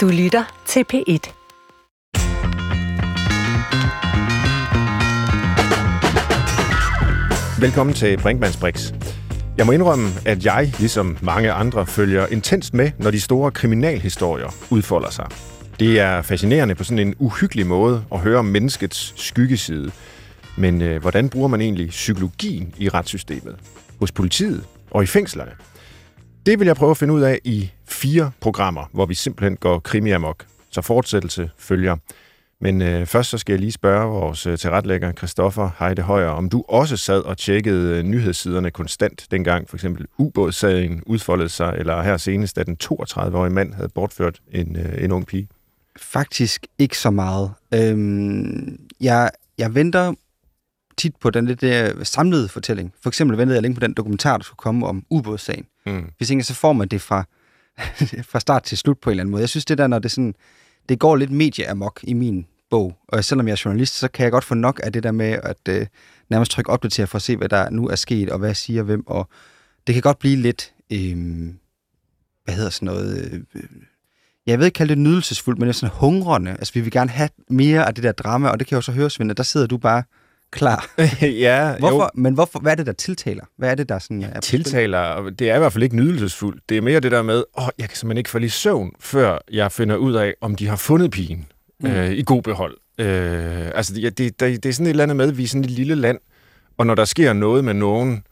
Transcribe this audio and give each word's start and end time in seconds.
Du 0.00 0.08
lytter 0.08 0.62
til 0.66 0.84
P1. 0.92 1.32
Velkommen 7.60 7.94
til 7.94 8.18
Brinkmanns 8.22 8.56
Brix. 8.56 8.92
Jeg 9.56 9.66
må 9.66 9.72
indrømme, 9.72 10.08
at 10.26 10.44
jeg, 10.44 10.72
ligesom 10.78 11.18
mange 11.22 11.52
andre, 11.52 11.86
følger 11.86 12.26
intenst 12.26 12.74
med, 12.74 12.90
når 12.98 13.10
de 13.10 13.20
store 13.20 13.50
kriminalhistorier 13.50 14.54
udfolder 14.70 15.10
sig. 15.10 15.28
Det 15.80 16.00
er 16.00 16.22
fascinerende 16.22 16.74
på 16.74 16.84
sådan 16.84 17.06
en 17.06 17.14
uhyggelig 17.18 17.66
måde 17.66 18.04
at 18.12 18.18
høre 18.18 18.38
om 18.38 18.44
menneskets 18.44 19.14
skyggeside. 19.16 19.90
Men 20.56 20.82
øh, 20.82 21.00
hvordan 21.00 21.28
bruger 21.28 21.48
man 21.48 21.60
egentlig 21.60 21.88
psykologien 21.88 22.74
i 22.78 22.88
retssystemet? 22.88 23.56
Hos 24.00 24.12
politiet 24.12 24.64
og 24.90 25.02
i 25.02 25.06
fængslerne? 25.06 25.52
Det 26.46 26.58
vil 26.58 26.66
jeg 26.66 26.76
prøve 26.76 26.90
at 26.90 26.96
finde 26.96 27.14
ud 27.14 27.20
af 27.20 27.38
i 27.44 27.70
fire 27.84 28.30
programmer, 28.40 28.84
hvor 28.92 29.06
vi 29.06 29.14
simpelthen 29.14 29.56
går 29.56 29.78
krimi 29.78 30.10
amok. 30.10 30.46
Så 30.70 30.82
fortsættelse 30.82 31.50
følger. 31.58 31.96
Men 32.60 32.82
øh, 32.82 33.06
først 33.06 33.30
så 33.30 33.38
skal 33.38 33.52
jeg 33.52 33.60
lige 33.60 33.72
spørge 33.72 34.06
vores 34.06 34.46
øh, 34.46 34.58
tilretlægger, 34.58 35.12
Christoffer 35.12 35.70
Heide 35.78 36.02
Højer, 36.02 36.28
om 36.28 36.48
du 36.48 36.64
også 36.68 36.96
sad 36.96 37.20
og 37.20 37.38
tjekkede 37.38 37.98
øh, 37.98 38.02
nyhedssiderne 38.02 38.70
konstant, 38.70 39.26
dengang 39.30 39.68
for 39.68 39.76
eksempel 39.76 40.06
ubådssagen 40.18 41.02
udfoldede 41.06 41.48
sig, 41.48 41.74
eller 41.78 42.02
her 42.02 42.16
senest, 42.16 42.56
da 42.56 42.62
den 42.62 42.76
32-årige 42.84 43.52
mand 43.52 43.74
havde 43.74 43.88
bortført 43.88 44.40
en, 44.52 44.76
øh, 44.76 45.04
en 45.04 45.12
ung 45.12 45.26
pige. 45.26 45.48
Faktisk 45.96 46.66
ikke 46.78 46.98
så 46.98 47.10
meget. 47.10 47.50
Øhm, 47.74 48.80
jeg, 49.00 49.30
jeg 49.58 49.74
venter 49.74 50.14
tit 51.00 51.16
på 51.16 51.30
den 51.30 51.46
lidt 51.46 51.60
der 51.60 52.04
samlede 52.04 52.48
fortælling. 52.48 52.92
For 53.02 53.10
eksempel 53.10 53.38
ventede 53.38 53.54
jeg 53.54 53.62
længe 53.62 53.74
på 53.74 53.80
den 53.80 53.92
dokumentar, 53.92 54.36
der 54.36 54.44
skulle 54.44 54.56
komme 54.56 54.86
om 54.86 55.04
ubådssagen. 55.10 55.66
Mm. 55.86 56.10
Hvis 56.16 56.30
ikke, 56.30 56.42
så 56.42 56.54
får 56.54 56.72
man 56.72 56.88
det 56.88 57.00
fra, 57.00 57.24
fra 58.30 58.40
start 58.40 58.62
til 58.62 58.78
slut 58.78 58.98
på 58.98 59.10
en 59.10 59.12
eller 59.12 59.22
anden 59.22 59.30
måde. 59.30 59.40
Jeg 59.40 59.48
synes, 59.48 59.64
det 59.64 59.78
der, 59.78 59.86
når 59.86 59.98
det 59.98 60.10
sådan, 60.10 60.34
det 60.88 60.98
går 60.98 61.16
lidt 61.16 61.30
medieamok 61.30 62.00
i 62.02 62.12
min 62.12 62.46
bog, 62.70 62.96
og 63.08 63.24
selvom 63.24 63.48
jeg 63.48 63.52
er 63.52 63.62
journalist, 63.64 63.98
så 63.98 64.08
kan 64.08 64.24
jeg 64.24 64.32
godt 64.32 64.44
få 64.44 64.54
nok 64.54 64.80
af 64.84 64.92
det 64.92 65.02
der 65.02 65.12
med 65.12 65.38
at 65.42 65.68
øh, 65.68 65.86
nærmest 66.30 66.50
trykke 66.50 66.70
opdatere 66.70 67.06
for 67.06 67.16
at 67.16 67.22
se, 67.22 67.36
hvad 67.36 67.48
der 67.48 67.70
nu 67.70 67.88
er 67.88 67.94
sket, 67.94 68.30
og 68.30 68.38
hvad 68.38 68.54
siger 68.54 68.82
hvem, 68.82 69.06
og 69.06 69.28
det 69.86 69.94
kan 69.94 70.02
godt 70.02 70.18
blive 70.18 70.36
lidt, 70.36 70.72
øh, 70.92 71.16
hvad 72.44 72.54
hedder 72.54 72.70
sådan 72.70 72.86
noget, 72.86 73.44
øh, 73.54 73.62
jeg 74.46 74.58
ved 74.58 74.66
ikke 74.66 74.76
kalde 74.76 74.94
det 74.94 74.98
nydelsesfuldt, 74.98 75.58
men 75.58 75.66
det 75.66 75.74
er 75.74 75.78
sådan 75.78 75.96
hungrende. 75.96 76.50
Altså, 76.50 76.74
vi 76.74 76.80
vil 76.80 76.90
gerne 76.92 77.10
have 77.10 77.28
mere 77.50 77.86
af 77.86 77.94
det 77.94 78.04
der 78.04 78.12
drama, 78.12 78.48
og 78.48 78.58
det 78.58 78.66
kan 78.66 78.74
jeg 78.74 78.76
jo 78.76 78.82
så 78.82 78.92
høre, 78.92 79.10
Svend, 79.10 79.30
at 79.30 79.36
der 79.36 79.42
sidder 79.42 79.66
du 79.66 79.78
bare 79.78 80.02
klar. 80.50 80.90
ja, 81.46 81.78
Hvorfor, 81.78 82.02
jo. 82.02 82.08
men 82.14 82.34
hvorfor, 82.34 82.58
hvad 82.58 82.72
er 82.72 82.76
det, 82.76 82.86
der 82.86 82.92
tiltaler? 82.92 83.44
Hvad 83.56 83.70
er 83.70 83.74
det, 83.74 83.88
der 83.88 83.98
sådan 83.98 84.22
er 84.22 84.40
tiltaler, 84.40 85.30
det 85.30 85.50
er 85.50 85.56
i 85.56 85.58
hvert 85.58 85.72
fald 85.72 85.84
ikke 85.84 85.96
nydelsesfuldt. 85.96 86.62
Det 86.68 86.76
er 86.76 86.82
mere 86.82 87.00
det 87.00 87.12
der 87.12 87.22
med, 87.22 87.44
åh, 87.58 87.64
jeg 87.78 87.88
kan 87.88 87.96
simpelthen 87.96 88.18
ikke 88.18 88.30
falde 88.30 88.46
i 88.46 88.48
søvn, 88.48 88.92
før 89.00 89.38
jeg 89.52 89.72
finder 89.72 89.96
ud 89.96 90.14
af, 90.14 90.34
om 90.40 90.54
de 90.54 90.68
har 90.68 90.76
fundet 90.76 91.10
pigen 91.10 91.46
mm. 91.80 91.90
øh, 91.90 92.12
i 92.12 92.22
god 92.22 92.42
behold. 92.42 92.76
Øh, 92.98 93.70
altså, 93.74 93.94
det, 93.94 94.18
det, 94.18 94.40
det, 94.40 94.62
det 94.62 94.68
er 94.68 94.72
sådan 94.72 94.86
et 94.86 94.90
eller 94.90 95.02
andet 95.02 95.16
med, 95.16 95.28
at 95.28 95.38
vi 95.38 95.44
er 95.44 95.48
sådan 95.48 95.64
et 95.64 95.70
lille 95.70 95.94
land, 95.94 96.18
og 96.78 96.86
når 96.86 96.94
der 96.94 97.04
sker 97.04 97.32
noget 97.32 97.64
med 97.64 97.74
nogen, 97.74 98.22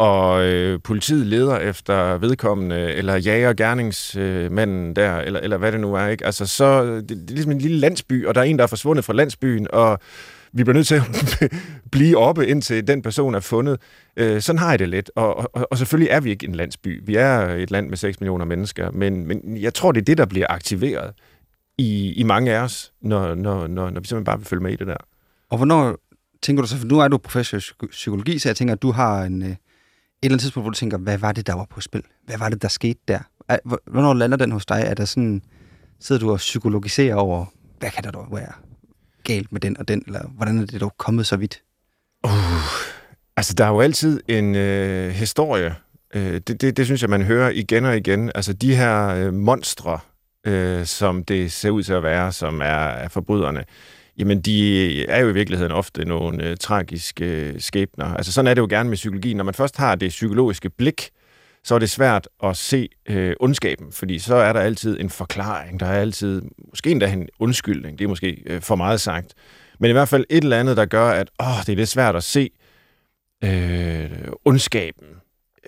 og 0.00 0.44
øh, 0.44 0.80
politiet 0.84 1.26
leder 1.26 1.58
efter 1.58 2.18
vedkommende, 2.18 2.92
eller 2.92 3.16
jager 3.16 3.52
gerningsmanden 3.52 4.96
der, 4.96 5.16
eller, 5.16 5.40
eller 5.40 5.56
hvad 5.56 5.72
det 5.72 5.80
nu 5.80 5.94
er, 5.94 6.06
ikke? 6.06 6.26
Altså, 6.26 6.46
så 6.46 6.84
det, 6.84 7.08
det 7.08 7.30
er 7.30 7.34
ligesom 7.34 7.52
en 7.52 7.58
lille 7.58 7.76
landsby, 7.76 8.26
og 8.26 8.34
der 8.34 8.40
er 8.40 8.44
en, 8.44 8.56
der 8.56 8.62
er 8.62 8.68
forsvundet 8.68 9.04
fra 9.04 9.12
landsbyen, 9.12 9.66
og 9.72 9.98
vi 10.52 10.64
bliver 10.64 10.74
nødt 10.74 10.86
til 10.86 10.94
at 10.94 11.52
blive 11.92 12.18
oppe, 12.18 12.46
indtil 12.46 12.86
den 12.86 13.02
person 13.02 13.34
er 13.34 13.40
fundet. 13.40 13.80
Øh, 14.16 14.40
sådan 14.40 14.58
har 14.58 14.70
jeg 14.70 14.78
det 14.78 14.88
lidt. 14.88 15.10
Og, 15.16 15.54
og, 15.56 15.68
og 15.70 15.78
selvfølgelig 15.78 16.10
er 16.10 16.20
vi 16.20 16.30
ikke 16.30 16.46
en 16.46 16.54
landsby. 16.54 17.02
Vi 17.06 17.14
er 17.14 17.38
et 17.40 17.70
land 17.70 17.88
med 17.88 17.96
6 17.96 18.20
millioner 18.20 18.44
mennesker, 18.44 18.90
men, 18.90 19.26
men 19.26 19.56
jeg 19.56 19.74
tror, 19.74 19.92
det 19.92 20.00
er 20.00 20.04
det, 20.04 20.18
der 20.18 20.26
bliver 20.26 20.46
aktiveret 20.50 21.12
i, 21.78 22.12
i 22.12 22.22
mange 22.22 22.52
af 22.52 22.62
os, 22.62 22.92
når, 23.02 23.34
når, 23.34 23.66
når, 23.66 23.90
når 23.90 24.00
vi 24.00 24.06
simpelthen 24.06 24.24
bare 24.24 24.38
vil 24.38 24.46
følge 24.46 24.62
med 24.62 24.72
i 24.72 24.76
det 24.76 24.86
der. 24.86 24.96
Og 25.50 25.56
hvornår 25.56 25.96
tænker 26.42 26.62
du 26.62 26.68
så, 26.68 26.76
for 26.76 26.86
nu 26.86 27.00
er 27.00 27.08
du 27.08 27.18
professor 27.18 27.58
i 27.58 27.86
psykologi, 27.90 28.38
så 28.38 28.48
jeg 28.48 28.56
tænker, 28.56 28.74
at 28.74 28.82
du 28.82 28.92
har 28.92 29.22
en, 29.22 29.42
øh, 29.42 29.54
eller 30.22 30.34
andet 30.34 30.40
tidspunkt, 30.40 30.64
hvor 30.64 30.70
du 30.70 30.76
tænker, 30.76 30.98
hvad 30.98 31.18
var 31.18 31.32
det, 31.32 31.46
der 31.46 31.54
var 31.54 31.66
på 31.70 31.80
spil? 31.80 32.02
Hvad 32.26 32.38
var 32.38 32.48
det, 32.48 32.62
der 32.62 32.68
skete 32.68 33.00
der? 33.08 33.18
Hvornår 33.86 34.14
lander 34.14 34.36
den 34.36 34.52
hos 34.52 34.66
dig? 34.66 34.82
Er 34.86 34.94
der 34.94 35.04
sådan, 35.04 35.42
sidder 36.00 36.20
du 36.20 36.32
og 36.32 36.36
psykologiserer 36.36 37.14
over, 37.14 37.44
hvad 37.78 37.90
kan 37.90 38.04
der 38.04 38.10
dog 38.10 38.26
være 38.32 38.52
galt 39.24 39.52
med 39.52 39.60
den 39.60 39.78
og 39.78 39.88
den, 39.88 40.02
eller 40.06 40.28
hvordan 40.36 40.58
er 40.58 40.66
det 40.66 40.80
dog 40.80 40.94
kommet 40.98 41.26
så 41.26 41.36
vidt? 41.36 41.62
Uh, 42.24 42.32
altså, 43.36 43.54
der 43.54 43.64
er 43.64 43.68
jo 43.68 43.80
altid 43.80 44.20
en 44.28 44.54
øh, 44.54 45.10
historie. 45.10 45.74
Øh, 46.14 46.40
det, 46.46 46.60
det, 46.60 46.76
det 46.76 46.84
synes 46.86 47.02
jeg, 47.02 47.10
man 47.10 47.22
hører 47.22 47.50
igen 47.50 47.84
og 47.84 47.96
igen. 47.96 48.32
Altså, 48.34 48.52
de 48.52 48.76
her 48.76 49.08
øh, 49.08 49.34
monstre, 49.34 49.98
øh, 50.46 50.86
som 50.86 51.24
det 51.24 51.52
ser 51.52 51.70
ud 51.70 51.82
til 51.82 51.92
at 51.92 52.02
være, 52.02 52.32
som 52.32 52.60
er, 52.60 52.86
er 52.86 53.08
forbryderne, 53.08 53.64
jamen, 54.18 54.40
de 54.40 55.06
er 55.06 55.20
jo 55.20 55.28
i 55.28 55.32
virkeligheden 55.32 55.72
ofte 55.72 56.04
nogle 56.04 56.44
øh, 56.44 56.56
tragiske 56.56 57.24
øh, 57.24 57.60
skæbner. 57.60 58.14
Altså, 58.14 58.32
sådan 58.32 58.46
er 58.46 58.54
det 58.54 58.60
jo 58.60 58.66
gerne 58.70 58.88
med 58.88 58.96
psykologi. 58.96 59.34
Når 59.34 59.44
man 59.44 59.54
først 59.54 59.76
har 59.76 59.94
det 59.94 60.08
psykologiske 60.08 60.70
blik, 60.70 61.10
så 61.64 61.74
er 61.74 61.78
det 61.78 61.90
svært 61.90 62.28
at 62.44 62.56
se 62.56 62.88
øh, 63.08 63.32
ondskaben, 63.40 63.92
fordi 63.92 64.18
så 64.18 64.34
er 64.34 64.52
der 64.52 64.60
altid 64.60 65.00
en 65.00 65.10
forklaring, 65.10 65.80
der 65.80 65.86
er 65.86 66.00
altid, 66.00 66.42
måske 66.70 66.90
endda 66.90 67.12
en 67.12 67.28
undskyldning, 67.38 67.98
det 67.98 68.04
er 68.04 68.08
måske 68.08 68.42
øh, 68.46 68.60
for 68.60 68.76
meget 68.76 69.00
sagt, 69.00 69.34
men 69.78 69.90
i 69.90 69.92
hvert 69.92 70.08
fald 70.08 70.24
et 70.30 70.44
eller 70.44 70.60
andet, 70.60 70.76
der 70.76 70.84
gør, 70.84 71.10
at 71.10 71.30
åh, 71.40 71.60
det 71.66 71.68
er 71.68 71.76
lidt 71.76 71.88
svært 71.88 72.16
at 72.16 72.24
se 72.24 72.50
øh, 73.44 74.10
ondskaben 74.44 75.06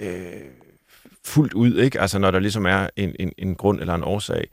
øh, 0.00 0.22
fuldt 1.24 1.54
ud, 1.54 1.78
ikke? 1.78 2.00
Altså 2.00 2.18
når 2.18 2.30
der 2.30 2.38
ligesom 2.38 2.66
er 2.66 2.88
en, 2.96 3.16
en, 3.18 3.32
en 3.38 3.54
grund 3.54 3.80
eller 3.80 3.94
en 3.94 4.04
årsag. 4.04 4.44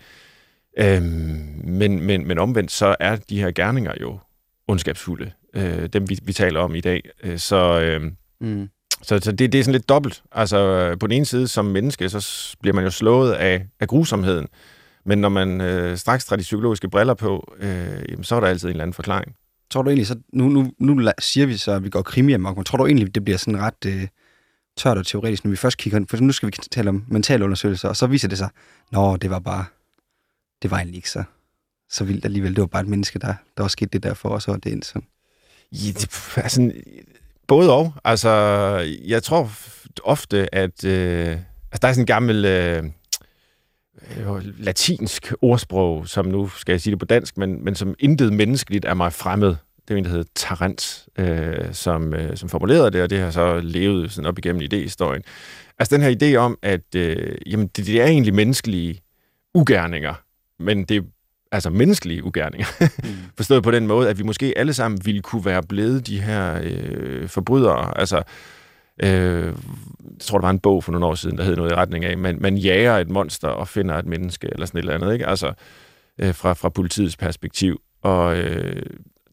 Øhm, 0.80 1.62
men, 1.64 2.04
men, 2.04 2.28
men 2.28 2.40
omvendt, 2.40 2.72
så 2.72 2.96
er 3.00 3.16
de 3.16 3.40
her 3.42 3.52
gerninger 3.52 3.94
jo 4.02 4.20
ondskabsfulde, 4.68 5.32
øh, 5.54 5.86
dem 5.94 6.10
vi, 6.10 6.20
vi 6.24 6.34
taler 6.34 6.60
om 6.60 6.76
i 6.76 6.82
dag. 6.82 7.10
Øh, 7.24 7.40
Så, 7.40 7.82
øh, 7.82 8.12
Mm. 8.42 8.70
så, 9.02 9.20
så 9.20 9.32
det, 9.32 9.52
det 9.52 9.60
er 9.60 9.64
sådan 9.64 9.72
lidt 9.72 9.90
dobbelt. 9.90 10.24
Altså 10.32 10.58
på 11.00 11.08
den 11.08 11.16
ene 11.16 11.26
side 11.26 11.48
som 11.48 11.66
menneske, 11.66 12.10
så 12.10 12.56
bliver 12.62 12.74
man 12.76 12.84
jo 12.84 12.90
slået 12.90 13.34
af, 13.34 13.66
af 13.80 13.88
grusomheden. 13.88 14.48
Men 15.06 15.18
når 15.18 15.30
man 15.30 15.62
øh, 15.62 15.98
straks 15.98 16.26
tager 16.26 16.38
de 16.38 16.42
psykologiske 16.42 16.90
briller 16.90 17.14
på, 17.14 17.54
øh, 17.60 18.04
jamen, 18.10 18.24
så 18.24 18.36
er 18.36 18.40
der 18.40 18.48
altid 18.48 18.68
en 18.68 18.72
eller 18.72 18.84
anden 18.84 18.94
forklaring. 18.94 19.36
Tror 19.72 19.82
du 19.82 19.90
egentlig, 19.90 20.08
så, 20.08 20.16
nu, 20.34 20.50
nu, 20.50 20.72
nu 20.80 21.12
siger 21.20 21.48
vi 21.48 21.58
så, 21.58 21.72
at 21.72 21.84
vi 21.84 21.90
går 21.90 22.02
krimi 22.02 22.34
amok, 22.34 22.56
men 22.58 22.64
tror 22.66 22.78
du 22.78 22.86
egentlig, 22.86 23.16
det 23.16 23.24
bliver 23.26 23.38
sådan 23.38 23.60
ret 23.60 23.86
øh, 23.86 24.08
tørt 24.78 24.98
og 24.98 25.06
teoretisk, 25.06 25.44
når 25.44 25.50
vi 25.52 25.58
først 25.58 25.78
kigger, 25.78 26.06
for 26.10 26.18
nu 26.18 26.32
skal 26.32 26.48
vi 26.48 26.52
tale 26.72 26.90
om 26.90 27.06
mentalundersøgelser, 27.08 27.90
og 27.90 27.96
så 27.96 28.08
viser 28.08 28.28
det 28.28 28.38
sig, 28.38 28.50
nå, 28.92 29.18
det 29.18 29.30
var 29.30 29.40
bare, 29.40 29.66
det 30.62 30.72
var 30.72 30.78
egentlig 30.78 30.96
ikke 30.96 31.10
så, 31.10 31.24
så 31.90 32.04
vildt 32.04 32.26
alligevel. 32.26 32.56
Det 32.56 32.62
var 32.62 32.68
bare 32.68 32.82
et 32.82 32.88
menneske, 32.88 33.20
der, 33.20 33.34
der 33.58 33.64
var 33.64 33.68
sket 33.68 33.94
det 33.94 34.04
der 34.04 34.14
for 34.14 34.30
os, 34.30 34.48
og 34.48 34.64
det 34.64 34.72
endte 34.72 34.88
sådan. 34.88 35.08
Ja, 35.72 35.92
det, 35.92 36.38
altså, 36.38 36.72
både 37.48 37.74
og. 37.74 37.94
Altså, 38.04 38.30
jeg 39.06 39.24
tror 39.24 39.52
ofte, 40.04 40.56
at 40.56 40.84
øh, 40.84 41.30
altså, 41.32 41.80
der 41.82 41.88
er 41.88 41.94
sådan 41.94 42.02
en 42.02 42.06
gammel 42.06 42.46
øh, 42.46 42.84
øh, 44.18 44.60
latinsk 44.60 45.34
ordsprog, 45.42 46.08
som 46.08 46.26
nu 46.26 46.48
skal 46.48 46.74
jeg 46.74 46.82
sige 46.82 46.92
det 46.92 47.00
på 47.00 47.06
dansk, 47.06 47.38
men, 47.38 47.64
men 47.64 47.76
som 47.76 47.96
intet 48.00 48.34
menneskeligt 48.34 48.86
er 48.86 48.94
mig 48.94 49.14
fremmed. 49.14 49.56
Det 49.88 49.94
er 49.94 49.98
en, 49.98 50.04
der 50.04 50.10
hedder 50.10 50.30
Tarant, 50.36 51.08
øh, 51.18 51.74
som, 51.74 52.14
øh, 52.14 52.38
som 52.38 52.50
formulerede 52.50 52.92
det, 52.92 53.02
og 53.02 53.10
det 53.10 53.20
har 53.20 53.32
så 53.32 53.60
levet 53.60 54.12
sådan 54.12 54.26
op 54.26 54.38
igennem 54.38 54.62
idéhistorien. 54.62 55.22
Altså 55.80 55.98
den 55.98 56.02
her 56.02 56.16
idé 56.22 56.36
om, 56.36 56.58
at 56.62 56.96
øh, 56.96 57.38
jamen, 57.46 57.68
det, 57.68 57.86
det 57.86 58.02
er 58.02 58.06
egentlig 58.06 58.34
menneskelige 58.34 59.02
ugerninger, 59.54 60.14
men 60.60 60.84
det 60.84 60.98
er 60.98 61.02
altså 61.52 61.70
menneskelige 61.70 62.24
ugerninger. 62.24 62.68
Mm. 63.04 63.16
Forstået 63.38 63.64
på 63.64 63.72
den 63.72 63.88
måde, 63.88 64.10
at 64.10 64.18
vi 64.18 64.24
måske 64.24 64.54
alle 64.58 64.74
sammen 64.74 65.00
ville 65.06 65.22
kunne 65.22 65.46
være 65.46 65.64
blevet 65.64 66.08
de 66.08 66.22
her 66.22 66.60
øh, 66.64 67.28
forbrydere. 67.28 68.00
Altså, 68.00 68.24
øh, 69.04 69.46
jeg 69.46 70.20
tror, 70.20 70.38
der 70.38 70.46
var 70.46 70.50
en 70.50 70.60
bog 70.60 70.84
for 70.84 70.92
nogle 70.92 71.06
år 71.06 71.16
siden, 71.16 71.38
der 71.38 71.44
hed 71.44 71.56
noget 71.56 71.72
i 71.72 71.76
retning 71.76 72.06
af, 72.06 72.18
man, 72.18 72.38
man 72.42 72.58
jager 72.58 72.98
et 72.98 73.10
monster 73.10 73.48
og 73.48 73.68
finder 73.68 73.96
et 73.96 74.06
menneske, 74.06 74.48
eller 74.52 74.66
sådan 74.66 74.78
et 74.78 74.82
eller 74.82 74.94
andet, 74.94 75.14
ikke? 75.14 75.28
Altså, 75.28 75.54
øh, 76.20 76.36
fra, 76.36 76.54
fra 76.54 76.70
politiets 76.70 77.18
perspektiv. 77.18 77.82
Og 78.04 78.38
øh, 78.38 78.84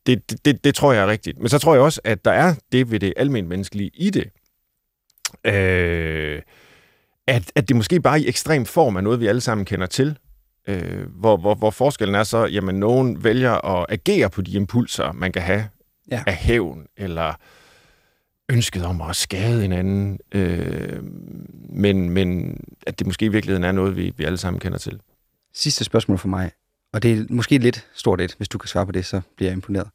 det, 0.07 0.31
det, 0.31 0.45
det, 0.45 0.65
det 0.65 0.75
tror 0.75 0.93
jeg 0.93 1.03
er 1.03 1.07
rigtigt. 1.07 1.39
Men 1.39 1.49
så 1.49 1.59
tror 1.59 1.75
jeg 1.75 1.83
også, 1.83 2.01
at 2.05 2.25
der 2.25 2.33
er 2.33 2.55
det 2.73 2.91
ved 2.91 3.01
det 3.01 3.13
almindelige 3.17 3.49
menneskelige 3.49 3.91
i 3.95 4.11
det. 4.11 4.31
Øh, 5.45 6.43
at, 7.27 7.53
at 7.55 7.69
det 7.69 7.77
måske 7.77 8.01
bare 8.01 8.21
i 8.21 8.29
ekstrem 8.29 8.65
form 8.65 8.97
er 8.97 9.01
noget, 9.01 9.21
vi 9.21 9.27
alle 9.27 9.41
sammen 9.41 9.65
kender 9.65 9.87
til. 9.87 10.19
Øh, 10.67 11.07
hvor, 11.11 11.37
hvor, 11.37 11.55
hvor 11.55 11.71
forskellen 11.71 12.15
er 12.15 12.25
så, 12.25 12.47
jamen 12.47 12.75
nogen 12.75 13.25
vælger 13.25 13.53
at 13.53 13.87
agere 13.89 14.31
på 14.31 14.43
de 14.43 14.53
impulser, 14.53 15.13
man 15.13 15.33
kan 15.33 15.43
have 15.43 15.69
Ja. 16.11 16.23
af 16.27 16.35
hævn, 16.35 16.87
eller 16.97 17.35
ønsket 18.49 18.85
om 18.85 19.01
at 19.01 19.17
skade 19.17 19.63
hinanden, 19.63 20.19
øh, 20.33 21.03
men, 21.69 22.11
men 22.11 22.59
at 22.87 22.99
det 22.99 23.07
måske 23.07 23.25
i 23.25 23.29
virkeligheden 23.29 23.65
er 23.65 23.73
noget, 23.73 23.97
vi, 23.97 24.13
vi 24.17 24.25
alle 24.25 24.39
sammen 24.39 24.61
kender 24.61 24.79
til. 24.79 25.01
Sidste 25.55 25.85
spørgsmål 25.85 26.19
for 26.19 26.29
mig, 26.29 26.51
og 26.93 27.03
det 27.03 27.19
er 27.19 27.25
måske 27.31 27.59
lidt 27.59 27.87
stort 27.95 28.21
et, 28.21 28.35
hvis 28.37 28.49
du 28.49 28.59
kan 28.59 28.69
svare 28.69 28.87
på 28.87 28.93
det, 28.93 29.07
så 29.07 29.21
bliver 29.37 29.51
jeg 29.51 29.55
imponeret. 29.55 29.89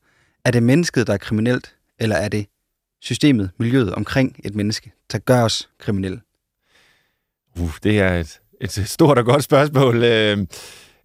Er 0.46 0.52
det 0.52 0.64
mennesket, 0.64 1.08
der 1.08 1.14
er 1.14 1.18
kriminelt, 1.18 1.76
eller 2.00 2.16
er 2.16 2.30
det 2.30 2.46
systemet, 3.02 3.52
miljøet 3.58 3.96
omkring 3.96 4.40
et 4.44 4.56
menneske, 4.56 4.92
der 5.12 5.18
gør 5.18 5.44
os 5.44 5.70
kriminelle? 5.80 6.22
Uh, 7.60 7.74
det 7.84 8.00
er 8.00 8.14
et, 8.20 8.40
et 8.62 8.72
stort 8.72 9.18
og 9.18 9.26
godt 9.26 9.44
spørgsmål. 9.44 10.04
Øh, 10.04 10.38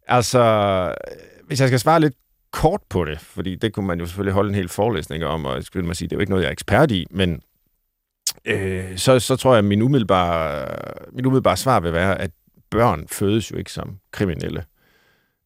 Altså, 0.08 0.94
hvis 1.46 1.60
jeg 1.60 1.68
skal 1.68 1.80
svare 1.80 2.00
lidt 2.00 2.14
kort 2.50 2.80
på 2.88 3.04
det, 3.04 3.20
fordi 3.20 3.54
det 3.54 3.72
kunne 3.72 3.86
man 3.86 4.00
jo 4.00 4.06
selvfølgelig 4.06 4.34
holde 4.34 4.48
en 4.48 4.54
hel 4.54 4.68
forelæsning 4.68 5.24
om, 5.24 5.44
og 5.44 5.62
skulle 5.62 5.86
man 5.86 5.94
sige, 5.94 6.08
det 6.08 6.12
er 6.12 6.16
jo 6.16 6.20
ikke 6.20 6.30
noget, 6.30 6.42
jeg 6.42 6.48
er 6.48 6.52
ekspert 6.52 6.90
i, 6.90 7.06
men 7.10 7.40
øh, 8.44 8.98
så, 8.98 9.18
så 9.18 9.36
tror 9.36 9.50
jeg, 9.50 9.58
at 9.58 9.64
min 9.64 9.82
umiddelbare, 9.82 10.68
min 11.12 11.26
umiddelbare 11.26 11.56
svar 11.56 11.80
vil 11.80 11.92
være, 11.92 12.20
at 12.20 12.30
børn 12.70 13.08
fødes 13.08 13.50
jo 13.50 13.56
ikke 13.56 13.72
som 13.72 13.98
kriminelle. 14.10 14.64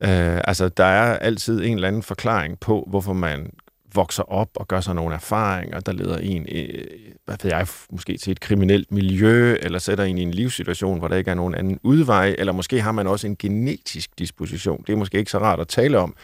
Øh, 0.02 0.40
altså, 0.44 0.68
der 0.68 0.84
er 0.84 1.18
altid 1.18 1.64
en 1.64 1.74
eller 1.74 1.88
anden 1.88 2.02
forklaring 2.02 2.60
på, 2.60 2.86
hvorfor 2.90 3.12
man 3.12 3.50
vokser 3.94 4.22
op 4.22 4.48
og 4.56 4.68
gør 4.68 4.80
sig 4.80 4.94
nogle 4.94 5.14
erfaringer, 5.14 5.80
der 5.80 5.92
leder 5.92 6.18
en, 6.18 6.46
øh, 6.52 6.84
hvad 7.24 7.36
ved 7.42 7.50
jeg, 7.50 7.66
måske 7.90 8.16
til 8.16 8.30
et 8.30 8.40
kriminelt 8.40 8.92
miljø, 8.92 9.56
eller 9.62 9.78
sætter 9.78 10.04
en 10.04 10.18
i 10.18 10.22
en 10.22 10.30
livssituation, 10.30 10.98
hvor 10.98 11.08
der 11.08 11.16
ikke 11.16 11.30
er 11.30 11.34
nogen 11.34 11.54
anden 11.54 11.78
udvej, 11.82 12.34
eller 12.38 12.52
måske 12.52 12.80
har 12.80 12.92
man 12.92 13.06
også 13.06 13.26
en 13.26 13.36
genetisk 13.36 14.18
disposition. 14.18 14.84
Det 14.86 14.92
er 14.92 14.96
måske 14.96 15.18
ikke 15.18 15.30
så 15.30 15.38
rart 15.38 15.60
at 15.60 15.68
tale 15.68 15.98
om, 15.98 16.14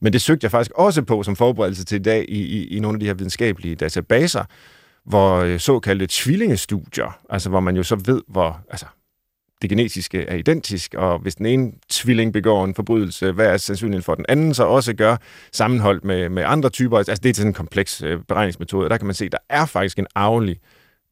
men 0.00 0.12
det 0.12 0.20
søgte 0.20 0.44
jeg 0.44 0.50
faktisk 0.50 0.70
også 0.74 1.02
på 1.02 1.22
som 1.22 1.36
forberedelse 1.36 1.84
til 1.84 1.96
i 1.96 2.02
dag 2.02 2.24
i, 2.28 2.38
i, 2.38 2.76
i 2.76 2.80
nogle 2.80 2.96
af 2.96 3.00
de 3.00 3.06
her 3.06 3.14
videnskabelige 3.14 3.74
databaser, 3.74 4.44
hvor 5.04 5.36
øh, 5.36 5.60
såkaldte 5.60 6.06
tvillingestudier, 6.10 7.18
altså 7.30 7.48
hvor 7.48 7.60
man 7.60 7.76
jo 7.76 7.82
så 7.82 7.96
ved, 8.06 8.22
hvor, 8.28 8.60
altså 8.70 8.86
det 9.62 9.70
genetiske 9.70 10.22
er 10.22 10.34
identisk, 10.34 10.94
og 10.94 11.18
hvis 11.18 11.34
den 11.34 11.46
ene 11.46 11.72
tvilling 11.88 12.32
begår 12.32 12.64
en 12.64 12.74
forbrydelse, 12.74 13.32
hvad 13.32 13.46
er 13.46 13.56
sandsynligheden 13.56 14.02
for, 14.02 14.12
at 14.12 14.18
den 14.18 14.26
anden 14.28 14.54
så 14.54 14.64
også 14.64 14.94
gør, 14.94 15.16
sammenholdt 15.52 16.04
med, 16.04 16.28
med 16.28 16.42
andre 16.46 16.70
typer? 16.70 16.98
Altså, 16.98 17.14
det 17.22 17.30
er 17.30 17.34
sådan 17.34 17.50
en 17.50 17.54
kompleks 17.54 18.02
øh, 18.02 18.20
beregningsmetode, 18.28 18.86
og 18.86 18.90
der 18.90 18.96
kan 18.96 19.06
man 19.06 19.14
se, 19.14 19.24
at 19.24 19.32
der 19.32 19.38
er 19.48 19.66
faktisk 19.66 19.98
en 19.98 20.06
arvelig 20.14 20.56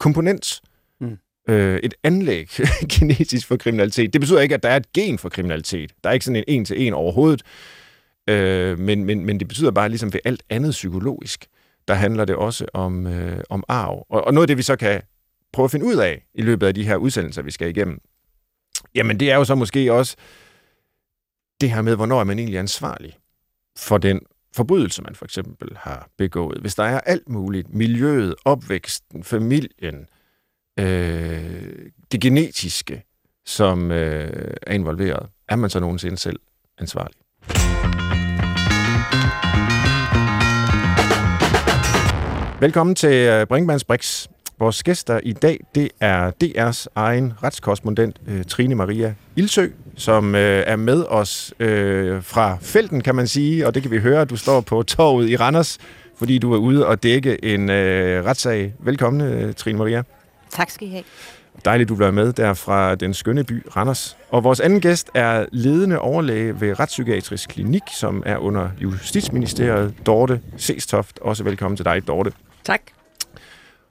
komponent, 0.00 0.60
mm. 1.00 1.18
øh, 1.48 1.78
et 1.78 1.94
anlæg 2.04 2.48
genetisk 2.92 3.46
for 3.46 3.56
kriminalitet. 3.56 4.12
Det 4.12 4.20
betyder 4.20 4.40
ikke, 4.40 4.54
at 4.54 4.62
der 4.62 4.68
er 4.68 4.76
et 4.76 4.92
gen 4.92 5.18
for 5.18 5.28
kriminalitet. 5.28 5.92
Der 6.04 6.10
er 6.10 6.14
ikke 6.14 6.24
sådan 6.24 6.36
en 6.36 6.44
en-til-en 6.48 6.94
overhovedet, 6.94 7.42
øh, 8.28 8.78
men, 8.78 9.04
men, 9.04 9.26
men 9.26 9.40
det 9.40 9.48
betyder 9.48 9.70
bare, 9.70 9.88
ligesom 9.88 10.12
ved 10.12 10.20
alt 10.24 10.42
andet 10.50 10.70
psykologisk, 10.70 11.46
der 11.88 11.94
handler 11.94 12.24
det 12.24 12.36
også 12.36 12.66
om, 12.74 13.06
øh, 13.06 13.40
om 13.50 13.64
arv. 13.68 14.06
Og, 14.10 14.24
og 14.24 14.34
noget 14.34 14.42
af 14.42 14.46
det, 14.48 14.56
vi 14.56 14.62
så 14.62 14.76
kan 14.76 15.02
prøve 15.52 15.64
at 15.64 15.70
finde 15.70 15.86
ud 15.86 15.96
af 15.96 16.24
i 16.34 16.42
løbet 16.42 16.66
af 16.66 16.74
de 16.74 16.84
her 16.84 16.96
udsendelser, 16.96 17.42
vi 17.42 17.50
skal 17.50 17.68
igennem, 17.68 17.98
Jamen, 18.94 19.20
det 19.20 19.30
er 19.30 19.36
jo 19.36 19.44
så 19.44 19.54
måske 19.54 19.92
også 19.92 20.16
det 21.60 21.70
her 21.70 21.82
med, 21.82 21.96
hvornår 21.96 22.20
er 22.20 22.24
man 22.24 22.38
egentlig 22.38 22.58
ansvarlig 22.58 23.18
for 23.78 23.98
den 23.98 24.20
forbrydelse, 24.56 25.02
man 25.02 25.14
for 25.14 25.24
eksempel 25.24 25.76
har 25.76 26.08
begået. 26.18 26.60
Hvis 26.60 26.74
der 26.74 26.84
er 26.84 27.00
alt 27.00 27.28
muligt, 27.28 27.74
miljøet, 27.74 28.34
opvæksten, 28.44 29.24
familien, 29.24 30.06
øh, 30.78 31.90
det 32.12 32.20
genetiske, 32.20 33.04
som 33.46 33.90
øh, 33.90 34.54
er 34.62 34.74
involveret, 34.74 35.28
er 35.48 35.56
man 35.56 35.70
så 35.70 35.80
nogensinde 35.80 36.18
selv 36.18 36.40
ansvarlig? 36.78 37.16
Velkommen 42.60 42.94
til 42.94 43.12
øh, 43.12 43.46
Brinkmanns 43.46 43.84
Brix. 43.84 44.26
Vores 44.58 44.82
gæster 44.82 45.20
i 45.22 45.32
dag, 45.32 45.60
det 45.74 45.88
er 46.00 46.30
DR's 46.44 46.86
egen 46.94 47.32
retskorrespondent, 47.42 48.16
øh, 48.26 48.44
Trine 48.44 48.74
Maria 48.74 49.14
Ildsø, 49.36 49.66
som 49.96 50.34
øh, 50.34 50.62
er 50.66 50.76
med 50.76 51.04
os 51.08 51.54
øh, 51.58 52.22
fra 52.22 52.58
felten, 52.60 53.00
kan 53.00 53.14
man 53.14 53.26
sige, 53.26 53.66
og 53.66 53.74
det 53.74 53.82
kan 53.82 53.90
vi 53.90 53.98
høre, 53.98 54.24
du 54.24 54.36
står 54.36 54.60
på 54.60 54.82
torvet 54.82 55.28
i 55.28 55.36
Randers, 55.36 55.78
fordi 56.16 56.38
du 56.38 56.52
er 56.52 56.58
ude 56.58 56.86
og 56.86 57.02
dække 57.02 57.44
en 57.44 57.70
øh, 57.70 58.24
retssag. 58.24 58.74
Velkommen, 58.78 59.20
øh, 59.22 59.54
Trine 59.54 59.78
Maria. 59.78 60.02
Tak 60.50 60.70
skal 60.70 60.88
I 60.88 60.90
have. 60.90 61.04
Dejligt, 61.64 61.88
du 61.88 61.94
bliver 61.94 62.10
med 62.10 62.32
der 62.32 62.54
fra 62.54 62.94
den 62.94 63.14
skønne 63.14 63.44
by 63.44 63.62
Randers. 63.76 64.16
Og 64.30 64.44
vores 64.44 64.60
anden 64.60 64.80
gæst 64.80 65.10
er 65.14 65.46
ledende 65.52 65.98
overlæge 65.98 66.60
ved 66.60 66.80
Retspsykiatrisk 66.80 67.48
Klinik, 67.48 67.82
som 67.94 68.22
er 68.26 68.36
under 68.36 68.68
Justitsministeriet, 68.80 69.94
Dorte 70.06 70.40
Sestoft. 70.56 71.18
Også 71.18 71.44
velkommen 71.44 71.76
til 71.76 71.84
dig, 71.84 72.06
Dorte. 72.06 72.32
Tak. 72.64 72.80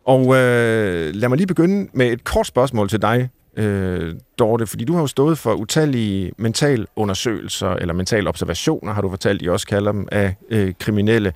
Og 0.08 0.22
øh, 0.22 1.16
lad 1.16 1.30
mig 1.30 1.38
lige 1.38 1.48
begynde 1.48 1.90
med 1.94 2.08
et 2.12 2.24
kort 2.24 2.48
spørgsmål 2.48 2.90
til 2.90 3.02
dig, 3.02 3.30
øh, 3.58 4.16
Dorte, 4.40 4.68
fordi 4.68 4.86
du 4.86 4.94
har 4.94 5.02
jo 5.02 5.08
stået 5.08 5.38
for 5.38 5.54
utallige 5.54 6.32
mentalundersøgelser, 6.38 7.70
eller 7.70 7.94
mental 7.94 8.28
observationer, 8.28 8.94
har 8.94 9.02
du 9.02 9.10
fortalt, 9.10 9.42
I 9.42 9.50
også 9.50 9.68
kalder 9.68 9.92
dem, 9.92 10.08
af 10.12 10.36
øh, 10.50 10.74
kriminelle. 10.80 11.34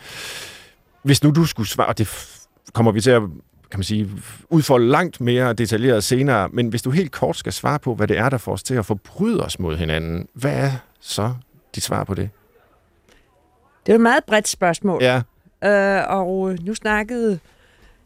Hvis 1.03 1.23
nu 1.23 1.31
du 1.31 1.45
skulle 1.45 1.69
svare, 1.69 1.87
og 1.87 1.97
det 1.97 2.09
kommer 2.73 2.91
vi 2.91 3.01
til 3.01 3.11
at 3.11 3.21
kan 3.71 3.79
man 3.79 3.83
sige, 3.83 4.09
udfolde 4.49 4.87
langt 4.87 5.21
mere 5.21 5.53
detaljeret 5.53 6.03
senere, 6.03 6.49
men 6.49 6.67
hvis 6.67 6.81
du 6.81 6.91
helt 6.91 7.11
kort 7.11 7.37
skal 7.37 7.53
svare 7.53 7.79
på, 7.79 7.95
hvad 7.95 8.07
det 8.07 8.17
er, 8.17 8.29
der 8.29 8.37
får 8.37 8.51
os 8.51 8.63
til 8.63 8.75
at 8.75 8.85
forbryde 8.85 9.43
os 9.43 9.59
mod 9.59 9.77
hinanden, 9.77 10.27
hvad 10.33 10.53
er 10.53 10.71
så 10.99 11.33
dit 11.75 11.83
svar 11.83 12.03
på 12.03 12.13
det? 12.13 12.29
Det 13.85 13.91
er 13.91 13.95
et 13.95 14.01
meget 14.01 14.23
bredt 14.27 14.47
spørgsmål. 14.47 15.03
Ja. 15.03 15.21
Øh, 15.63 16.03
og 16.09 16.55
nu 16.61 16.73
snakkede 16.73 17.39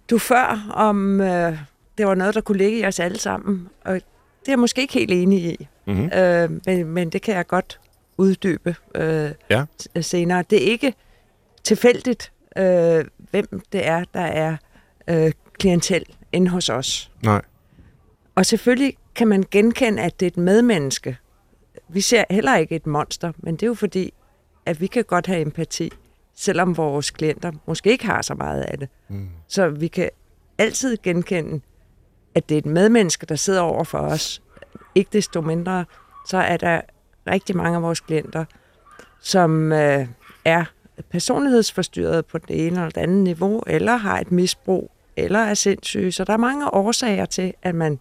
du 0.10 0.18
før 0.18 0.72
om, 0.74 1.22
øh, 1.22 1.58
det 1.98 2.08
var 2.08 2.16
noget, 2.16 2.36
der 2.36 2.42
kunne 2.42 2.58
ligge 2.58 2.80
i 2.80 2.86
os 2.86 3.00
alle 3.00 3.20
sammen. 3.20 3.70
Og 3.84 3.94
det 3.94 4.48
er 4.48 4.52
jeg 4.52 4.60
måske 4.60 4.82
ikke 4.82 4.94
helt 4.94 5.12
enig 5.12 5.44
i. 5.44 5.68
Mm-hmm. 5.88 6.10
Øh, 6.14 6.50
men, 6.66 6.86
men 6.86 7.10
det 7.10 7.22
kan 7.22 7.36
jeg 7.36 7.48
godt 7.48 7.80
uddybe 8.18 8.76
øh, 8.96 9.32
ja. 9.50 9.66
senere. 10.02 10.44
Det 10.50 10.68
er 10.68 10.72
ikke 10.72 10.94
tilfældigt, 11.64 12.32
øh, 12.58 13.06
hvem 13.32 13.62
det 13.72 13.88
er, 13.88 14.04
der 14.14 14.20
er 14.22 14.58
øh, 15.08 15.32
klientel 15.60 16.06
inde 16.32 16.50
hos 16.50 16.70
os. 16.70 17.12
Nej. 17.24 17.42
Og 18.36 18.46
selvfølgelig 18.46 18.98
kan 19.16 19.28
man 19.28 19.44
genkende, 19.52 20.02
at 20.02 20.20
det 20.20 20.26
er 20.26 20.28
et 20.28 20.38
medmenneske. 20.38 21.18
Vi 21.90 22.02
ser 22.02 22.24
heller 22.30 22.56
ikke 22.56 22.76
et 22.76 22.88
monster, 22.88 23.32
men 23.38 23.56
det 23.56 23.64
er 23.64 23.68
jo 23.68 23.74
fordi, 23.74 24.14
at 24.66 24.82
vi 24.82 24.88
kan 24.88 25.04
godt 25.04 25.28
have 25.28 25.42
empati 25.42 25.92
selvom 26.36 26.78
vores 26.78 27.12
klienter 27.12 27.52
måske 27.66 27.90
ikke 27.90 28.06
har 28.06 28.22
så 28.22 28.34
meget 28.34 28.62
af 28.62 28.78
det. 28.78 28.90
Mm. 29.08 29.30
Så 29.48 29.70
vi 29.70 29.88
kan 29.88 30.10
altid 30.58 30.98
genkende, 31.04 31.62
at 32.36 32.50
det 32.50 32.56
er 32.56 32.60
et 32.60 32.66
medmenneske, 32.66 33.26
der 33.26 33.36
sidder 33.36 33.62
over 33.62 33.84
for 33.84 33.98
os. 33.98 34.42
Ikke 34.96 35.10
desto 35.14 35.42
mindre, 35.42 35.86
så 36.28 36.38
er 36.38 36.58
der 36.58 36.82
rigtig 37.28 37.58
mange 37.58 37.76
af 37.76 37.82
vores 37.82 38.00
klienter, 38.00 38.46
som 39.20 39.72
øh, 39.72 40.08
er 40.46 40.66
personlighedsforstyrret 41.10 42.26
på 42.26 42.38
det 42.38 42.68
ene 42.68 42.76
eller 42.76 42.90
det 42.90 43.02
andet 43.02 43.24
niveau, 43.24 43.64
eller 43.68 43.96
har 43.96 44.20
et 44.20 44.32
misbrug, 44.32 44.92
eller 45.18 45.40
er 45.40 45.54
sindssyge. 45.54 46.12
Så 46.12 46.24
der 46.24 46.34
er 46.34 46.38
mange 46.38 46.74
årsager 46.74 47.26
til, 47.26 47.54
at 47.62 47.76
man 47.76 48.00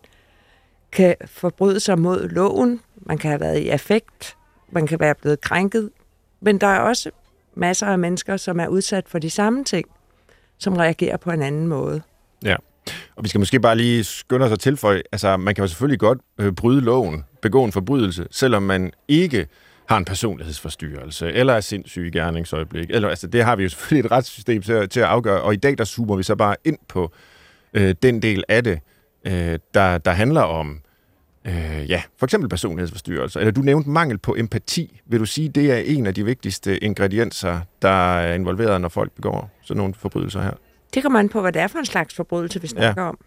kan 0.92 1.16
forbryde 1.26 1.80
sig 1.80 1.98
mod 1.98 2.28
loven. 2.28 2.80
Man 2.96 3.18
kan 3.18 3.30
have 3.30 3.40
været 3.40 3.58
i 3.58 3.68
affekt, 3.68 4.36
man 4.70 4.86
kan 4.86 5.00
være 5.00 5.14
blevet 5.14 5.40
krænket, 5.40 5.90
men 6.40 6.58
der 6.58 6.66
er 6.66 6.80
også 6.80 7.10
masser 7.56 7.86
af 7.86 7.98
mennesker, 7.98 8.36
som 8.36 8.60
er 8.60 8.68
udsat 8.68 9.04
for 9.08 9.18
de 9.18 9.30
samme 9.30 9.64
ting, 9.64 9.88
som 10.58 10.76
reagerer 10.76 11.16
på 11.16 11.30
en 11.30 11.42
anden 11.42 11.68
måde. 11.68 12.02
Ja, 12.44 12.56
og 13.16 13.24
vi 13.24 13.28
skal 13.28 13.38
måske 13.38 13.60
bare 13.60 13.76
lige 13.76 14.04
skynde 14.04 14.46
os 14.46 14.52
at 14.52 14.60
tilføje, 14.60 15.02
altså 15.12 15.36
man 15.36 15.54
kan 15.54 15.62
jo 15.62 15.68
selvfølgelig 15.68 15.98
godt 15.98 16.18
øh, 16.38 16.52
bryde 16.52 16.80
loven, 16.80 17.24
begå 17.42 17.64
en 17.64 17.72
forbrydelse, 17.72 18.26
selvom 18.30 18.62
man 18.62 18.92
ikke 19.08 19.46
har 19.88 19.96
en 19.96 20.04
personlighedsforstyrrelse, 20.04 21.32
eller 21.32 21.52
er 21.52 21.60
sindssyg 21.60 22.06
i 22.06 22.18
gerningsøjeblik. 22.18 22.90
Eller, 22.90 23.08
altså, 23.08 23.26
det 23.26 23.44
har 23.44 23.56
vi 23.56 23.62
jo 23.62 23.68
selvfølgelig 23.68 24.06
et 24.06 24.12
retssystem 24.12 24.62
til, 24.62 24.88
til 24.88 25.00
at 25.00 25.06
afgøre, 25.06 25.42
og 25.42 25.54
i 25.54 25.56
dag 25.56 25.78
der 25.78 25.84
zoomer 25.84 26.16
vi 26.16 26.22
så 26.22 26.36
bare 26.36 26.56
ind 26.64 26.78
på 26.88 27.12
øh, 27.74 27.94
den 28.02 28.22
del 28.22 28.44
af 28.48 28.64
det, 28.64 28.80
øh, 29.26 29.58
der, 29.74 29.98
der 29.98 30.10
handler 30.10 30.40
om 30.40 30.80
øh, 31.46 31.90
ja, 31.90 32.02
for 32.18 32.26
eksempel 32.26 32.48
personlighedsforstyrrelser, 32.48 33.40
eller 33.40 33.52
du 33.52 33.60
nævnte 33.60 33.90
mangel 33.90 34.18
på 34.18 34.36
empati. 34.38 35.00
Vil 35.06 35.20
du 35.20 35.26
sige, 35.26 35.48
det 35.48 35.72
er 35.72 35.76
en 35.76 36.06
af 36.06 36.14
de 36.14 36.24
vigtigste 36.24 36.84
ingredienser, 36.84 37.60
der 37.82 38.18
er 38.18 38.34
involveret, 38.34 38.80
når 38.80 38.88
folk 38.88 39.12
begår 39.12 39.50
sådan 39.62 39.78
nogle 39.78 39.94
forbrydelser 39.94 40.42
her? 40.42 40.52
Det 40.94 41.02
kommer 41.02 41.18
an 41.18 41.28
på, 41.28 41.40
hvad 41.40 41.52
det 41.52 41.62
er 41.62 41.66
for 41.66 41.78
en 41.78 41.86
slags 41.86 42.14
forbrydelse, 42.14 42.60
vi 42.60 42.66
snakker 42.66 43.02
ja. 43.02 43.08
om. 43.08 43.18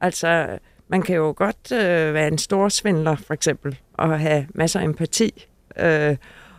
Altså, 0.00 0.58
man 0.88 1.02
kan 1.02 1.16
jo 1.16 1.34
godt 1.36 1.72
øh, 1.72 2.14
være 2.14 2.28
en 2.28 2.38
stor 2.38 2.68
svindler, 2.68 3.16
for 3.16 3.34
eksempel, 3.34 3.78
og 3.94 4.20
have 4.20 4.46
masser 4.54 4.80
af 4.80 4.84
empati. 4.84 5.46
Øh, 5.78 6.16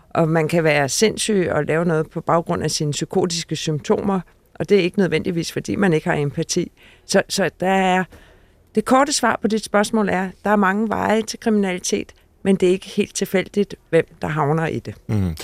og 0.10 0.28
man 0.28 0.48
kan 0.48 0.64
være 0.64 0.90
sindssyg 0.90 1.48
og 1.52 1.66
lave 1.66 1.86
noget 1.86 2.10
på 2.10 2.22
baggrund 2.22 2.64
af 2.64 2.72
sine 2.72 2.92
psykotiske 2.92 3.56
symptomer, 3.56 4.20
og 4.56 4.70
det 4.70 4.80
er 4.80 4.84
ikke 4.84 5.00
nødvendigvis, 5.00 5.52
fordi 5.52 5.76
man 5.76 5.94
ikke 5.94 6.10
har 6.10 6.16
empati. 6.16 6.72
Så, 7.06 7.22
så 7.30 7.50
der 7.60 7.70
er 7.70 8.04
det 8.76 8.86
korte 8.86 9.14
svar 9.14 9.40
på 9.42 9.48
dit 9.48 9.66
spørgsmål 9.66 10.10
er, 10.10 10.30
der 10.44 10.50
er 10.50 10.56
mange 10.56 10.90
veje 10.90 11.22
til 11.22 11.40
kriminalitet, 11.40 12.14
men 12.44 12.56
det 12.56 12.68
er 12.68 12.72
ikke 12.72 12.90
helt 12.90 13.16
tilfældigt, 13.16 13.76
hvem 13.90 14.06
der 14.22 14.28
havner 14.28 14.68
i 14.68 14.80
det. 14.80 14.96
Mm. 15.08 15.36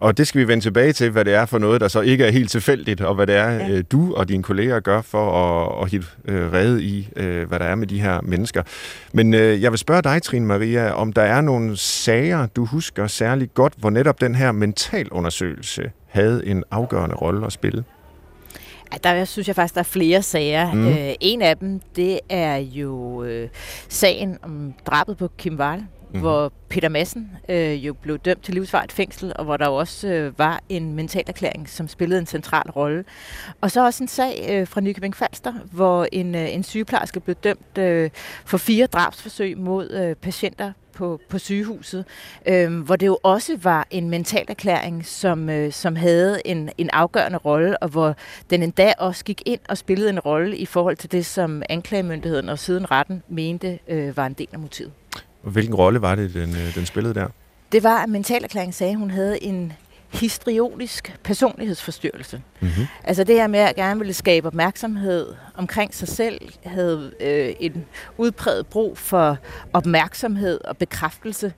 Og 0.00 0.18
det 0.18 0.26
skal 0.26 0.40
vi 0.40 0.48
vende 0.48 0.64
tilbage 0.64 0.92
til, 0.92 1.10
hvad 1.10 1.24
det 1.24 1.34
er 1.34 1.46
for 1.46 1.58
noget, 1.58 1.80
der 1.80 1.88
så 1.88 2.00
ikke 2.00 2.24
er 2.24 2.30
helt 2.30 2.50
tilfældigt, 2.50 3.00
og 3.00 3.14
hvad 3.14 3.26
det 3.26 3.34
er, 3.34 3.50
ja. 3.50 3.70
øh, 3.70 3.84
du 3.92 4.14
og 4.14 4.28
dine 4.28 4.42
kolleger 4.42 4.80
gør 4.80 5.00
for 5.00 5.32
at, 5.32 5.84
at 5.84 5.90
hitte 5.90 6.06
øh, 6.24 6.52
redde 6.52 6.82
i, 6.82 7.08
øh, 7.16 7.48
hvad 7.48 7.58
der 7.58 7.64
er 7.64 7.74
med 7.74 7.86
de 7.86 8.00
her 8.00 8.20
mennesker. 8.22 8.62
Men 9.12 9.34
øh, 9.34 9.62
jeg 9.62 9.72
vil 9.72 9.78
spørge 9.78 10.02
dig, 10.02 10.22
Trine 10.22 10.46
Maria, 10.46 10.92
om 10.92 11.12
der 11.12 11.22
er 11.22 11.40
nogle 11.40 11.76
sager, 11.76 12.46
du 12.46 12.64
husker 12.64 13.06
særligt 13.06 13.54
godt, 13.54 13.72
hvor 13.76 13.90
netop 13.90 14.20
den 14.20 14.34
her 14.34 14.52
mentalundersøgelse 14.52 15.90
havde 16.06 16.46
en 16.46 16.64
afgørende 16.70 17.16
rolle 17.16 17.46
at 17.46 17.52
spille? 17.52 17.84
Der 19.04 19.24
synes 19.24 19.48
jeg 19.48 19.56
faktisk, 19.56 19.74
der 19.74 19.80
er 19.80 19.84
flere 19.84 20.22
sager. 20.22 20.72
Mm. 20.72 20.88
Øh, 20.88 21.14
en 21.20 21.42
af 21.42 21.56
dem, 21.56 21.80
det 21.96 22.20
er 22.28 22.56
jo 22.56 23.24
øh, 23.24 23.48
sagen 23.88 24.38
om 24.42 24.74
drabet 24.86 25.16
på 25.16 25.28
Kim 25.38 25.58
Wall 25.58 25.84
mm. 26.14 26.20
hvor 26.20 26.52
Peter 26.68 26.88
Madsen 26.88 27.30
øh, 27.48 27.86
jo 27.86 27.94
blev 27.94 28.18
dømt 28.18 28.44
til 28.44 28.54
livsvarigt 28.54 28.92
fængsel, 28.92 29.32
og 29.36 29.44
hvor 29.44 29.56
der 29.56 29.66
jo 29.66 29.74
også 29.74 30.08
øh, 30.08 30.38
var 30.38 30.60
en 30.68 30.94
mentalerklæring, 30.94 31.68
som 31.68 31.88
spillede 31.88 32.20
en 32.20 32.26
central 32.26 32.70
rolle. 32.70 33.04
Og 33.60 33.70
så 33.70 33.84
også 33.84 34.04
en 34.04 34.08
sag 34.08 34.46
øh, 34.50 34.66
fra 34.66 34.80
Nykøbing 34.80 35.16
Falster, 35.16 35.52
hvor 35.72 36.06
en, 36.12 36.34
øh, 36.34 36.54
en 36.54 36.62
sygeplejerske 36.62 37.20
blev 37.20 37.36
dømt 37.36 37.78
øh, 37.78 38.10
for 38.44 38.58
fire 38.58 38.86
drabsforsøg 38.86 39.58
mod 39.58 39.90
øh, 39.90 40.16
patienter 40.16 40.72
på, 40.98 41.20
på 41.28 41.38
sygehuset, 41.38 42.04
øh, 42.46 42.80
hvor 42.80 42.96
det 42.96 43.06
jo 43.06 43.18
også 43.22 43.58
var 43.62 43.86
en 43.90 44.10
mental 44.10 44.44
erklæring, 44.48 45.06
som, 45.06 45.50
øh, 45.50 45.72
som 45.72 45.96
havde 45.96 46.40
en, 46.44 46.70
en 46.78 46.90
afgørende 46.92 47.38
rolle, 47.38 47.78
og 47.78 47.88
hvor 47.88 48.16
den 48.50 48.62
endda 48.62 48.92
også 48.98 49.24
gik 49.24 49.42
ind 49.46 49.60
og 49.68 49.78
spillede 49.78 50.10
en 50.10 50.20
rolle 50.20 50.56
i 50.56 50.66
forhold 50.66 50.96
til 50.96 51.12
det, 51.12 51.26
som 51.26 51.62
anklagemyndigheden 51.68 52.48
og 52.48 52.58
siden 52.58 52.90
retten 52.90 53.22
mente 53.28 53.78
øh, 53.88 54.16
var 54.16 54.26
en 54.26 54.32
del 54.32 54.48
af 54.52 54.58
motivet. 54.58 54.92
Hvilken 55.42 55.74
rolle 55.74 56.02
var 56.02 56.14
det, 56.14 56.34
den, 56.34 56.50
øh, 56.50 56.74
den 56.74 56.86
spillede 56.86 57.14
der? 57.14 57.28
Det 57.72 57.82
var, 57.82 58.02
at 58.02 58.08
mentalerklæringen 58.08 58.72
sagde, 58.72 58.92
at 58.92 58.98
hun 58.98 59.10
havde 59.10 59.44
en 59.44 59.72
histrionisk 60.12 61.16
personlighedsforstyrrelse. 61.24 62.42
Mm-hmm. 62.60 62.86
Altså 63.04 63.24
det 63.24 63.34
her 63.34 63.46
med 63.46 63.58
at 63.58 63.76
gerne 63.76 64.00
ville 64.00 64.12
skabe 64.12 64.46
opmærksomhed 64.46 65.34
omkring 65.54 65.94
sig 65.94 66.08
selv, 66.08 66.40
havde 66.64 67.12
øh, 67.20 67.54
en 67.60 67.84
udpræget 68.16 68.66
brug 68.66 68.98
for 68.98 69.36
opmærksomhed 69.72 70.60
og 70.64 70.76
bekræftelse. 70.76 71.52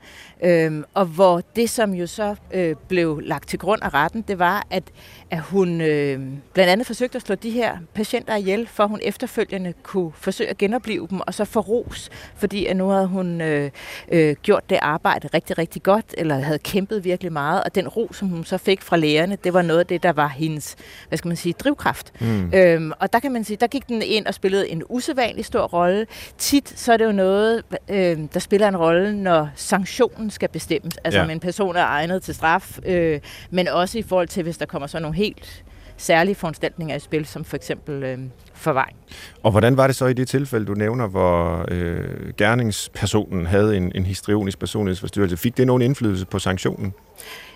Øh, 0.44 0.82
og 0.94 1.06
hvor 1.06 1.42
det, 1.56 1.70
som 1.70 1.94
jo 1.94 2.06
så 2.06 2.34
øh, 2.52 2.76
blev 2.88 3.20
lagt 3.20 3.48
til 3.48 3.58
grund 3.58 3.82
af 3.82 3.94
retten, 3.94 4.24
det 4.28 4.38
var, 4.38 4.66
at, 4.70 4.82
at 5.30 5.40
hun 5.40 5.80
øh, 5.80 6.20
blandt 6.52 6.70
andet 6.70 6.86
forsøgte 6.86 7.16
at 7.16 7.22
slå 7.22 7.34
de 7.34 7.50
her 7.50 7.76
patienter 7.94 8.36
ihjel, 8.36 8.66
for 8.66 8.86
hun 8.86 9.00
efterfølgende 9.02 9.74
kunne 9.82 10.12
forsøge 10.14 10.50
at 10.50 10.58
genopleve 10.58 11.06
dem, 11.10 11.20
og 11.26 11.34
så 11.34 11.44
få 11.44 11.60
ros, 11.60 12.10
fordi 12.36 12.66
at 12.66 12.76
nu 12.76 12.88
havde 12.88 13.06
hun 13.06 13.40
øh, 13.40 13.70
øh, 14.12 14.36
gjort 14.42 14.70
det 14.70 14.78
arbejde 14.82 15.28
rigtig, 15.34 15.58
rigtig 15.58 15.82
godt, 15.82 16.14
eller 16.18 16.38
havde 16.38 16.58
kæmpet 16.58 17.04
virkelig 17.04 17.32
meget, 17.32 17.64
og 17.64 17.74
den 17.74 17.88
ro, 17.88 18.12
som 18.12 18.28
hun 18.28 18.44
så 18.44 18.58
fik 18.58 18.82
fra 18.82 18.96
lægerne, 18.96 19.36
det 19.44 19.54
var 19.54 19.62
noget 19.62 19.80
af 19.80 19.86
det, 19.86 20.02
der 20.02 20.12
var 20.12 20.28
hendes, 20.28 20.76
hvad 21.08 21.18
skal 21.18 21.28
man 21.28 21.36
sige, 21.36 21.52
drivkraft. 21.52 22.12
Mm. 22.20 22.54
Øhm, 22.54 22.92
og 22.98 23.12
der 23.12 23.20
kan 23.20 23.32
man 23.32 23.44
sige, 23.44 23.56
der 23.60 23.66
gik 23.66 23.88
den 23.88 24.02
ind 24.02 24.26
og 24.26 24.34
spillede 24.34 24.68
en 24.68 24.82
usædvanlig 24.88 25.44
stor 25.44 25.62
rolle. 25.62 26.06
Tit 26.38 26.72
så 26.76 26.92
er 26.92 26.96
det 26.96 27.04
jo 27.04 27.12
noget, 27.12 27.62
øh, 27.88 28.18
der 28.34 28.40
spiller 28.40 28.68
en 28.68 28.76
rolle, 28.76 29.16
når 29.16 29.48
sanktionen 29.54 30.30
skal 30.30 30.48
bestemmes. 30.48 30.96
Altså 31.04 31.18
ja. 31.18 31.24
om 31.24 31.30
en 31.30 31.40
person 31.40 31.76
er 31.76 31.84
egnet 31.84 32.22
til 32.22 32.34
straf, 32.34 32.78
øh, 32.86 33.20
men 33.50 33.68
også 33.68 33.98
i 33.98 34.02
forhold 34.02 34.28
til, 34.28 34.42
hvis 34.42 34.58
der 34.58 34.66
kommer 34.66 34.86
så 34.86 34.98
nogle 34.98 35.16
helt 35.16 35.64
særlige 35.96 36.34
foranstaltninger 36.34 36.96
i 36.96 36.98
spil, 36.98 37.26
som 37.26 37.44
for 37.44 37.56
eksempel 37.56 38.02
øh, 38.02 38.18
forvaring. 38.54 38.96
Og 39.42 39.50
hvordan 39.50 39.76
var 39.76 39.86
det 39.86 39.96
så 39.96 40.06
i 40.06 40.12
det 40.12 40.28
tilfælde, 40.28 40.66
du 40.66 40.74
nævner, 40.74 41.06
hvor 41.06 41.64
øh, 41.68 42.32
gerningspersonen 42.36 43.46
havde 43.46 43.76
en, 43.76 43.92
en 43.94 44.06
histrionisk 44.06 44.58
personlighedsforstyrrelse? 44.58 45.36
Fik 45.36 45.56
det 45.56 45.66
nogen 45.66 45.82
indflydelse 45.82 46.26
på 46.26 46.38
sanktionen? 46.38 46.94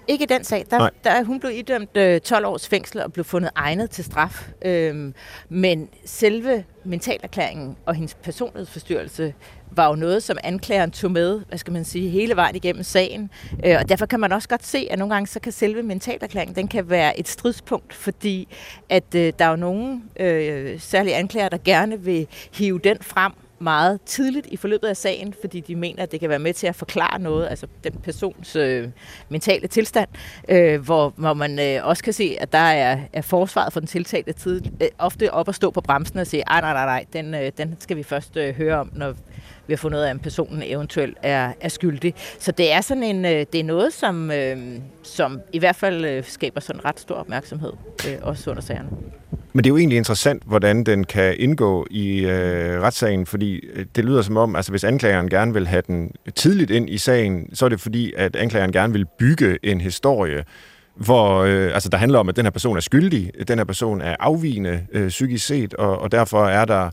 Ikke 0.08 0.24
i 0.24 0.26
den 0.26 0.44
sag. 0.44 0.64
Der, 0.70 0.88
der, 1.04 1.24
hun 1.24 1.40
blev 1.40 1.52
idømt 1.54 1.96
øh, 1.96 2.20
12 2.20 2.46
års 2.46 2.68
fængsel 2.68 3.00
og 3.00 3.12
blev 3.12 3.24
fundet 3.24 3.50
egnet 3.54 3.90
til 3.90 4.04
straf. 4.04 4.48
Øhm, 4.64 5.14
men 5.48 5.88
selve 6.04 6.64
mentalerklæringen 6.84 7.76
og 7.86 7.94
hendes 7.94 8.14
personlighedsforstyrrelse 8.14 9.34
var 9.70 9.88
jo 9.88 9.94
noget, 9.94 10.22
som 10.22 10.38
anklageren 10.44 10.90
tog 10.90 11.10
med, 11.10 11.40
hvad 11.48 11.58
skal 11.58 11.72
man 11.72 11.84
sige, 11.84 12.08
hele 12.08 12.36
vejen 12.36 12.56
igennem 12.56 12.82
sagen. 12.82 13.30
Øh, 13.66 13.76
og 13.80 13.88
derfor 13.88 14.06
kan 14.06 14.20
man 14.20 14.32
også 14.32 14.48
godt 14.48 14.66
se, 14.66 14.88
at 14.90 14.98
nogle 14.98 15.14
gange 15.14 15.26
så 15.26 15.40
kan 15.40 15.52
selve 15.52 15.82
mentalerklæringen, 15.82 16.56
den 16.56 16.68
kan 16.68 16.90
være 16.90 17.18
et 17.18 17.28
stridspunkt, 17.28 17.94
fordi 17.94 18.48
at 18.88 19.14
øh, 19.14 19.32
der 19.38 19.44
er 19.44 19.50
jo 19.50 19.56
nogle 19.56 20.02
øh, 20.20 20.80
særlige 20.80 21.14
anklager, 21.14 21.48
der 21.48 21.58
gerne 21.64 22.00
vil 22.00 22.26
hive 22.52 22.78
den 22.78 22.96
frem 23.00 23.32
meget 23.64 24.00
tidligt 24.02 24.46
i 24.46 24.56
forløbet 24.56 24.88
af 24.88 24.96
sagen, 24.96 25.34
fordi 25.40 25.60
de 25.60 25.76
mener, 25.76 26.02
at 26.02 26.12
det 26.12 26.20
kan 26.20 26.28
være 26.28 26.38
med 26.38 26.54
til 26.54 26.66
at 26.66 26.76
forklare 26.76 27.18
noget, 27.18 27.48
altså 27.50 27.66
den 27.84 27.92
persons 27.92 28.56
øh, 28.56 28.88
mentale 29.28 29.68
tilstand, 29.68 30.08
øh, 30.48 30.80
hvor, 30.80 31.12
hvor 31.16 31.34
man 31.34 31.58
øh, 31.58 31.86
også 31.86 32.02
kan 32.04 32.12
se, 32.12 32.36
at 32.40 32.52
der 32.52 32.58
er, 32.58 32.98
er 33.12 33.22
forsvaret 33.22 33.72
for 33.72 33.80
den 33.80 33.86
tiltalte 33.86 34.32
tid 34.32 34.62
øh, 34.82 34.88
ofte 34.98 35.32
op 35.32 35.48
at 35.48 35.54
stå 35.54 35.70
på 35.70 35.80
bremsen 35.80 36.18
og 36.18 36.26
sige, 36.26 36.42
nej, 36.48 36.60
nej, 36.60 36.72
nej, 36.72 36.84
nej, 36.84 37.04
den, 37.12 37.34
øh, 37.34 37.52
den 37.58 37.76
skal 37.78 37.96
vi 37.96 38.02
først 38.02 38.36
øh, 38.36 38.54
høre 38.54 38.80
om, 38.80 38.90
når 38.94 39.14
vi 39.66 39.72
har 39.72 39.76
fundet 39.76 39.98
ud 39.98 40.02
af, 40.04 40.10
om 40.10 40.18
personen 40.18 40.62
eventuelt 40.62 41.18
er, 41.22 41.52
er 41.60 41.68
skyldig. 41.68 42.14
Så 42.38 42.52
det 42.52 42.72
er 42.72 42.80
sådan 42.80 43.02
en, 43.02 43.24
øh, 43.24 43.46
det 43.52 43.60
er 43.60 43.64
noget, 43.64 43.92
som, 43.92 44.30
øh, 44.30 44.58
som 45.02 45.40
i 45.52 45.58
hvert 45.58 45.76
fald 45.76 46.04
øh, 46.04 46.24
skaber 46.24 46.60
sådan 46.60 46.84
ret 46.84 47.00
stor 47.00 47.14
opmærksomhed, 47.14 47.72
øh, 48.08 48.16
også 48.22 48.50
under 48.50 48.62
sagerne. 48.62 48.88
Men 49.56 49.64
det 49.64 49.70
er 49.70 49.72
jo 49.72 49.76
egentlig 49.76 49.96
interessant, 49.96 50.42
hvordan 50.46 50.84
den 50.84 51.04
kan 51.04 51.34
indgå 51.38 51.86
i 51.90 52.18
øh, 52.18 52.80
retssagen, 52.80 53.26
fordi 53.26 53.54
øh, 53.54 53.86
det 53.96 54.04
lyder 54.04 54.22
som 54.22 54.36
om, 54.36 54.56
altså 54.56 54.72
hvis 54.72 54.84
anklageren 54.84 55.30
gerne 55.30 55.52
vil 55.52 55.66
have 55.66 55.82
den 55.86 56.10
tidligt 56.34 56.70
ind 56.70 56.90
i 56.90 56.98
sagen, 56.98 57.54
så 57.54 57.64
er 57.64 57.68
det 57.68 57.80
fordi, 57.80 58.12
at 58.16 58.36
anklageren 58.36 58.72
gerne 58.72 58.92
vil 58.92 59.06
bygge 59.18 59.58
en 59.62 59.80
historie, 59.80 60.44
hvor 60.94 61.38
øh, 61.38 61.74
altså 61.74 61.88
der 61.88 61.98
handler 61.98 62.18
om, 62.18 62.28
at 62.28 62.36
den 62.36 62.44
her 62.44 62.50
person 62.50 62.76
er 62.76 62.80
skyldig, 62.80 63.30
den 63.48 63.58
her 63.58 63.64
person 63.64 64.00
er 64.00 64.16
afvigende 64.20 64.86
øh, 64.92 65.08
psykisk 65.08 65.46
set, 65.46 65.74
og, 65.74 65.98
og 65.98 66.12
derfor 66.12 66.46
er 66.46 66.64
der 66.64 66.90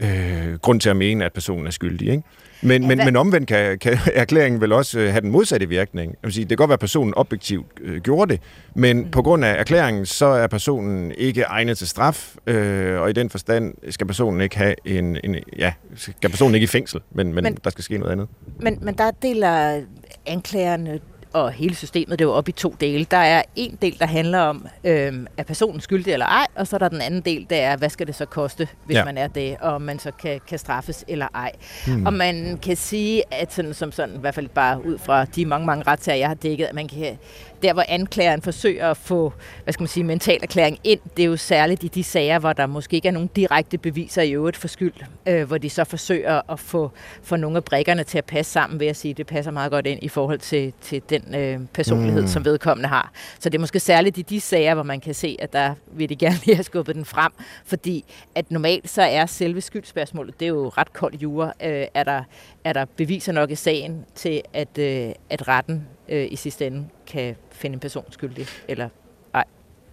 øh, 0.00 0.54
grund 0.62 0.80
til 0.80 0.90
at 0.90 0.96
mene, 0.96 1.24
at 1.24 1.32
personen 1.32 1.66
er 1.66 1.70
skyldig. 1.70 2.08
Ikke? 2.08 2.22
Men, 2.62 2.82
ja, 2.82 2.88
men, 2.88 2.98
men 2.98 3.16
omvendt 3.16 3.48
kan, 3.48 3.78
kan 3.78 3.98
erklæringen 4.14 4.60
vel 4.60 4.72
også 4.72 4.98
øh, 4.98 5.10
have 5.10 5.20
den 5.20 5.30
modsatte 5.30 5.68
virkning. 5.68 6.10
Jeg 6.10 6.18
vil 6.22 6.32
sige, 6.32 6.44
det 6.44 6.48
kan 6.48 6.56
godt 6.56 6.68
være, 6.68 6.74
at 6.74 6.80
personen 6.80 7.14
objektivt 7.16 7.66
øh, 7.80 8.00
gjorde 8.00 8.32
det, 8.32 8.40
men 8.74 8.98
mm. 8.98 9.10
på 9.10 9.22
grund 9.22 9.44
af 9.44 9.60
erklæringen, 9.60 10.06
så 10.06 10.26
er 10.26 10.46
personen 10.46 11.12
ikke 11.18 11.42
egnet 11.42 11.78
til 11.78 11.88
straf, 11.88 12.34
øh, 12.46 13.00
og 13.00 13.10
i 13.10 13.12
den 13.12 13.30
forstand 13.30 13.74
skal 13.90 14.06
personen 14.06 14.40
ikke 14.40 14.56
have 14.56 14.74
en, 14.84 15.18
en 15.24 15.36
ja, 15.58 15.72
skal 15.96 16.30
personen 16.30 16.54
ikke 16.54 16.64
i 16.64 16.68
fængsel, 16.68 17.00
men, 17.10 17.34
men, 17.34 17.44
men 17.44 17.58
der 17.64 17.70
skal 17.70 17.84
ske 17.84 17.98
noget 17.98 18.12
andet. 18.12 18.28
Men, 18.60 18.78
men 18.82 18.94
der 18.94 19.10
deler 19.10 19.82
anklagerne 20.26 21.00
og 21.36 21.52
hele 21.52 21.74
systemet, 21.74 22.18
det 22.18 22.24
er 22.24 22.28
jo 22.28 22.34
op 22.34 22.48
i 22.48 22.52
to 22.52 22.74
dele. 22.80 23.06
Der 23.10 23.16
er 23.16 23.42
en 23.56 23.78
del, 23.82 23.98
der 23.98 24.06
handler 24.06 24.38
om, 24.38 24.66
øh, 24.84 25.12
er 25.36 25.42
personen 25.42 25.80
skyldig 25.80 26.12
eller 26.12 26.26
ej, 26.26 26.46
og 26.54 26.66
så 26.66 26.76
er 26.76 26.78
der 26.78 26.88
den 26.88 27.00
anden 27.00 27.20
del, 27.20 27.46
der 27.50 27.56
er, 27.56 27.76
hvad 27.76 27.88
skal 27.88 28.06
det 28.06 28.14
så 28.14 28.24
koste, 28.24 28.68
hvis 28.84 28.94
ja. 28.94 29.04
man 29.04 29.18
er 29.18 29.26
det, 29.26 29.56
og 29.60 29.82
man 29.82 29.98
så 29.98 30.10
kan, 30.10 30.40
kan 30.48 30.58
straffes 30.58 31.04
eller 31.08 31.28
ej. 31.34 31.52
Hmm. 31.86 32.06
Og 32.06 32.12
man 32.12 32.58
kan 32.62 32.76
sige, 32.76 33.22
at 33.30 33.52
sådan, 33.52 33.74
som 33.74 33.92
sådan, 33.92 34.14
i 34.14 34.18
hvert 34.18 34.34
fald 34.34 34.48
bare 34.48 34.86
ud 34.86 34.98
fra 34.98 35.24
de 35.24 35.46
mange, 35.46 35.66
mange 35.66 35.84
retssager, 35.86 36.16
jeg 36.18 36.28
har 36.28 36.34
dækket, 36.34 36.64
at 36.64 36.74
man 36.74 36.88
kan 36.88 37.18
der 37.66 37.72
hvor 37.72 37.84
anklageren 37.88 38.42
forsøger 38.42 38.90
at 38.90 38.96
få, 38.96 39.32
hvad 39.64 39.72
skal 39.72 39.82
man 39.82 39.88
sige, 39.88 40.04
mental 40.04 40.38
erklæring 40.42 40.78
ind, 40.84 41.00
det 41.16 41.22
er 41.22 41.26
jo 41.26 41.36
særligt 41.36 41.84
i 41.84 41.88
de 41.88 42.04
sager, 42.04 42.38
hvor 42.38 42.52
der 42.52 42.66
måske 42.66 42.96
ikke 42.96 43.08
er 43.08 43.12
nogen 43.12 43.30
direkte 43.36 43.78
beviser 43.78 44.22
i 44.22 44.32
øvrigt 44.32 44.56
for 44.56 44.68
skyld, 44.68 44.92
øh, 45.26 45.46
hvor 45.46 45.58
de 45.58 45.70
så 45.70 45.84
forsøger 45.84 46.50
at 46.52 46.60
få, 46.60 46.90
få 47.22 47.36
nogle 47.36 47.56
af 47.56 47.64
brækkerne 47.64 48.04
til 48.04 48.18
at 48.18 48.24
passe 48.24 48.52
sammen 48.52 48.80
ved 48.80 48.86
at 48.86 48.96
sige, 48.96 49.10
at 49.10 49.16
det 49.16 49.26
passer 49.26 49.50
meget 49.50 49.70
godt 49.70 49.86
ind 49.86 50.02
i 50.02 50.08
forhold 50.08 50.38
til, 50.38 50.72
til 50.80 51.02
den 51.10 51.34
øh, 51.34 51.60
personlighed, 51.74 52.22
mm. 52.22 52.28
som 52.28 52.44
vedkommende 52.44 52.88
har. 52.88 53.12
Så 53.38 53.48
det 53.48 53.58
er 53.58 53.60
måske 53.60 53.80
særligt 53.80 54.18
i 54.18 54.22
de 54.22 54.40
sager, 54.40 54.74
hvor 54.74 54.82
man 54.82 55.00
kan 55.00 55.14
se, 55.14 55.36
at 55.38 55.52
der 55.52 55.74
vil 55.92 56.08
de 56.08 56.16
gerne 56.16 56.36
lige 56.44 56.54
have 56.54 56.64
skubbet 56.64 56.94
den 56.94 57.04
frem, 57.04 57.32
fordi 57.64 58.04
at 58.34 58.50
normalt 58.50 58.90
så 58.90 59.02
er 59.02 59.26
selve 59.26 59.60
skyldspørgsmålet, 59.60 60.40
det 60.40 60.46
er 60.46 60.50
jo 60.50 60.68
ret 60.68 60.92
koldt 60.92 61.22
jure, 61.22 61.52
øh, 61.64 61.86
er, 61.94 62.04
der, 62.04 62.22
er 62.64 62.72
der 62.72 62.84
beviser 62.96 63.32
nok 63.32 63.50
i 63.50 63.54
sagen 63.54 64.04
til, 64.14 64.42
at, 64.52 64.78
øh, 64.78 65.12
at 65.30 65.48
retten 65.48 65.86
øh, 66.08 66.26
i 66.30 66.36
sidste 66.36 66.66
ende 66.66 66.84
kan 67.06 67.36
finde 67.52 67.74
en 67.74 67.80
person 67.80 68.04
skyldig 68.10 68.46
eller 68.68 68.88
ej. 69.34 69.44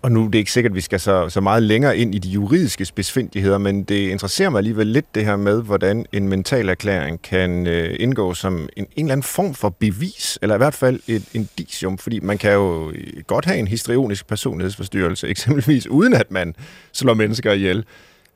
Og 0.02 0.12
nu 0.12 0.20
det 0.20 0.26
er 0.26 0.32
det 0.32 0.40
ikke 0.40 0.52
sikkert, 0.52 0.72
at 0.72 0.76
vi 0.76 0.82
skal 0.82 1.00
så, 1.00 1.30
så 1.30 1.42
meget 1.42 1.64
længere 1.64 1.98
ind 1.98 2.16
i 2.16 2.18
de 2.18 2.30
juridiske 2.30 2.86
spidsfindigheder, 2.86 3.58
men 3.58 3.84
det 3.84 4.10
interesserer 4.10 4.50
mig 4.50 4.58
alligevel 4.58 4.88
lidt 4.88 5.16
det 5.16 5.26
her 5.26 5.36
med, 5.36 5.64
hvordan 5.64 6.06
en 6.12 6.28
mental 6.28 6.70
erklæring 6.70 7.22
kan 7.22 7.68
øh, 7.68 7.96
indgå 8.00 8.34
som 8.34 8.70
en, 8.78 8.86
en 8.96 9.06
eller 9.06 9.12
anden 9.12 9.24
form 9.24 9.54
for 9.54 9.70
bevis, 9.70 10.40
eller 10.42 10.56
i 10.56 10.58
hvert 10.58 10.74
fald 10.74 11.00
et 11.08 11.24
indicium, 11.34 11.98
fordi 11.98 12.20
man 12.20 12.38
kan 12.38 12.54
jo 12.54 12.92
øh, 12.92 13.24
godt 13.28 13.46
have 13.46 13.58
en 13.58 13.68
histrionisk 13.68 14.28
personlighedsforstyrrelse, 14.28 15.28
eksempelvis 15.34 15.88
uden 15.88 16.14
at 16.14 16.32
man 16.32 16.56
slår 16.94 17.14
mennesker 17.14 17.52
ihjel. 17.52 17.86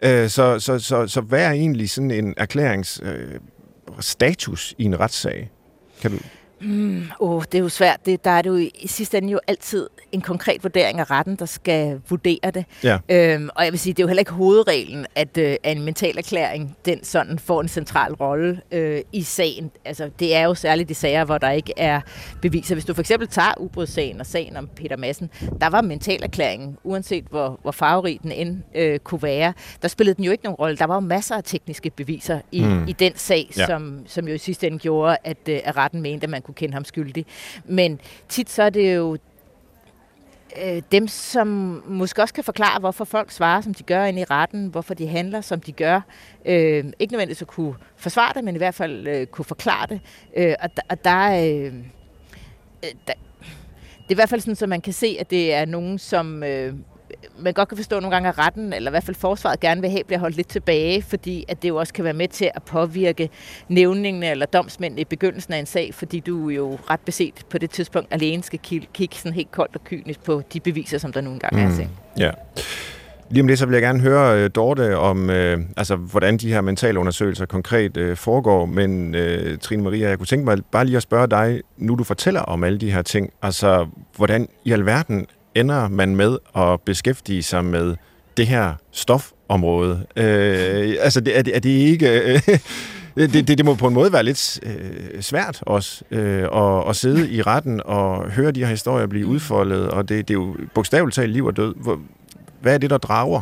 Øh, 0.01 0.29
så, 0.29 0.59
så, 0.59 0.79
så, 0.79 1.07
så 1.07 1.21
hvad 1.21 1.45
er 1.45 1.51
egentlig 1.51 1.89
sådan 1.89 2.11
en 2.11 2.33
erklærings 2.37 3.01
øh, 3.03 3.39
status 3.99 4.75
i 4.77 4.83
en 4.83 4.99
retssag? 4.99 5.49
Kan 6.01 6.11
du 6.11 6.17
Mm, 6.59 7.03
oh, 7.19 7.43
det 7.43 7.55
er 7.55 7.59
jo 7.59 7.69
svært. 7.69 8.05
Det, 8.05 8.25
der 8.25 8.31
er 8.31 8.41
det 8.41 8.49
jo 8.49 8.55
i 8.55 8.87
sidste 8.87 9.17
ende 9.17 9.31
jo 9.31 9.39
altid 9.47 9.87
en 10.11 10.21
konkret 10.21 10.63
vurdering 10.63 10.99
af 10.99 11.11
retten, 11.11 11.35
der 11.35 11.45
skal 11.45 12.01
vurdere 12.09 12.51
det. 12.53 12.65
Ja. 12.83 12.97
Øhm, 13.09 13.49
og 13.55 13.63
jeg 13.63 13.71
vil 13.71 13.79
sige, 13.79 13.93
det 13.93 13.99
er 13.99 14.03
jo 14.03 14.07
heller 14.07 14.21
ikke 14.21 14.31
hovedreglen, 14.31 15.05
at, 15.15 15.37
øh, 15.37 15.55
at 15.63 15.77
en 15.77 15.83
mental 15.83 16.17
erklæring, 16.17 16.77
den 16.85 17.03
sådan 17.03 17.39
får 17.39 17.61
en 17.61 17.67
central 17.67 18.13
rolle 18.13 18.61
øh, 18.71 19.01
i 19.11 19.21
sagen. 19.23 19.71
Altså, 19.85 20.09
det 20.19 20.35
er 20.35 20.43
jo 20.43 20.53
særligt 20.55 20.89
de 20.89 20.93
sager, 20.93 21.25
hvor 21.25 21.37
der 21.37 21.51
ikke 21.51 21.73
er 21.77 22.01
beviser. 22.41 22.75
Hvis 22.75 22.85
du 22.85 22.93
for 22.93 23.01
eksempel 23.01 23.27
tager 23.27 23.53
ubrudssagen 23.57 24.19
og 24.19 24.25
sagen 24.25 24.57
om 24.57 24.69
Peter 24.75 24.97
Madsen, 24.97 25.29
der 25.61 25.69
var 25.69 25.81
mental 25.81 26.23
erklæringen, 26.23 26.77
uanset 26.83 27.25
hvor, 27.29 27.59
hvor 27.61 27.71
farverig 27.71 28.19
den 28.23 28.31
end 28.31 28.57
øh, 28.75 28.99
kunne 28.99 29.23
være, 29.23 29.53
der 29.81 29.87
spillede 29.87 30.15
den 30.15 30.23
jo 30.23 30.31
ikke 30.31 30.43
nogen 30.43 30.55
rolle. 30.55 30.77
Der 30.77 30.85
var 30.85 30.95
jo 30.95 30.99
masser 30.99 31.35
af 31.35 31.43
tekniske 31.43 31.89
beviser 31.89 32.39
i, 32.51 32.63
mm. 32.63 32.87
i 32.87 32.91
den 32.91 33.11
sag, 33.15 33.49
ja. 33.57 33.65
som, 33.65 34.03
som 34.05 34.27
jo 34.27 34.33
i 34.33 34.37
sidste 34.37 34.67
ende 34.67 34.79
gjorde, 34.79 35.17
at, 35.23 35.37
øh, 35.49 35.59
at 35.63 35.77
retten 35.77 36.01
mente, 36.01 36.23
at 36.23 36.29
man 36.29 36.41
kunne 36.47 36.55
kende 36.55 36.73
ham 36.73 36.85
skyldig. 36.85 37.25
Men 37.65 37.99
tit 38.29 38.49
så 38.49 38.63
er 38.63 38.69
det 38.69 38.95
jo 38.95 39.17
øh, 40.63 40.81
dem, 40.91 41.07
som 41.07 41.47
måske 41.87 42.21
også 42.21 42.33
kan 42.33 42.43
forklare, 42.43 42.79
hvorfor 42.79 43.05
folk 43.05 43.31
svarer, 43.31 43.61
som 43.61 43.73
de 43.73 43.83
gør 43.83 44.05
ind 44.05 44.19
i 44.19 44.23
retten, 44.23 44.67
hvorfor 44.67 44.93
de 44.93 45.07
handler, 45.07 45.41
som 45.41 45.59
de 45.59 45.71
gør. 45.71 46.01
Øh, 46.45 46.85
ikke 46.99 47.13
nødvendigvis 47.13 47.41
at 47.41 47.47
kunne 47.47 47.75
forsvare 47.95 48.33
det, 48.33 48.43
men 48.43 48.55
i 48.55 48.57
hvert 48.57 48.75
fald 48.75 49.07
øh, 49.07 49.27
kunne 49.27 49.45
forklare 49.45 49.87
det. 49.89 49.99
Øh, 50.37 50.55
og, 50.59 50.69
og 50.89 51.03
der, 51.03 51.27
øh, 51.27 51.65
øh 52.83 52.91
der, 53.07 53.13
det 53.97 54.13
er 54.13 54.15
i 54.15 54.15
hvert 54.15 54.29
fald 54.29 54.41
sådan, 54.41 54.57
at 54.61 54.69
man 54.69 54.81
kan 54.81 54.93
se, 54.93 55.17
at 55.19 55.29
det 55.29 55.53
er 55.53 55.65
nogen, 55.65 55.99
som 55.99 56.43
øh, 56.43 56.73
man 57.39 57.53
godt 57.53 57.69
kan 57.69 57.77
forstå 57.77 57.99
nogle 57.99 58.15
gange, 58.15 58.29
at 58.29 58.37
retten, 58.37 58.73
eller 58.73 58.89
i 58.89 58.93
hvert 58.93 59.03
fald 59.03 59.15
forsvaret, 59.15 59.59
gerne 59.59 59.81
vil 59.81 59.89
have, 59.89 60.03
bliver 60.07 60.19
holdt 60.19 60.35
lidt 60.35 60.47
tilbage, 60.47 61.01
fordi 61.01 61.45
at 61.47 61.61
det 61.61 61.69
jo 61.69 61.75
også 61.75 61.93
kan 61.93 62.03
være 62.03 62.13
med 62.13 62.27
til 62.27 62.51
at 62.55 62.63
påvirke 62.63 63.29
nævningene 63.67 64.31
eller 64.31 64.45
domsmændene 64.45 65.01
i 65.01 65.05
begyndelsen 65.05 65.53
af 65.53 65.57
en 65.57 65.65
sag, 65.65 65.93
fordi 65.93 66.19
du 66.19 66.49
jo 66.49 66.77
ret 66.89 66.99
beset 66.99 67.33
på 67.49 67.57
det 67.57 67.69
tidspunkt 67.69 68.13
alene 68.13 68.43
skal 68.43 68.59
kigge 68.93 69.15
sådan 69.15 69.33
helt 69.33 69.51
koldt 69.51 69.75
og 69.75 69.83
kynisk 69.83 70.23
på 70.23 70.41
de 70.53 70.59
beviser, 70.59 70.97
som 70.97 71.13
der 71.13 71.21
nu 71.21 71.31
engang 71.31 71.55
mm. 71.55 71.61
er. 71.61 71.75
Set. 71.75 71.89
Ja. 72.17 72.31
Lige 73.29 73.41
om 73.41 73.47
det, 73.47 73.59
så 73.59 73.65
vil 73.65 73.73
jeg 73.73 73.81
gerne 73.81 73.99
høre 73.99 74.43
uh, 74.45 74.49
Dorte 74.55 74.97
om, 74.97 75.29
uh, 75.29 75.35
altså, 75.77 75.95
hvordan 75.95 76.37
de 76.37 76.53
her 76.53 76.61
mentale 76.61 76.99
undersøgelser 76.99 77.45
konkret 77.45 77.97
uh, 77.97 78.15
foregår. 78.15 78.65
Men 78.65 79.15
uh, 79.15 79.57
Trine 79.61 79.83
Maria, 79.83 80.09
jeg 80.09 80.17
kunne 80.17 80.25
tænke 80.25 80.45
mig 80.45 80.57
bare 80.71 80.85
lige 80.85 80.97
at 80.97 81.03
spørge 81.03 81.27
dig, 81.27 81.61
nu 81.77 81.95
du 81.95 82.03
fortæller 82.03 82.41
om 82.41 82.63
alle 82.63 82.77
de 82.77 82.91
her 82.91 83.01
ting, 83.01 83.29
altså 83.41 83.87
hvordan 84.15 84.47
i 84.65 84.71
alverden 84.71 85.27
ender 85.59 85.87
man 85.87 86.15
med 86.15 86.37
at 86.55 86.81
beskæftige 86.81 87.43
sig 87.43 87.65
med 87.65 87.95
det 88.37 88.47
her 88.47 88.73
stofområde? 88.91 90.05
Øh, 90.15 90.95
altså, 90.99 91.21
det, 91.21 91.37
er, 91.37 91.41
det, 91.41 91.55
er 91.55 91.59
det 91.59 91.69
ikke... 91.69 92.33
Øh, 92.33 92.41
det, 93.15 93.47
det, 93.47 93.57
det 93.57 93.65
må 93.65 93.75
på 93.75 93.87
en 93.87 93.93
måde 93.93 94.13
være 94.13 94.23
lidt 94.23 94.59
øh, 94.63 95.21
svært 95.21 95.59
også 95.61 96.03
øh, 96.11 96.43
at, 96.43 96.89
at 96.89 96.95
sidde 96.95 97.31
i 97.31 97.41
retten 97.41 97.81
og 97.85 98.31
høre 98.31 98.51
de 98.51 98.59
her 98.59 98.67
historier 98.67 99.07
blive 99.07 99.27
udfoldet, 99.27 99.89
og 99.89 100.09
det, 100.09 100.27
det 100.27 100.33
er 100.33 100.39
jo 100.39 100.55
bogstaveligt 100.73 101.15
talt 101.15 101.31
liv 101.31 101.45
og 101.45 101.57
død. 101.57 101.97
Hvad 102.61 102.73
er 102.73 102.77
det, 102.77 102.89
der 102.89 102.97
drager? 102.97 103.41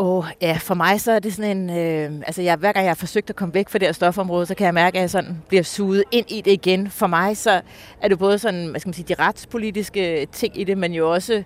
Åh, 0.00 0.18
oh, 0.18 0.24
ja, 0.40 0.58
for 0.60 0.74
mig 0.74 1.00
så 1.00 1.12
er 1.12 1.18
det 1.18 1.34
sådan 1.34 1.56
en... 1.56 1.70
Øh, 1.70 2.22
altså, 2.26 2.42
jeg, 2.42 2.56
hver 2.56 2.72
gang 2.72 2.84
jeg 2.84 2.90
har 2.90 2.94
forsøgt 2.94 3.30
at 3.30 3.36
komme 3.36 3.54
væk 3.54 3.68
fra 3.68 3.78
det 3.78 3.88
her 3.88 3.92
stofområde, 3.92 4.46
så 4.46 4.54
kan 4.54 4.64
jeg 4.64 4.74
mærke, 4.74 4.96
at 4.98 5.02
jeg 5.02 5.10
sådan 5.10 5.42
bliver 5.48 5.62
suget 5.62 6.04
ind 6.12 6.26
i 6.30 6.40
det 6.40 6.52
igen. 6.52 6.90
For 6.90 7.06
mig 7.06 7.36
så 7.36 7.60
er 8.00 8.08
det 8.08 8.18
både 8.18 8.38
sådan, 8.38 8.66
hvad 8.66 8.80
skal 8.80 8.88
man 8.88 8.94
sige, 8.94 9.14
de 9.14 9.22
retspolitiske 9.22 10.26
ting 10.32 10.60
i 10.60 10.64
det, 10.64 10.78
men 10.78 10.92
jo 10.92 11.12
også 11.12 11.42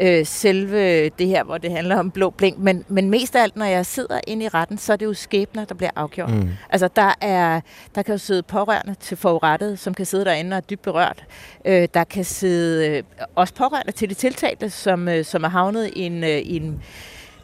øh, 0.00 0.26
selve 0.26 1.08
det 1.08 1.26
her, 1.26 1.44
hvor 1.44 1.58
det 1.58 1.70
handler 1.70 1.96
om 1.96 2.10
blå 2.10 2.30
blink. 2.30 2.58
Men, 2.58 2.84
men 2.88 3.10
mest 3.10 3.36
af 3.36 3.42
alt, 3.42 3.56
når 3.56 3.66
jeg 3.66 3.86
sidder 3.86 4.20
inde 4.26 4.44
i 4.44 4.48
retten, 4.48 4.78
så 4.78 4.92
er 4.92 4.96
det 4.96 5.06
jo 5.06 5.14
skæbner, 5.14 5.64
der 5.64 5.74
bliver 5.74 5.90
afgjort. 5.96 6.34
Mm. 6.34 6.48
Altså, 6.70 6.88
der, 6.96 7.14
er, 7.20 7.60
der 7.94 8.02
kan 8.02 8.14
jo 8.14 8.18
sidde 8.18 8.42
pårørende 8.42 8.94
til 9.00 9.16
forurettet, 9.16 9.78
som 9.78 9.94
kan 9.94 10.06
sidde 10.06 10.24
derinde 10.24 10.54
og 10.54 10.56
er 10.56 10.60
dybt 10.60 10.82
berørt. 10.82 11.24
Øh, 11.64 11.88
der 11.94 12.04
kan 12.04 12.24
sidde 12.24 12.88
øh, 12.88 13.02
også 13.34 13.54
pårørende 13.54 13.92
til 13.92 14.08
de 14.08 14.14
tiltalte, 14.14 14.70
som, 14.70 15.08
øh, 15.08 15.24
som 15.24 15.44
er 15.44 15.48
havnet 15.48 15.90
i 15.96 16.00
en, 16.00 16.24
øh, 16.24 16.38
i 16.38 16.56
en 16.56 16.82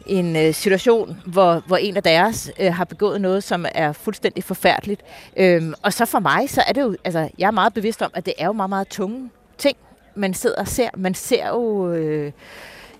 en 0.05 0.35
øh, 0.35 0.53
situation, 0.53 1.21
hvor, 1.25 1.63
hvor 1.67 1.77
en 1.77 1.97
af 1.97 2.03
deres 2.03 2.51
øh, 2.59 2.73
har 2.73 2.85
begået 2.85 3.21
noget, 3.21 3.43
som 3.43 3.65
er 3.75 3.91
fuldstændig 3.91 4.43
forfærdeligt. 4.43 5.01
Øhm, 5.37 5.73
og 5.81 5.93
så 5.93 6.05
for 6.05 6.19
mig, 6.19 6.49
så 6.49 6.63
er 6.67 6.73
det 6.73 6.81
jo, 6.81 6.95
altså 7.03 7.29
jeg 7.37 7.47
er 7.47 7.51
meget 7.51 7.73
bevidst 7.73 8.01
om, 8.01 8.11
at 8.13 8.25
det 8.25 8.33
er 8.37 8.45
jo 8.45 8.51
meget, 8.51 8.69
meget 8.69 8.87
tunge 8.87 9.29
ting, 9.57 9.77
man 10.15 10.33
sidder 10.33 10.55
og 10.61 10.67
ser. 10.67 10.89
Man 10.97 11.13
ser 11.13 11.47
jo... 11.47 11.91
Øh, 11.91 12.31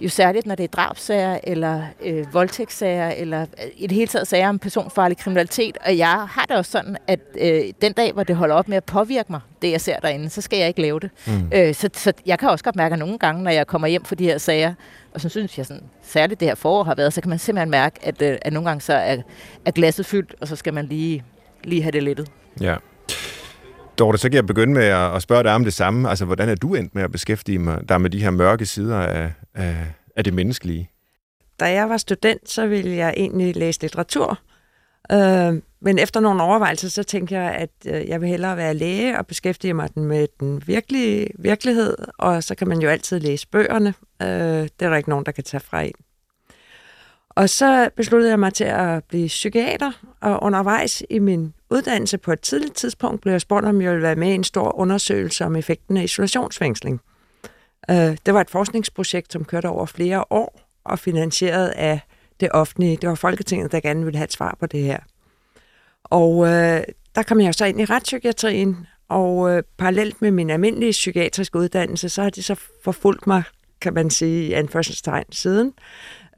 jo 0.01 0.09
særligt, 0.09 0.45
når 0.45 0.55
det 0.55 0.63
er 0.63 0.67
drabsager, 0.67 1.39
eller 1.43 1.83
øh, 2.01 2.33
voldtægtssager, 2.33 3.09
eller 3.09 3.41
øh, 3.41 3.65
i 3.75 3.87
det 3.87 3.95
hele 3.95 4.07
taget 4.07 4.27
sager 4.27 4.49
om 4.49 4.59
personfarlig 4.59 5.17
kriminalitet. 5.17 5.77
Og 5.85 5.97
jeg 5.97 6.27
har 6.29 6.45
det 6.49 6.57
også 6.57 6.71
sådan, 6.71 6.97
at 7.07 7.19
øh, 7.39 7.63
den 7.81 7.93
dag, 7.93 8.13
hvor 8.13 8.23
det 8.23 8.35
holder 8.35 8.55
op 8.55 8.67
med 8.67 8.77
at 8.77 8.83
påvirke 8.83 9.31
mig, 9.31 9.41
det 9.61 9.71
jeg 9.71 9.81
ser 9.81 9.99
derinde, 9.99 10.29
så 10.29 10.41
skal 10.41 10.59
jeg 10.59 10.67
ikke 10.67 10.81
lave 10.81 10.99
det. 10.99 11.09
Mm. 11.27 11.51
Øh, 11.53 11.75
så, 11.75 11.89
så 11.93 12.13
jeg 12.25 12.39
kan 12.39 12.49
også 12.49 12.63
godt 12.63 12.75
mærke, 12.75 12.93
at 12.93 12.99
nogle 12.99 13.17
gange, 13.17 13.43
når 13.43 13.51
jeg 13.51 13.67
kommer 13.67 13.87
hjem 13.87 14.03
for 14.05 14.15
de 14.15 14.23
her 14.23 14.37
sager, 14.37 14.73
og 15.13 15.21
så 15.21 15.29
synes 15.29 15.57
jeg 15.57 15.65
sådan, 15.65 15.83
særligt 16.01 16.39
det 16.39 16.47
her 16.47 16.55
forår 16.55 16.83
har 16.83 16.95
været, 16.95 17.13
så 17.13 17.21
kan 17.21 17.29
man 17.29 17.39
simpelthen 17.39 17.69
mærke, 17.69 17.99
at, 18.03 18.21
øh, 18.21 18.37
at 18.41 18.53
nogle 18.53 18.69
gange 18.69 18.81
så 18.81 18.93
er, 18.93 19.17
er 19.65 19.71
glasset 19.71 20.05
fyldt, 20.05 20.35
og 20.41 20.47
så 20.47 20.55
skal 20.55 20.73
man 20.73 20.85
lige, 20.85 21.23
lige 21.63 21.81
have 21.81 21.91
det 21.91 22.03
lettet. 22.03 22.31
Ja. 22.61 22.75
Dorte, 23.99 24.17
så 24.17 24.29
kan 24.29 24.35
jeg 24.35 24.47
begynde 24.47 24.73
med 24.73 24.85
at 24.85 25.21
spørge 25.21 25.43
dig 25.43 25.55
om 25.55 25.63
det 25.63 25.73
samme. 25.73 26.09
Altså, 26.09 26.25
hvordan 26.25 26.49
er 26.49 26.55
du 26.55 26.75
endt 26.75 26.95
med 26.95 27.03
at 27.03 27.11
beskæftige 27.11 27.59
dig 27.89 28.01
med 28.01 28.09
de 28.09 28.23
her 28.23 28.29
mørke 28.29 28.65
sider 28.65 28.99
af, 28.99 29.31
af, 29.55 29.75
af 30.15 30.23
det 30.23 30.33
menneskelige? 30.33 30.89
Da 31.59 31.71
jeg 31.71 31.89
var 31.89 31.97
student, 31.97 32.49
så 32.49 32.67
ville 32.67 32.95
jeg 32.95 33.13
egentlig 33.17 33.55
læse 33.55 33.81
litteratur. 33.81 34.39
Øh, 35.11 35.61
men 35.81 35.99
efter 35.99 36.19
nogle 36.19 36.43
overvejelser, 36.43 36.89
så 36.89 37.03
tænkte 37.03 37.35
jeg, 37.35 37.55
at 37.55 37.69
øh, 37.85 38.09
jeg 38.09 38.21
vil 38.21 38.29
hellere 38.29 38.57
være 38.57 38.73
læge 38.73 39.17
og 39.17 39.27
beskæftige 39.27 39.73
mig 39.73 39.89
med 39.95 40.27
den 40.39 40.63
virkelige 40.67 41.27
virkelighed, 41.39 41.97
og 42.17 42.43
så 42.43 42.55
kan 42.55 42.67
man 42.67 42.79
jo 42.81 42.89
altid 42.89 43.19
læse 43.19 43.47
bøgerne. 43.47 43.93
Øh, 44.21 44.27
det 44.27 44.81
er 44.81 44.89
der 44.89 44.95
ikke 44.95 45.09
nogen, 45.09 45.25
der 45.25 45.31
kan 45.31 45.43
tage 45.43 45.61
fra 45.61 45.81
en. 45.81 45.93
Og 47.29 47.49
så 47.49 47.89
besluttede 47.95 48.29
jeg 48.29 48.39
mig 48.39 48.53
til 48.53 48.63
at 48.63 49.03
blive 49.03 49.27
psykiater, 49.27 49.91
og 50.21 50.43
undervejs 50.43 51.03
i 51.09 51.19
min 51.19 51.53
uddannelse 51.71 52.17
på 52.17 52.31
et 52.31 52.41
tidligt 52.41 52.75
tidspunkt 52.75 53.21
blev 53.21 53.31
jeg 53.31 53.41
spurgt, 53.41 53.65
om 53.65 53.81
jeg 53.81 53.91
ville 53.91 54.03
være 54.03 54.15
med 54.15 54.31
i 54.31 54.35
en 54.35 54.43
stor 54.43 54.79
undersøgelse 54.79 55.45
om 55.45 55.55
effekten 55.55 55.97
af 55.97 56.03
isolationsfængsling. 56.03 57.01
Øh, 57.89 58.17
det 58.25 58.33
var 58.33 58.41
et 58.41 58.49
forskningsprojekt, 58.49 59.33
som 59.33 59.45
kørte 59.45 59.69
over 59.69 59.85
flere 59.85 60.23
år 60.29 60.61
og 60.83 60.99
finansieret 60.99 61.67
af 61.67 61.99
det 62.39 62.49
offentlige. 62.51 62.97
Det 62.97 63.09
var 63.09 63.15
Folketinget, 63.15 63.71
der 63.71 63.79
gerne 63.79 64.03
ville 64.03 64.17
have 64.17 64.23
et 64.23 64.33
svar 64.33 64.57
på 64.59 64.65
det 64.65 64.83
her. 64.83 64.99
Og 66.03 66.47
øh, 66.47 66.83
der 67.15 67.23
kom 67.23 67.41
jeg 67.41 67.55
så 67.55 67.65
ind 67.65 67.81
i 67.81 67.85
retspsykiatrien, 67.85 68.87
og 69.09 69.51
øh, 69.51 69.63
parallelt 69.77 70.21
med 70.21 70.31
min 70.31 70.49
almindelige 70.49 70.91
psykiatriske 70.91 71.59
uddannelse, 71.59 72.09
så 72.09 72.21
har 72.21 72.29
de 72.29 72.43
så 72.43 72.55
forfulgt 72.83 73.27
mig, 73.27 73.43
kan 73.81 73.93
man 73.93 74.09
sige, 74.09 74.47
i 74.47 74.53
anførselstegn 74.53 75.25
siden, 75.31 75.73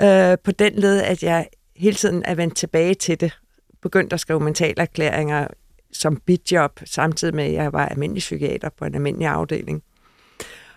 øh, 0.01 0.37
på 0.43 0.51
den 0.51 0.73
led, 0.73 1.01
at 1.01 1.23
jeg 1.23 1.47
hele 1.75 1.95
tiden 1.95 2.23
er 2.25 2.35
vendt 2.35 2.57
tilbage 2.57 2.93
til 2.93 3.21
det. 3.21 3.39
Begyndt 3.83 4.13
at 4.13 4.19
skrive 4.19 4.39
mentalerklæringer 4.39 5.47
som 5.91 6.15
bidjob, 6.15 6.79
samtidig 6.85 7.35
med, 7.35 7.43
at 7.43 7.53
jeg 7.53 7.73
var 7.73 7.85
almindelig 7.85 8.19
psykiater 8.19 8.69
på 8.79 8.85
en 8.85 8.95
almindelig 8.95 9.27
afdeling. 9.27 9.83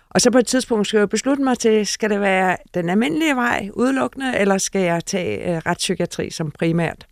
Og 0.09 0.21
så 0.21 0.31
på 0.31 0.37
et 0.37 0.47
tidspunkt 0.47 0.87
skal 0.87 0.97
jeg 0.97 1.09
beslutte 1.09 1.43
mig 1.43 1.59
til, 1.59 1.85
skal 1.85 2.09
det 2.09 2.21
være 2.21 2.57
den 2.73 2.89
almindelige 2.89 3.35
vej 3.35 3.69
udelukkende, 3.73 4.37
eller 4.37 4.57
skal 4.57 4.81
jeg 4.81 5.05
tage 5.05 5.55
øh, 5.55 5.57
retspsykiatri 5.57 6.29
som 6.29 6.51
primært? 6.51 7.07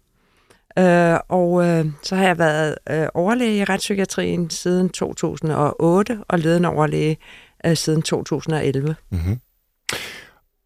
Øh, 0.79 1.17
og 1.29 1.65
øh, 1.65 1.85
så 2.03 2.15
har 2.15 2.25
jeg 2.25 2.37
været 2.37 2.75
øh, 2.89 3.07
overlæge 3.13 3.57
i 3.57 3.63
retspsykiatrien 3.63 4.49
siden 4.49 4.89
2008, 4.89 6.19
og 6.27 6.39
ledende 6.39 6.69
overlæge 6.69 7.17
øh, 7.65 7.77
siden 7.77 8.01
2011. 8.01 8.95
Mm-hmm. 9.09 9.39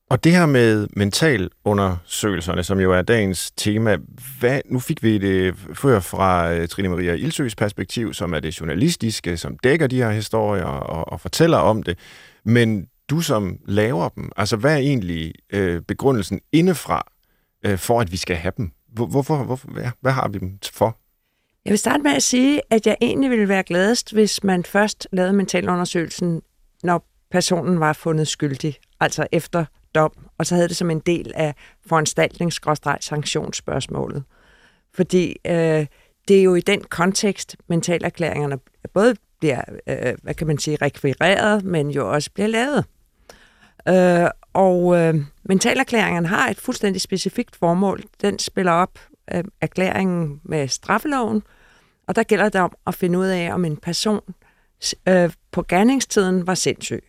Og 0.09 0.23
det 0.23 0.31
her 0.31 0.45
med 0.45 0.87
mentalundersøgelserne, 0.95 2.63
som 2.63 2.79
jo 2.79 2.93
er 2.93 3.01
dagens 3.01 3.51
tema, 3.51 3.97
hvad, 4.39 4.61
nu 4.65 4.79
fik 4.79 5.03
vi 5.03 5.17
det 5.17 5.55
før 5.73 5.99
fra 5.99 6.53
øh, 6.53 6.67
Trine 6.67 6.89
Maria 6.89 7.13
Ildsøs 7.13 7.55
perspektiv, 7.55 8.13
som 8.13 8.33
er 8.33 8.39
det 8.39 8.59
journalistiske, 8.59 9.37
som 9.37 9.57
dækker 9.57 9.87
de 9.87 9.95
her 9.95 10.11
historier 10.11 10.63
og, 10.63 11.11
og 11.11 11.21
fortæller 11.21 11.57
om 11.57 11.83
det. 11.83 11.97
Men 12.43 12.87
du 13.09 13.21
som 13.21 13.57
laver 13.65 14.09
dem, 14.09 14.31
altså 14.37 14.57
hvad 14.57 14.73
er 14.73 14.77
egentlig 14.77 15.33
øh, 15.53 15.81
begrundelsen 15.81 16.39
indefra, 16.51 17.11
øh, 17.65 17.77
for 17.77 18.01
at 18.01 18.11
vi 18.11 18.17
skal 18.17 18.35
have 18.35 18.53
dem? 18.57 18.71
Hvor, 18.93 19.05
hvorfor, 19.05 19.43
hvorfor, 19.43 19.67
hvad, 19.67 19.85
hvad 20.01 20.11
har 20.11 20.27
vi 20.27 20.39
dem 20.39 20.59
for? 20.73 20.97
Jeg 21.65 21.71
vil 21.71 21.79
starte 21.79 22.03
med 22.03 22.11
at 22.11 22.23
sige, 22.23 22.61
at 22.69 22.87
jeg 22.87 22.97
egentlig 23.01 23.29
ville 23.29 23.47
være 23.47 23.63
gladest, 23.63 24.13
hvis 24.13 24.43
man 24.43 24.63
først 24.63 25.07
lavede 25.11 25.33
mentalundersøgelsen, 25.33 26.41
når 26.83 27.05
personen 27.31 27.79
var 27.79 27.93
fundet 27.93 28.27
skyldig, 28.27 28.75
altså 28.99 29.27
efter 29.31 29.65
dom, 29.95 30.11
og 30.37 30.45
så 30.45 30.55
havde 30.55 30.67
det 30.67 30.77
som 30.77 30.89
en 30.89 30.99
del 30.99 31.31
af 31.35 31.55
foranstaltnings-sanktionsspørgsmålet. 31.85 34.23
Fordi 34.93 35.35
øh, 35.47 35.85
det 36.27 36.39
er 36.39 36.43
jo 36.43 36.55
i 36.55 36.61
den 36.61 36.81
kontekst, 36.81 37.57
mentalerklæringerne 37.67 38.59
både 38.93 39.15
bliver, 39.39 39.61
øh, 39.87 40.13
hvad 40.23 40.33
kan 40.33 40.47
man 40.47 40.57
sige, 40.57 40.77
rekvireret, 40.81 41.63
men 41.63 41.89
jo 41.89 42.11
også 42.11 42.31
bliver 42.31 42.47
lavet. 42.47 42.85
Øh, 43.87 44.29
og 44.53 44.97
øh, 44.97 45.15
mentalerklæringerne 45.43 46.27
har 46.27 46.49
et 46.49 46.57
fuldstændig 46.57 47.01
specifikt 47.01 47.55
formål. 47.55 48.03
Den 48.21 48.39
spiller 48.39 48.71
op 48.71 48.99
øh, 49.33 49.43
erklæringen 49.61 50.41
med 50.43 50.67
straffeloven, 50.67 51.43
og 52.07 52.15
der 52.15 52.23
gælder 52.23 52.49
det 52.49 52.61
om 52.61 52.71
at 52.87 52.95
finde 52.95 53.19
ud 53.19 53.27
af, 53.27 53.53
om 53.53 53.65
en 53.65 53.77
person 53.77 54.21
øh, 55.07 55.31
på 55.51 55.65
gerningstiden 55.67 56.47
var 56.47 56.55
sindssyg. 56.55 57.03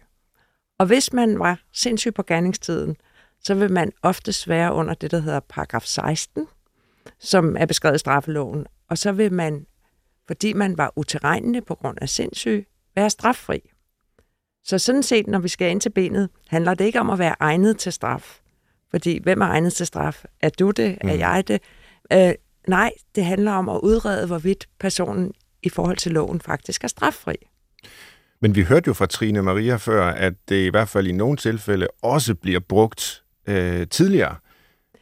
Og 0.81 0.87
hvis 0.87 1.13
man 1.13 1.39
var 1.39 1.61
sindssyg 1.73 2.15
på 2.15 2.23
gerningstiden, 2.23 2.97
så 3.45 3.55
vil 3.55 3.73
man 3.73 3.93
ofte 4.03 4.49
være 4.49 4.73
under 4.73 4.95
det, 4.95 5.11
der 5.11 5.21
hedder 5.21 5.41
paragraf 5.41 5.83
16, 5.83 6.47
som 7.19 7.57
er 7.57 7.67
beskrevet 7.67 7.97
i 7.97 7.99
straffeloven. 7.99 8.67
Og 8.89 8.99
så 8.99 9.13
vil 9.13 9.33
man, 9.33 9.67
fordi 10.27 10.53
man 10.53 10.79
var 10.79 10.93
uterrenende 10.97 11.61
på 11.61 11.75
grund 11.75 11.99
af 12.01 12.09
sindssyg, 12.09 12.67
være 12.95 13.11
straffri. 13.11 13.71
Så 14.65 14.79
sådan 14.79 15.03
set, 15.03 15.27
når 15.27 15.39
vi 15.39 15.49
skal 15.49 15.71
ind 15.71 15.81
til 15.81 15.91
benet, 15.91 16.29
handler 16.49 16.75
det 16.75 16.85
ikke 16.85 17.01
om 17.01 17.11
at 17.11 17.19
være 17.19 17.35
egnet 17.41 17.79
til 17.79 17.93
straf. 17.93 18.41
Fordi 18.91 19.23
hvem 19.23 19.41
er 19.41 19.47
egnet 19.47 19.73
til 19.73 19.87
straf? 19.87 20.25
Er 20.41 20.49
du 20.49 20.71
det? 20.71 20.99
Mm. 21.03 21.09
Er 21.09 21.15
jeg 21.15 21.49
det? 21.49 21.63
Øh, 22.13 22.35
nej, 22.69 22.93
det 23.15 23.25
handler 23.25 23.53
om 23.53 23.69
at 23.69 23.81
udrede, 23.83 24.27
hvorvidt 24.27 24.69
personen 24.79 25.33
i 25.63 25.69
forhold 25.69 25.97
til 25.97 26.13
loven 26.13 26.41
faktisk 26.41 26.85
er 26.85 26.89
straffri. 26.89 27.37
Men 28.41 28.55
vi 28.55 28.63
hørte 28.63 28.89
jo 28.89 28.93
fra 28.93 29.07
Trine 29.07 29.43
Maria 29.43 29.77
før, 29.77 30.05
at 30.05 30.33
det 30.49 30.67
i 30.67 30.69
hvert 30.69 30.89
fald 30.89 31.07
i 31.07 31.13
nogle 31.13 31.37
tilfælde 31.37 31.89
også 32.03 32.35
bliver 32.35 32.61
brugt 32.61 33.23
øh, 33.47 33.87
tidligere. 33.87 34.37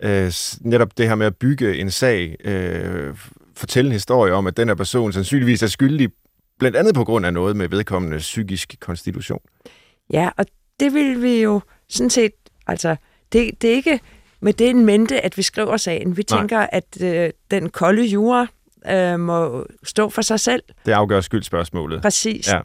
Øh, 0.03 0.33
netop 0.61 0.99
det 0.99 1.09
her 1.09 1.15
med 1.15 1.27
at 1.27 1.37
bygge 1.37 1.77
en 1.77 1.91
sag, 1.91 2.37
øh, 2.45 3.17
fortælle 3.57 3.89
en 3.89 3.93
historie 3.93 4.33
om, 4.33 4.47
at 4.47 4.57
den 4.57 4.69
her 4.69 4.75
person 4.75 5.13
sandsynligvis 5.13 5.63
er 5.63 5.67
skyldig, 5.67 6.09
blandt 6.59 6.77
andet 6.77 6.95
på 6.95 7.05
grund 7.05 7.27
af 7.27 7.33
noget 7.33 7.57
med 7.57 7.69
vedkommende 7.69 8.19
psykisk 8.19 8.77
konstitution. 8.81 9.41
Ja, 10.13 10.31
og 10.37 10.47
det 10.81 10.95
vil 10.95 11.23
vi 11.23 11.43
jo 11.43 11.61
sådan 11.89 12.11
set, 12.11 12.33
altså, 12.67 12.97
det, 13.33 13.63
det 13.63 13.71
er 13.71 13.75
ikke 13.75 14.01
med 14.41 14.53
det 14.53 14.71
en 14.71 14.85
mente, 14.85 15.21
at 15.21 15.37
vi 15.37 15.43
skriver 15.43 15.77
sagen. 15.77 16.17
Vi 16.17 16.25
Nej. 16.31 16.39
tænker, 16.39 16.59
at 16.59 17.03
øh, 17.03 17.31
den 17.51 17.71
kolde 17.71 18.05
jura 18.07 18.47
øh, 18.91 19.21
må 19.21 19.67
stå 19.83 20.09
for 20.09 20.23
sig 20.23 20.41
selv. 20.41 20.63
Det 20.87 20.93
afgør 20.93 21.21
skyldspørgsmålet. 21.21 22.03
Præcis. 22.03 22.49
Ja. 22.49 22.61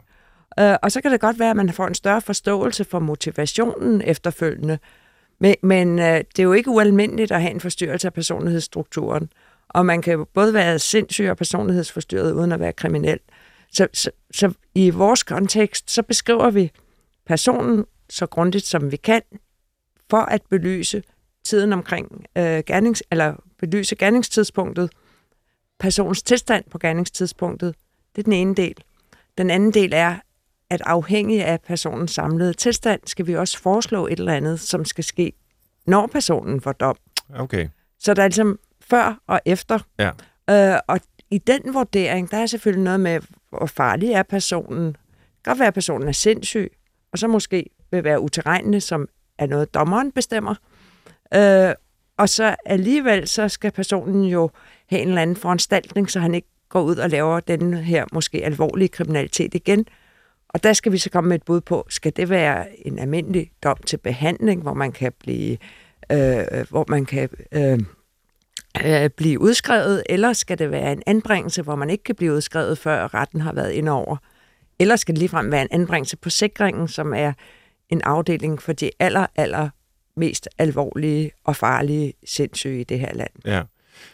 Øh, 0.60 0.76
og 0.82 0.92
så 0.92 1.00
kan 1.00 1.12
det 1.12 1.20
godt 1.20 1.38
være, 1.38 1.50
at 1.50 1.56
man 1.56 1.72
får 1.72 1.86
en 1.86 1.94
større 1.94 2.20
forståelse 2.20 2.84
for 2.84 2.98
motivationen 2.98 4.02
efterfølgende. 4.02 4.78
Men, 5.38 5.54
men 5.62 5.98
øh, 5.98 6.18
det 6.18 6.38
er 6.38 6.42
jo 6.42 6.52
ikke 6.52 6.70
ualmindeligt 6.70 7.32
at 7.32 7.40
have 7.40 7.50
en 7.50 7.60
forstyrrelse 7.60 8.08
af 8.08 8.12
personlighedsstrukturen. 8.12 9.28
Og 9.68 9.86
man 9.86 10.02
kan 10.02 10.12
jo 10.12 10.26
både 10.34 10.54
være 10.54 10.78
sindssyg 10.78 11.30
og 11.30 11.36
personlighedsforstyrret 11.36 12.32
uden 12.32 12.52
at 12.52 12.60
være 12.60 12.72
kriminel. 12.72 13.18
Så, 13.72 13.88
så, 13.92 14.10
så 14.34 14.52
i 14.74 14.90
vores 14.90 15.22
kontekst, 15.22 15.90
så 15.90 16.02
beskriver 16.02 16.50
vi 16.50 16.70
personen 17.26 17.84
så 18.10 18.26
grundigt 18.26 18.66
som 18.66 18.92
vi 18.92 18.96
kan, 18.96 19.22
for 20.10 20.20
at 20.20 20.42
belyse 20.50 21.02
tiden 21.44 21.72
omkring 21.72 22.26
øh, 22.38 22.62
gernings, 22.66 23.02
eller 23.10 23.34
belyse 23.58 23.96
gerningstidspunktet, 23.96 24.90
personens 25.78 26.22
tilstand 26.22 26.64
på 26.70 26.78
gerningstidspunktet. 26.78 27.74
Det 28.16 28.22
er 28.22 28.24
den 28.24 28.32
ene 28.32 28.54
del. 28.54 28.74
Den 29.38 29.50
anden 29.50 29.74
del 29.74 29.92
er, 29.92 30.16
at 30.70 30.82
afhængig 30.86 31.44
af 31.44 31.60
personens 31.60 32.10
samlede 32.10 32.52
tilstand, 32.52 33.00
skal 33.06 33.26
vi 33.26 33.36
også 33.36 33.58
foreslå 33.58 34.06
et 34.06 34.18
eller 34.18 34.32
andet, 34.32 34.60
som 34.60 34.84
skal 34.84 35.04
ske, 35.04 35.32
når 35.86 36.06
personen 36.06 36.60
får 36.60 36.72
dom. 36.72 36.96
Okay. 37.34 37.68
Så 37.98 38.14
der 38.14 38.22
er 38.22 38.28
ligesom 38.28 38.58
før 38.80 39.20
og 39.26 39.40
efter. 39.44 39.78
Ja. 39.98 40.10
Øh, 40.50 40.80
og 40.88 41.00
i 41.30 41.38
den 41.38 41.74
vurdering, 41.74 42.30
der 42.30 42.36
er 42.36 42.46
selvfølgelig 42.46 42.84
noget 42.84 43.00
med, 43.00 43.20
hvor 43.50 43.66
farlig 43.66 44.10
er 44.10 44.22
personen. 44.22 44.86
Det 44.86 44.96
kan 45.44 45.50
godt 45.50 45.58
være, 45.58 45.68
at 45.68 45.74
personen 45.74 46.08
er 46.08 46.12
sindssyg, 46.12 46.72
og 47.12 47.18
så 47.18 47.28
måske 47.28 47.70
vil 47.90 48.04
være 48.04 48.20
uterrenende, 48.20 48.80
som 48.80 49.08
er 49.38 49.46
noget, 49.46 49.74
dommeren 49.74 50.12
bestemmer. 50.12 50.54
Øh, 51.34 51.74
og 52.18 52.28
så 52.28 52.56
alligevel, 52.66 53.28
så 53.28 53.48
skal 53.48 53.70
personen 53.70 54.24
jo 54.24 54.50
have 54.90 55.02
en 55.02 55.08
eller 55.08 55.22
anden 55.22 55.36
foranstaltning, 55.36 56.10
så 56.10 56.20
han 56.20 56.34
ikke 56.34 56.48
går 56.68 56.82
ud 56.82 56.96
og 56.96 57.10
laver 57.10 57.40
den 57.40 57.74
her 57.74 58.04
måske 58.12 58.44
alvorlige 58.44 58.88
kriminalitet 58.88 59.54
igen. 59.54 59.86
Og 60.54 60.62
der 60.62 60.72
skal 60.72 60.92
vi 60.92 60.98
så 60.98 61.10
komme 61.10 61.28
med 61.28 61.36
et 61.36 61.42
bud 61.42 61.60
på, 61.60 61.86
skal 61.88 62.12
det 62.16 62.28
være 62.30 62.86
en 62.86 62.98
almindelig 62.98 63.50
dom 63.62 63.76
til 63.86 63.96
behandling, 63.96 64.62
hvor 64.62 64.74
man 64.74 64.92
kan 64.92 65.12
blive, 65.20 65.56
øh, 66.12 66.38
øh, 66.52 66.66
hvor 66.70 66.84
man 66.88 67.06
kan 67.06 67.28
øh, 67.52 67.78
øh, 68.84 69.10
blive 69.10 69.40
udskrevet, 69.40 70.02
eller 70.08 70.32
skal 70.32 70.58
det 70.58 70.70
være 70.70 70.92
en 70.92 71.02
anbringelse, 71.06 71.62
hvor 71.62 71.76
man 71.76 71.90
ikke 71.90 72.04
kan 72.04 72.14
blive 72.14 72.32
udskrevet, 72.32 72.78
før 72.78 73.14
retten 73.14 73.40
har 73.40 73.52
været 73.52 73.70
inde 73.70 73.92
over? 73.92 74.16
Eller 74.78 74.96
skal 74.96 75.14
det 75.14 75.18
ligefrem 75.18 75.52
være 75.52 75.62
en 75.62 75.68
anbringelse 75.70 76.16
på 76.16 76.30
sikringen, 76.30 76.88
som 76.88 77.14
er 77.14 77.32
en 77.88 78.02
afdeling 78.02 78.62
for 78.62 78.72
de 78.72 78.90
aller, 78.98 79.26
aller 79.36 79.68
mest 80.16 80.48
alvorlige 80.58 81.30
og 81.44 81.56
farlige 81.56 82.12
sindssyge 82.26 82.80
i 82.80 82.84
det 82.84 83.00
her 83.00 83.14
land? 83.14 83.30
Ja. 83.44 83.62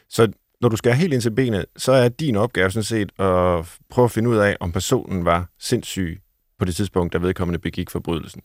Så 0.09 0.33
når 0.61 0.69
du 0.69 0.77
skal 0.77 0.95
helt 0.95 1.13
ind 1.13 1.23
til 1.23 1.31
benet, 1.31 1.67
så 1.77 1.93
er 1.93 2.09
din 2.09 2.37
opgave 2.37 2.71
sådan 2.71 2.85
set 2.85 3.21
at 3.21 3.79
prøve 3.91 4.05
at 4.05 4.11
finde 4.11 4.31
ud 4.31 4.37
af, 4.37 4.57
om 4.61 4.73
personen 4.73 5.25
var 5.25 5.49
sindssyg 5.59 6.21
på 6.61 6.65
det 6.65 6.77
tidspunkt, 6.77 7.13
da 7.13 7.19
vedkommende 7.19 7.59
begik 7.59 7.91
forbrydelsen. 7.91 8.43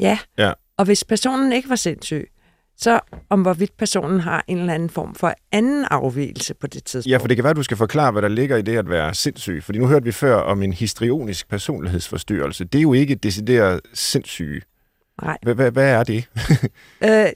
Ja. 0.00 0.18
Ja. 0.38 0.52
Og 0.76 0.84
hvis 0.84 1.04
personen 1.04 1.52
ikke 1.52 1.68
var 1.68 1.76
sindssyg, 1.76 2.30
så 2.76 3.00
om 3.30 3.42
hvorvidt 3.42 3.76
personen 3.76 4.20
har 4.20 4.44
en 4.46 4.58
eller 4.58 4.74
anden 4.74 4.90
form 4.90 5.14
for 5.14 5.34
anden 5.52 5.84
afvielse 5.90 6.54
på 6.54 6.66
det 6.66 6.84
tidspunkt. 6.84 7.12
Ja, 7.12 7.16
for 7.16 7.28
det 7.28 7.36
kan 7.36 7.44
være, 7.44 7.50
at 7.50 7.56
du 7.56 7.62
skal 7.62 7.76
forklare, 7.76 8.12
hvad 8.12 8.22
der 8.22 8.28
ligger 8.28 8.56
i 8.56 8.62
det 8.62 8.78
at 8.78 8.88
være 8.88 9.14
sindssyg. 9.14 9.62
Fordi 9.64 9.78
nu 9.78 9.86
hørte 9.86 10.04
vi 10.04 10.12
før 10.12 10.36
om 10.36 10.62
en 10.62 10.72
histrionisk 10.72 11.48
personlighedsforstyrrelse. 11.48 12.64
Det 12.64 12.78
er 12.78 12.82
jo 12.82 12.92
ikke 12.92 13.14
decideret 13.14 13.80
sindssyge. 13.92 14.62
Nej. 15.22 15.38
Hvad 15.42 15.78
er 15.78 16.04
det? 16.04 16.28
Øh, 17.04 17.26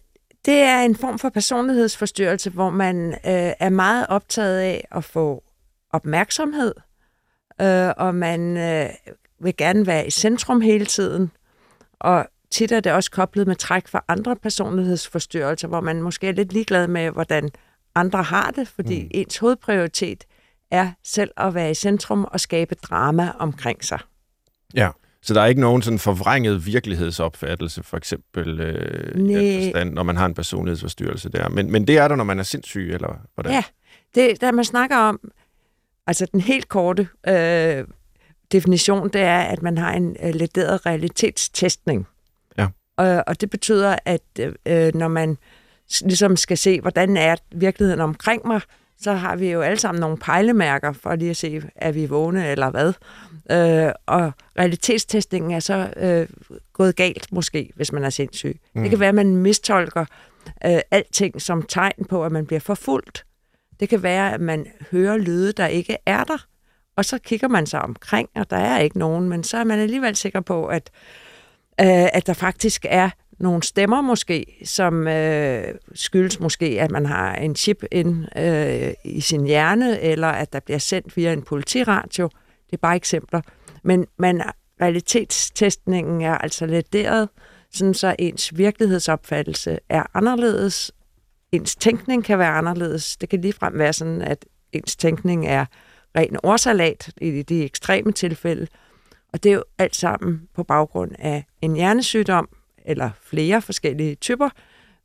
det 0.44 0.58
er 0.58 0.80
en 0.80 0.96
form 0.96 1.18
for 1.18 1.28
personlighedsforstyrrelse, 1.28 2.50
hvor 2.50 2.70
man 2.70 3.12
øh, 3.12 3.52
er 3.60 3.68
meget 3.68 4.06
optaget 4.08 4.58
af 4.58 4.88
at 4.92 5.04
få 5.04 5.44
opmærksomhed, 5.90 6.74
øh, 7.60 7.90
og 7.96 8.14
man 8.14 8.56
øh, 8.56 8.90
vil 9.40 9.56
gerne 9.56 9.86
være 9.86 10.06
i 10.06 10.10
centrum 10.10 10.60
hele 10.60 10.86
tiden. 10.86 11.30
Og 12.00 12.26
tit 12.50 12.72
er 12.72 12.80
det 12.80 12.92
også 12.92 13.10
koblet 13.10 13.46
med 13.46 13.56
træk 13.56 13.88
fra 13.88 14.04
andre 14.08 14.36
personlighedsforstyrrelser, 14.36 15.68
hvor 15.68 15.80
man 15.80 16.02
måske 16.02 16.28
er 16.28 16.32
lidt 16.32 16.52
ligeglad 16.52 16.88
med, 16.88 17.10
hvordan 17.10 17.50
andre 17.94 18.22
har 18.22 18.50
det, 18.50 18.68
fordi 18.68 19.02
mm. 19.02 19.10
ens 19.10 19.38
hovedprioritet 19.38 20.24
er 20.70 20.90
selv 21.04 21.30
at 21.36 21.54
være 21.54 21.70
i 21.70 21.74
centrum 21.74 22.24
og 22.24 22.40
skabe 22.40 22.74
drama 22.74 23.32
omkring 23.38 23.84
sig. 23.84 23.98
Ja. 24.74 24.90
Så 25.22 25.34
der 25.34 25.40
er 25.40 25.46
ikke 25.46 25.60
nogen 25.60 25.82
sådan 25.82 25.98
forvrænget 25.98 26.66
virkelighedsopfattelse, 26.66 27.82
for 27.82 27.96
eksempel, 27.96 28.60
øh, 28.60 29.16
Næh. 29.16 29.64
forstand, 29.64 29.92
når 29.92 30.02
man 30.02 30.16
har 30.16 30.26
en 30.26 30.34
personlighedsforstyrrelse 30.34 31.28
der. 31.28 31.48
Men, 31.48 31.72
men 31.72 31.86
det 31.86 31.98
er 31.98 32.08
der, 32.08 32.16
når 32.16 32.24
man 32.24 32.38
er 32.38 32.42
sindssyg, 32.42 32.90
eller 32.92 33.20
hvordan? 33.34 33.52
Ja, 33.52 33.62
det, 34.14 34.40
der 34.40 34.52
man 34.52 34.64
snakker 34.64 34.96
om, 34.96 35.20
altså 36.06 36.26
den 36.32 36.40
helt 36.40 36.68
korte 36.68 37.08
øh, 37.28 37.84
definition, 38.52 39.08
det 39.08 39.20
er, 39.20 39.38
at 39.38 39.62
man 39.62 39.78
har 39.78 39.92
en 39.92 40.16
øh, 40.22 40.34
lederet 40.34 40.86
realitetstestning. 40.86 42.06
Ja. 42.58 42.66
Og, 42.96 43.24
og 43.26 43.40
det 43.40 43.50
betyder, 43.50 43.96
at 44.04 44.22
øh, 44.66 44.94
når 44.94 45.08
man 45.08 45.38
ligesom 46.00 46.36
skal 46.36 46.58
se, 46.58 46.80
hvordan 46.80 47.16
er 47.16 47.36
virkeligheden 47.52 48.00
omkring 48.00 48.46
mig, 48.46 48.60
så 49.00 49.12
har 49.12 49.36
vi 49.36 49.50
jo 49.50 49.60
alle 49.60 49.78
sammen 49.78 50.00
nogle 50.00 50.16
pejlemærker 50.16 50.92
for 50.92 51.14
lige 51.14 51.30
at 51.30 51.36
se, 51.36 51.62
er 51.76 51.92
vi 51.92 52.06
vågne 52.06 52.48
eller 52.48 52.70
hvad. 52.70 52.92
Øh, 53.50 53.92
og 54.06 54.32
realitetstestningen 54.58 55.52
er 55.52 55.60
så 55.60 55.92
øh, 55.96 56.28
gået 56.72 56.96
galt 56.96 57.32
måske, 57.32 57.70
hvis 57.74 57.92
man 57.92 58.04
er 58.04 58.10
sindssyg. 58.10 58.60
Mm. 58.74 58.82
Det 58.82 58.90
kan 58.90 59.00
være, 59.00 59.08
at 59.08 59.14
man 59.14 59.36
mistolker 59.36 60.04
øh, 60.66 60.80
alting 60.90 61.42
som 61.42 61.62
tegn 61.62 62.04
på, 62.08 62.24
at 62.24 62.32
man 62.32 62.46
bliver 62.46 62.60
forfulgt. 62.60 63.24
Det 63.80 63.88
kan 63.88 64.02
være, 64.02 64.34
at 64.34 64.40
man 64.40 64.66
hører 64.90 65.16
lyde, 65.16 65.52
der 65.52 65.66
ikke 65.66 65.96
er 66.06 66.24
der, 66.24 66.46
og 66.98 67.04
så 67.04 67.18
kigger 67.18 67.48
man 67.48 67.66
sig 67.66 67.82
omkring, 67.82 68.28
og 68.34 68.50
der 68.50 68.56
er 68.56 68.78
ikke 68.78 68.98
nogen, 68.98 69.28
men 69.28 69.44
så 69.44 69.56
er 69.56 69.64
man 69.64 69.78
alligevel 69.78 70.16
sikker 70.16 70.40
på, 70.40 70.66
at, 70.66 70.90
øh, 71.80 72.08
at 72.12 72.26
der 72.26 72.32
faktisk 72.32 72.86
er 72.88 73.10
nogle 73.38 73.62
stemmer 73.62 74.00
måske, 74.00 74.46
som 74.64 75.08
øh, 75.08 75.74
skyldes 75.94 76.40
måske, 76.40 76.66
at 76.80 76.90
man 76.90 77.06
har 77.06 77.34
en 77.34 77.56
chip 77.56 77.84
ind 77.92 78.38
øh, 78.38 78.92
i 79.04 79.20
sin 79.20 79.46
hjerne, 79.46 80.00
eller 80.00 80.28
at 80.28 80.52
der 80.52 80.60
bliver 80.60 80.78
sendt 80.78 81.16
via 81.16 81.32
en 81.32 81.42
politiradio. 81.42 82.28
Det 82.66 82.72
er 82.72 82.80
bare 82.82 82.96
eksempler. 82.96 83.40
Men 83.82 84.06
man, 84.16 84.42
realitetstestningen 84.80 86.22
er 86.22 86.38
altså 86.38 86.66
lederet, 86.66 87.28
sådan 87.72 87.94
så 87.94 88.16
ens 88.18 88.56
virkelighedsopfattelse 88.56 89.78
er 89.88 90.02
anderledes. 90.14 90.92
Ens 91.52 91.76
tænkning 91.76 92.24
kan 92.24 92.38
være 92.38 92.52
anderledes. 92.52 93.16
Det 93.16 93.28
kan 93.28 93.40
ligefrem 93.40 93.78
være 93.78 93.92
sådan, 93.92 94.22
at 94.22 94.44
ens 94.72 94.96
tænkning 94.96 95.46
er 95.46 95.64
ren 96.16 96.36
ordsalat 96.42 97.10
i 97.20 97.42
de 97.42 97.64
ekstreme 97.64 98.12
tilfælde. 98.12 98.66
Og 99.32 99.42
det 99.42 99.50
er 99.50 99.54
jo 99.54 99.64
alt 99.78 99.96
sammen 99.96 100.48
på 100.54 100.62
baggrund 100.62 101.12
af 101.18 101.44
en 101.62 101.76
hjernesygdom, 101.76 102.48
eller 102.84 103.10
flere 103.22 103.62
forskellige 103.62 104.14
typer. 104.14 104.48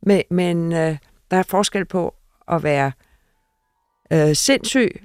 Men, 0.02 0.22
men 0.30 0.72
øh, 0.72 0.96
der 1.30 1.36
er 1.36 1.42
forskel 1.42 1.84
på 1.84 2.14
at 2.48 2.62
være 2.62 2.92
øh, 4.12 4.36
sindssyg 4.36 5.02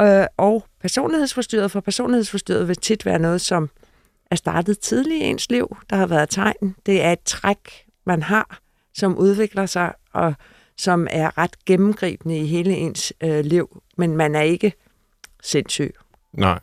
øh, 0.00 0.26
og 0.36 0.64
personlighedsforstyrret, 0.80 1.70
for 1.70 1.80
personlighedsforstyrret 1.80 2.68
vil 2.68 2.76
tit 2.76 3.06
være 3.06 3.18
noget, 3.18 3.40
som 3.40 3.70
er 4.30 4.36
startet 4.36 4.78
tidligt 4.78 5.22
i 5.22 5.26
ens 5.26 5.50
liv. 5.50 5.76
Der 5.90 5.96
har 5.96 6.06
været 6.06 6.30
tegn. 6.30 6.76
Det 6.86 7.02
er 7.02 7.12
et 7.12 7.22
træk, 7.24 7.86
man 8.06 8.22
har, 8.22 8.60
som 8.94 9.18
udvikler 9.18 9.66
sig, 9.66 9.92
og 10.12 10.34
som 10.78 11.06
er 11.10 11.38
ret 11.38 11.64
gennemgribende 11.66 12.38
i 12.38 12.46
hele 12.46 12.72
ens 12.72 13.12
øh, 13.20 13.44
liv. 13.44 13.82
Men 13.96 14.16
man 14.16 14.34
er 14.34 14.40
ikke 14.40 14.72
sindssyg. 15.42 15.94
Nej. 16.32 16.60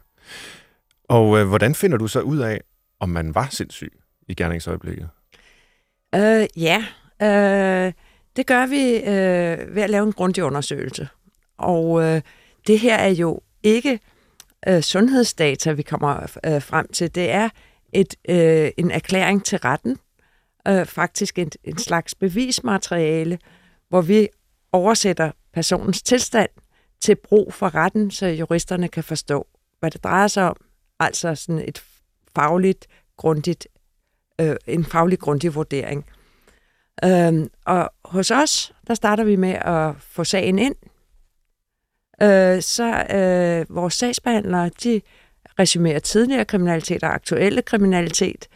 Og 1.03 1.39
øh, 1.39 1.47
hvordan 1.47 1.75
finder 1.75 1.97
du 1.97 2.07
så 2.07 2.21
ud 2.21 2.39
af, 2.39 2.61
om 2.99 3.09
man 3.09 3.35
var 3.35 3.47
sindssyg 3.51 3.93
i 4.27 4.33
gerningsøjeblikket? 4.33 5.09
Øh, 6.15 6.47
ja, 6.55 6.85
øh, 7.21 7.93
det 8.35 8.47
gør 8.47 8.65
vi 8.65 8.95
øh, 8.95 9.75
ved 9.75 9.83
at 9.83 9.89
lave 9.89 10.03
en 10.03 10.13
grundig 10.13 10.43
undersøgelse. 10.43 11.07
Og 11.57 12.03
øh, 12.03 12.21
det 12.67 12.79
her 12.79 12.95
er 12.95 13.09
jo 13.09 13.39
ikke 13.63 13.99
øh, 14.67 14.81
sundhedsdata, 14.81 15.71
vi 15.71 15.81
kommer 15.81 16.37
øh, 16.45 16.61
frem 16.61 16.87
til. 16.93 17.15
Det 17.15 17.31
er 17.31 17.49
et, 17.93 18.15
øh, 18.29 18.71
en 18.77 18.91
erklæring 18.91 19.45
til 19.45 19.57
retten, 19.57 19.97
øh, 20.67 20.85
faktisk 20.85 21.39
en, 21.39 21.51
en 21.63 21.77
slags 21.77 22.15
bevismateriale, 22.15 23.39
hvor 23.91 24.01
vi 24.01 24.27
oversætter 24.71 25.31
personens 25.53 26.01
tilstand 26.01 26.49
til 27.01 27.15
brug 27.15 27.53
for 27.53 27.75
retten, 27.75 28.11
så 28.11 28.27
juristerne 28.27 28.87
kan 28.87 29.03
forstå, 29.03 29.47
hvad 29.79 29.91
det 29.91 30.03
drejer 30.03 30.27
sig 30.27 30.49
om. 30.49 30.55
Altså 30.99 31.35
sådan 31.35 31.63
et 31.67 31.83
fagligt 32.35 32.87
grundigt, 33.17 33.67
øh, 34.41 34.55
en 34.67 34.85
faglig 34.85 35.19
grundig 35.19 35.55
vurdering. 35.55 36.05
Øhm, 37.03 37.49
og 37.65 37.91
hos 38.05 38.31
os, 38.31 38.73
der 38.87 38.93
starter 38.93 39.23
vi 39.23 39.35
med 39.35 39.53
at 39.53 39.95
få 39.99 40.23
sagen 40.23 40.59
ind. 40.59 40.75
Øh, 42.21 42.61
så 42.61 43.05
øh, 43.15 43.75
vores 43.75 43.93
sagsbehandlere, 43.93 44.69
de 44.83 45.01
resumerer 45.59 45.99
tidligere 45.99 46.45
kriminalitet 46.45 47.03
og 47.03 47.13
aktuelle 47.13 47.61
kriminalitet, 47.61 48.47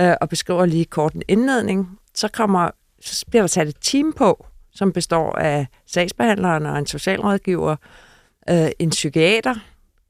øh, 0.00 0.14
og 0.20 0.28
beskriver 0.28 0.66
lige 0.66 0.84
kort 0.84 1.14
en 1.14 1.22
indledning. 1.28 1.98
Så, 2.14 2.28
kommer, 2.28 2.70
så 3.00 3.24
bliver 3.30 3.42
der 3.42 3.48
sat 3.48 3.68
et 3.68 3.76
team 3.80 4.12
på, 4.12 4.46
som 4.78 4.92
består 4.92 5.32
af 5.32 5.66
sagsbehandleren 5.86 6.66
og 6.66 6.78
en 6.78 6.86
socialrådgiver, 6.86 7.76
øh, 8.50 8.68
en 8.78 8.90
psykiater, 8.90 9.54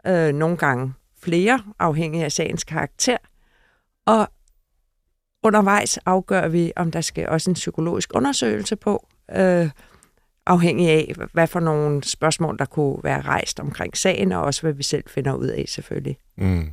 øh, 0.07 0.35
nogle 0.35 0.57
gange 0.57 0.93
flere, 1.23 1.63
afhængig 1.79 2.25
af 2.25 2.33
sagens 2.33 2.65
karakter. 2.65 3.17
Og 4.07 4.29
undervejs 5.43 5.99
afgør 5.99 6.49
vi, 6.49 6.73
om 6.77 6.91
der 6.91 7.01
skal 7.01 7.29
også 7.29 7.51
en 7.51 7.55
psykologisk 7.55 8.11
undersøgelse 8.15 8.77
på, 8.77 9.07
øh, 9.37 9.71
afhængig 10.47 10.89
af, 10.89 11.15
hvad 11.33 11.47
for 11.47 11.61
nogle 11.61 12.05
spørgsmål, 12.05 12.59
der 12.59 12.65
kunne 12.65 12.99
være 13.03 13.21
rejst 13.21 13.61
omkring 13.61 13.97
sagen, 13.97 14.33
og 14.33 14.43
også 14.43 14.63
hvad 14.63 14.73
vi 14.73 14.83
selv 14.83 15.05
finder 15.07 15.35
ud 15.35 15.47
af 15.47 15.65
selvfølgelig. 15.69 16.17
Mm. 16.37 16.71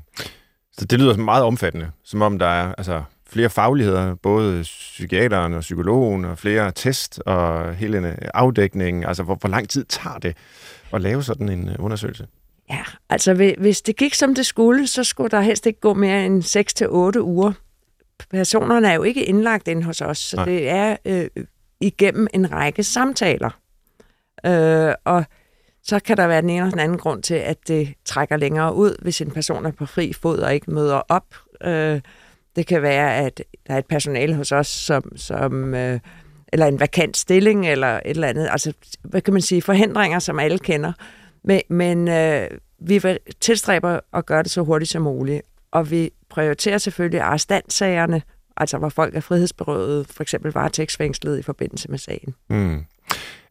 Så 0.71 0.85
det 0.85 0.99
lyder 0.99 1.17
meget 1.17 1.43
omfattende, 1.43 1.91
som 2.03 2.21
om 2.21 2.39
der 2.39 2.47
er 2.47 2.75
altså, 2.77 3.03
flere 3.29 3.49
fagligheder, 3.49 4.15
både 4.15 4.61
psykiateren 4.61 5.53
og 5.53 5.61
psykologen, 5.61 6.25
og 6.25 6.37
flere 6.37 6.71
test 6.71 7.19
og 7.25 7.75
hele 7.75 7.97
en 7.97 8.05
afdækning. 8.33 9.05
Altså, 9.05 9.23
hvor, 9.23 9.35
hvor 9.35 9.49
lang 9.49 9.69
tid 9.69 9.85
tager 9.85 10.17
det 10.17 10.37
at 10.93 11.01
lave 11.01 11.23
sådan 11.23 11.49
en 11.49 11.69
øh, 11.69 11.75
undersøgelse? 11.79 12.27
Ja, 12.69 12.83
altså 13.09 13.33
hvis 13.57 13.81
det 13.81 13.95
gik 13.95 14.13
som 14.13 14.35
det 14.35 14.45
skulle, 14.45 14.87
så 14.87 15.03
skulle 15.03 15.29
der 15.29 15.41
helst 15.41 15.65
ikke 15.65 15.79
gå 15.79 15.93
mere 15.93 16.25
end 16.25 16.43
6-8 17.17 17.21
uger. 17.21 17.51
Personerne 18.29 18.89
er 18.89 18.93
jo 18.93 19.03
ikke 19.03 19.25
indlagt 19.25 19.67
ind 19.67 19.83
hos 19.83 20.01
os, 20.01 20.17
så 20.17 20.35
Nej. 20.35 20.45
det 20.45 20.69
er 20.69 20.97
øh, 21.05 21.27
igennem 21.79 22.27
en 22.33 22.51
række 22.51 22.83
samtaler. 22.83 23.49
Øh, 24.45 24.93
og 25.05 25.25
så 25.83 25.99
kan 25.99 26.17
der 26.17 26.27
være 26.27 26.41
den 26.41 26.49
ene 26.49 26.59
eller 26.59 26.71
den 26.71 26.79
anden 26.79 26.97
grund 26.97 27.23
til, 27.23 27.33
at 27.33 27.67
det 27.67 27.93
trækker 28.05 28.37
længere 28.37 28.75
ud, 28.75 29.01
hvis 29.01 29.21
en 29.21 29.31
person 29.31 29.65
er 29.65 29.71
på 29.71 29.85
fri 29.85 30.13
fod 30.13 30.39
og 30.39 30.53
ikke 30.53 30.71
møder 30.71 31.01
op. 31.09 31.35
Øh, 31.63 32.01
det 32.55 32.67
kan 32.67 32.81
være, 32.81 33.15
at 33.15 33.41
der 33.67 33.73
er 33.73 33.77
et 33.77 33.85
personale 33.85 34.35
hos 34.35 34.51
os, 34.51 34.67
som, 34.67 35.17
som 35.17 35.73
øh, 35.73 35.99
eller 36.53 36.65
en 36.65 36.79
vakant 36.79 37.17
stilling, 37.17 37.67
eller 37.67 37.87
et 37.87 38.01
eller 38.05 38.27
andet. 38.27 38.47
Altså, 38.51 38.73
hvad 39.03 39.21
kan 39.21 39.33
man 39.33 39.41
sige, 39.41 39.61
forhindringer, 39.61 40.19
som 40.19 40.39
alle 40.39 40.59
kender. 40.59 40.93
Men, 41.43 41.61
men 41.69 42.07
øh, 42.07 42.47
vi 42.79 43.01
tilstræber 43.41 43.99
at 44.13 44.25
gøre 44.25 44.43
det 44.43 44.51
så 44.51 44.61
hurtigt 44.61 44.91
som 44.91 45.01
muligt. 45.01 45.41
Og 45.71 45.91
vi 45.91 46.09
prioriterer 46.29 46.77
selvfølgelig 46.77 47.21
arrestantsagerne, 47.21 48.21
altså 48.57 48.77
hvor 48.77 48.89
folk 48.89 49.15
er 49.15 49.19
frihedsberøvet, 49.19 50.07
for 50.11 50.23
eksempel 50.23 50.51
varetægtsfængslet 50.51 51.39
i 51.39 51.41
forbindelse 51.41 51.91
med 51.91 51.97
sagen. 51.97 52.35
Mm. 52.49 52.83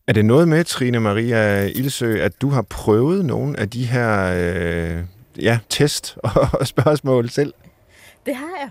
Er 0.08 0.12
det 0.12 0.24
noget 0.24 0.48
med, 0.48 0.64
Trine 0.64 1.00
Maria 1.00 1.66
Ilsø, 1.66 2.18
at 2.20 2.40
du 2.40 2.48
har 2.48 2.62
prøvet 2.62 3.24
nogle 3.24 3.60
af 3.60 3.70
de 3.70 3.84
her 3.84 4.34
øh, 4.36 5.04
ja, 5.42 5.58
test 5.68 6.16
og 6.60 6.66
spørgsmål 6.66 7.30
selv? 7.30 7.52
Det 8.26 8.34
har 8.34 8.50
jeg. 8.60 8.70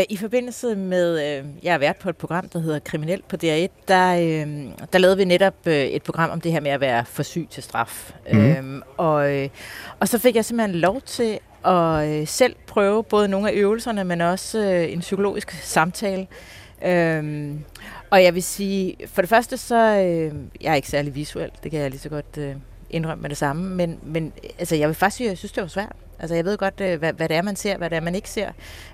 Øh, 0.00 0.04
I 0.08 0.16
forbindelse 0.16 0.76
med, 0.76 1.38
øh, 1.38 1.44
jeg 1.62 1.72
har 1.72 1.78
været 1.78 1.96
på 1.96 2.08
et 2.08 2.16
program, 2.16 2.48
der 2.48 2.58
hedder 2.58 2.78
Kriminel 2.78 3.22
på 3.28 3.36
DR1, 3.44 3.68
der, 3.88 4.14
øh, 4.14 4.64
der 4.92 4.98
lavede 4.98 5.16
vi 5.16 5.24
netop 5.24 5.54
øh, 5.66 5.74
et 5.74 6.02
program 6.02 6.30
om 6.30 6.40
det 6.40 6.52
her 6.52 6.60
med 6.60 6.70
at 6.70 6.80
være 6.80 7.04
for 7.04 7.22
syg 7.22 7.46
til 7.50 7.62
straf. 7.62 8.12
Mm. 8.32 8.38
Øh, 8.38 8.82
og, 8.96 9.32
øh, 9.36 9.48
og 10.00 10.08
så 10.08 10.18
fik 10.18 10.36
jeg 10.36 10.44
simpelthen 10.44 10.80
lov 10.80 11.00
til 11.00 11.38
at 11.64 12.08
øh, 12.08 12.26
selv 12.26 12.56
prøve 12.66 13.04
både 13.04 13.28
nogle 13.28 13.50
af 13.50 13.54
øvelserne, 13.54 14.04
men 14.04 14.20
også 14.20 14.58
øh, 14.58 14.92
en 14.92 15.00
psykologisk 15.00 15.50
samtale. 15.50 16.26
Øh, 16.84 17.50
og 18.10 18.22
jeg 18.24 18.34
vil 18.34 18.42
sige, 18.42 18.96
for 19.06 19.22
det 19.22 19.28
første 19.28 19.56
så, 19.56 19.76
øh, 19.76 20.34
jeg 20.60 20.70
er 20.70 20.74
ikke 20.74 20.88
særlig 20.88 21.14
visuel, 21.14 21.50
det 21.62 21.70
kan 21.70 21.80
jeg 21.80 21.90
lige 21.90 22.00
så 22.00 22.08
godt 22.08 22.38
øh, 22.38 22.54
indrømme 22.90 23.22
med 23.22 23.30
det 23.30 23.38
samme, 23.38 23.74
men, 23.76 23.98
men 24.02 24.32
altså, 24.58 24.76
jeg 24.76 24.88
vil 24.88 24.94
faktisk 24.94 25.16
sige, 25.16 25.26
at 25.26 25.30
jeg 25.30 25.38
synes, 25.38 25.52
det 25.52 25.62
var 25.62 25.68
svært. 25.68 25.96
Altså 26.22 26.34
jeg 26.34 26.44
ved 26.44 26.58
godt, 26.58 26.80
øh, 26.80 26.98
hvad, 26.98 27.12
hvad 27.12 27.28
det 27.28 27.36
er, 27.36 27.42
man 27.42 27.56
ser, 27.56 27.76
hvad 27.76 27.90
det 27.90 27.96
er, 27.96 28.00
man 28.00 28.14
ikke 28.14 28.30
ser. 28.30 28.48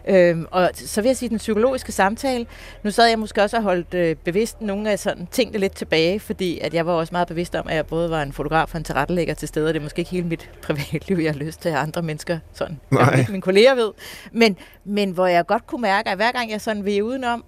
Øhm, 0.09 0.47
og 0.51 0.71
så 0.75 1.01
vil 1.01 1.09
jeg 1.09 1.17
sige, 1.17 1.29
den 1.29 1.39
psykologiske 1.39 1.93
samtale, 1.93 2.47
nu 2.83 2.91
sad 2.91 3.09
jeg 3.09 3.19
måske 3.19 3.43
også 3.43 3.57
og 3.57 3.63
holdt 3.63 3.95
øh, 3.95 4.17
bevidst 4.17 4.61
nogle 4.61 4.91
af 4.91 4.99
sådan 4.99 5.29
tingene 5.31 5.59
lidt 5.59 5.77
tilbage, 5.77 6.21
fordi 6.21 6.59
at 6.59 6.75
jeg 6.75 6.87
var 6.87 6.93
også 6.93 7.13
meget 7.13 7.29
bevidst 7.29 7.55
om, 7.55 7.69
at 7.69 7.77
jeg 7.77 7.87
både 7.87 8.11
var 8.11 8.23
en 8.23 8.33
fotograf 8.33 8.75
og 8.75 8.79
en 8.79 8.85
tilrettelægger 8.85 9.35
til 9.35 9.49
stede, 9.49 9.69
og 9.69 9.75
det 9.75 9.81
er 9.81 9.85
måske 9.85 9.99
ikke 9.99 10.11
hele 10.11 10.27
mit 10.27 10.51
privatliv, 10.67 11.17
jeg 11.17 11.33
har 11.33 11.39
lyst 11.39 11.61
til, 11.63 11.69
at 11.69 11.77
andre 11.77 12.03
mennesker 12.03 12.39
sådan, 12.53 12.81
Nej. 12.91 13.27
mine 13.29 13.43
kolleger 13.43 13.75
ved. 13.75 13.91
Men, 14.33 14.57
men 14.85 15.11
hvor 15.11 15.27
jeg 15.27 15.47
godt 15.47 15.67
kunne 15.67 15.83
mærke, 15.83 16.11
at 16.11 16.17
hver 16.17 16.33
gang 16.33 16.51
jeg 16.51 16.61
sådan 16.61 16.85
ved 16.85 17.03
udenom, 17.03 17.45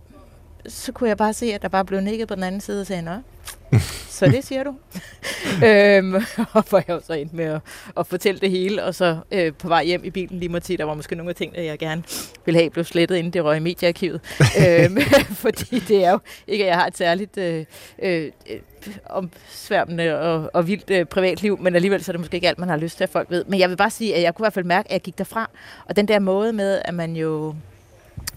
så 0.67 0.93
kunne 0.93 1.09
jeg 1.09 1.17
bare 1.17 1.33
se, 1.33 1.55
at 1.55 1.63
der 1.63 1.69
bare 1.69 1.85
blev 1.85 2.01
nikket 2.01 2.29
på 2.29 2.35
den 2.35 2.43
anden 2.43 2.61
side 2.61 2.81
og 2.81 2.87
sagde, 2.87 3.03
nå, 3.03 3.15
så 4.19 4.27
det 4.27 4.45
siger 4.45 4.65
du. 4.65 4.75
øhm, 5.67 6.15
og 6.57 6.65
hvor 6.69 6.83
jeg 6.89 7.01
så 7.07 7.13
ind 7.13 7.31
med 7.33 7.45
at, 7.45 7.61
at 7.99 8.07
fortælle 8.07 8.41
det 8.41 8.51
hele, 8.51 8.85
og 8.85 8.95
så 8.95 9.19
øh, 9.33 9.53
på 9.55 9.69
vej 9.69 9.85
hjem 9.85 10.05
i 10.05 10.11
bilen 10.11 10.39
lige 10.39 10.49
måtte 10.49 10.67
sige, 10.67 10.77
der 10.77 10.85
var 10.85 10.95
måske 10.95 11.15
nogle 11.15 11.31
af 11.31 11.35
tingene, 11.37 11.65
jeg 11.65 11.79
gerne 11.79 12.03
ville 12.45 12.61
have 12.61 12.71
blev 12.71 12.85
slettet, 12.85 13.17
inden 13.17 13.33
det 13.33 13.45
røg 13.45 13.57
i 13.57 13.61
mediearkivet. 13.61 14.21
øhm, 14.41 15.01
fordi 15.45 15.79
det 15.79 16.05
er 16.05 16.11
jo 16.11 16.19
ikke, 16.47 16.65
at 16.65 16.69
jeg 16.69 16.77
har 16.77 16.87
et 16.87 16.97
særligt 16.97 17.39
øh, 17.39 17.65
øh, 18.03 18.31
omsværmende 19.07 20.21
og, 20.21 20.51
og 20.53 20.67
vildt 20.69 20.91
øh, 20.91 21.05
privatliv, 21.05 21.59
men 21.61 21.75
alligevel 21.75 22.05
så 22.05 22.11
er 22.11 22.13
det 22.13 22.21
måske 22.21 22.35
ikke 22.35 22.49
alt, 22.49 22.59
man 22.59 22.69
har 22.69 22.77
lyst 22.77 22.97
til, 22.97 23.05
at 23.05 23.11
folk 23.11 23.31
ved. 23.31 23.45
Men 23.45 23.61
jeg 23.61 23.71
vil 23.71 23.77
bare 23.77 23.91
sige, 23.91 24.15
at 24.17 24.23
jeg 24.23 24.35
kunne 24.35 24.45
i 24.45 24.47
hvert 24.47 24.53
fald 24.53 24.65
mærke, 24.65 24.89
at 24.89 24.93
jeg 24.93 25.01
gik 25.01 25.19
derfra, 25.19 25.51
og 25.85 25.97
den 25.97 26.09
der 26.09 26.19
måde 26.19 26.53
med, 26.53 26.83
at 26.85 26.95
man 26.95 27.17
jo 27.17 27.55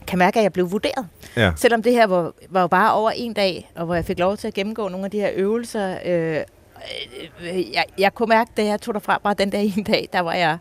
kan 0.06 0.20
mærke, 0.20 0.40
at 0.40 0.44
jeg 0.44 0.54
blev 0.54 0.72
vurderet. 0.72 1.08
Ja. 1.38 1.52
Selvom 1.56 1.84
det 1.84 1.92
her 1.92 2.08
var, 2.08 2.32
var 2.50 2.62
jo 2.62 2.68
bare 2.68 2.94
over 2.94 3.12
en 3.12 3.34
dag, 3.34 3.72
og 3.76 3.86
hvor 3.86 3.96
jeg 3.96 4.06
fik 4.06 4.20
lov 4.20 4.38
til 4.38 4.48
at 4.48 4.54
gennemgå 4.54 4.88
nogle 4.88 5.06
af 5.06 5.12
de 5.12 5.20
her 5.20 5.30
øvelser. 5.34 5.98
Øh, 6.06 6.42
øh, 7.42 7.74
jeg, 7.74 7.86
jeg 7.98 8.14
kunne 8.14 8.30
mærke, 8.30 8.52
da 8.58 8.66
jeg 8.66 8.82
tog 8.82 8.94
derfra 8.94 9.20
bare 9.24 9.34
den 9.34 9.52
der 9.52 9.60
ene 9.60 9.84
dag, 9.84 10.10
der 10.14 10.20
var 10.20 10.34
jeg 10.34 10.58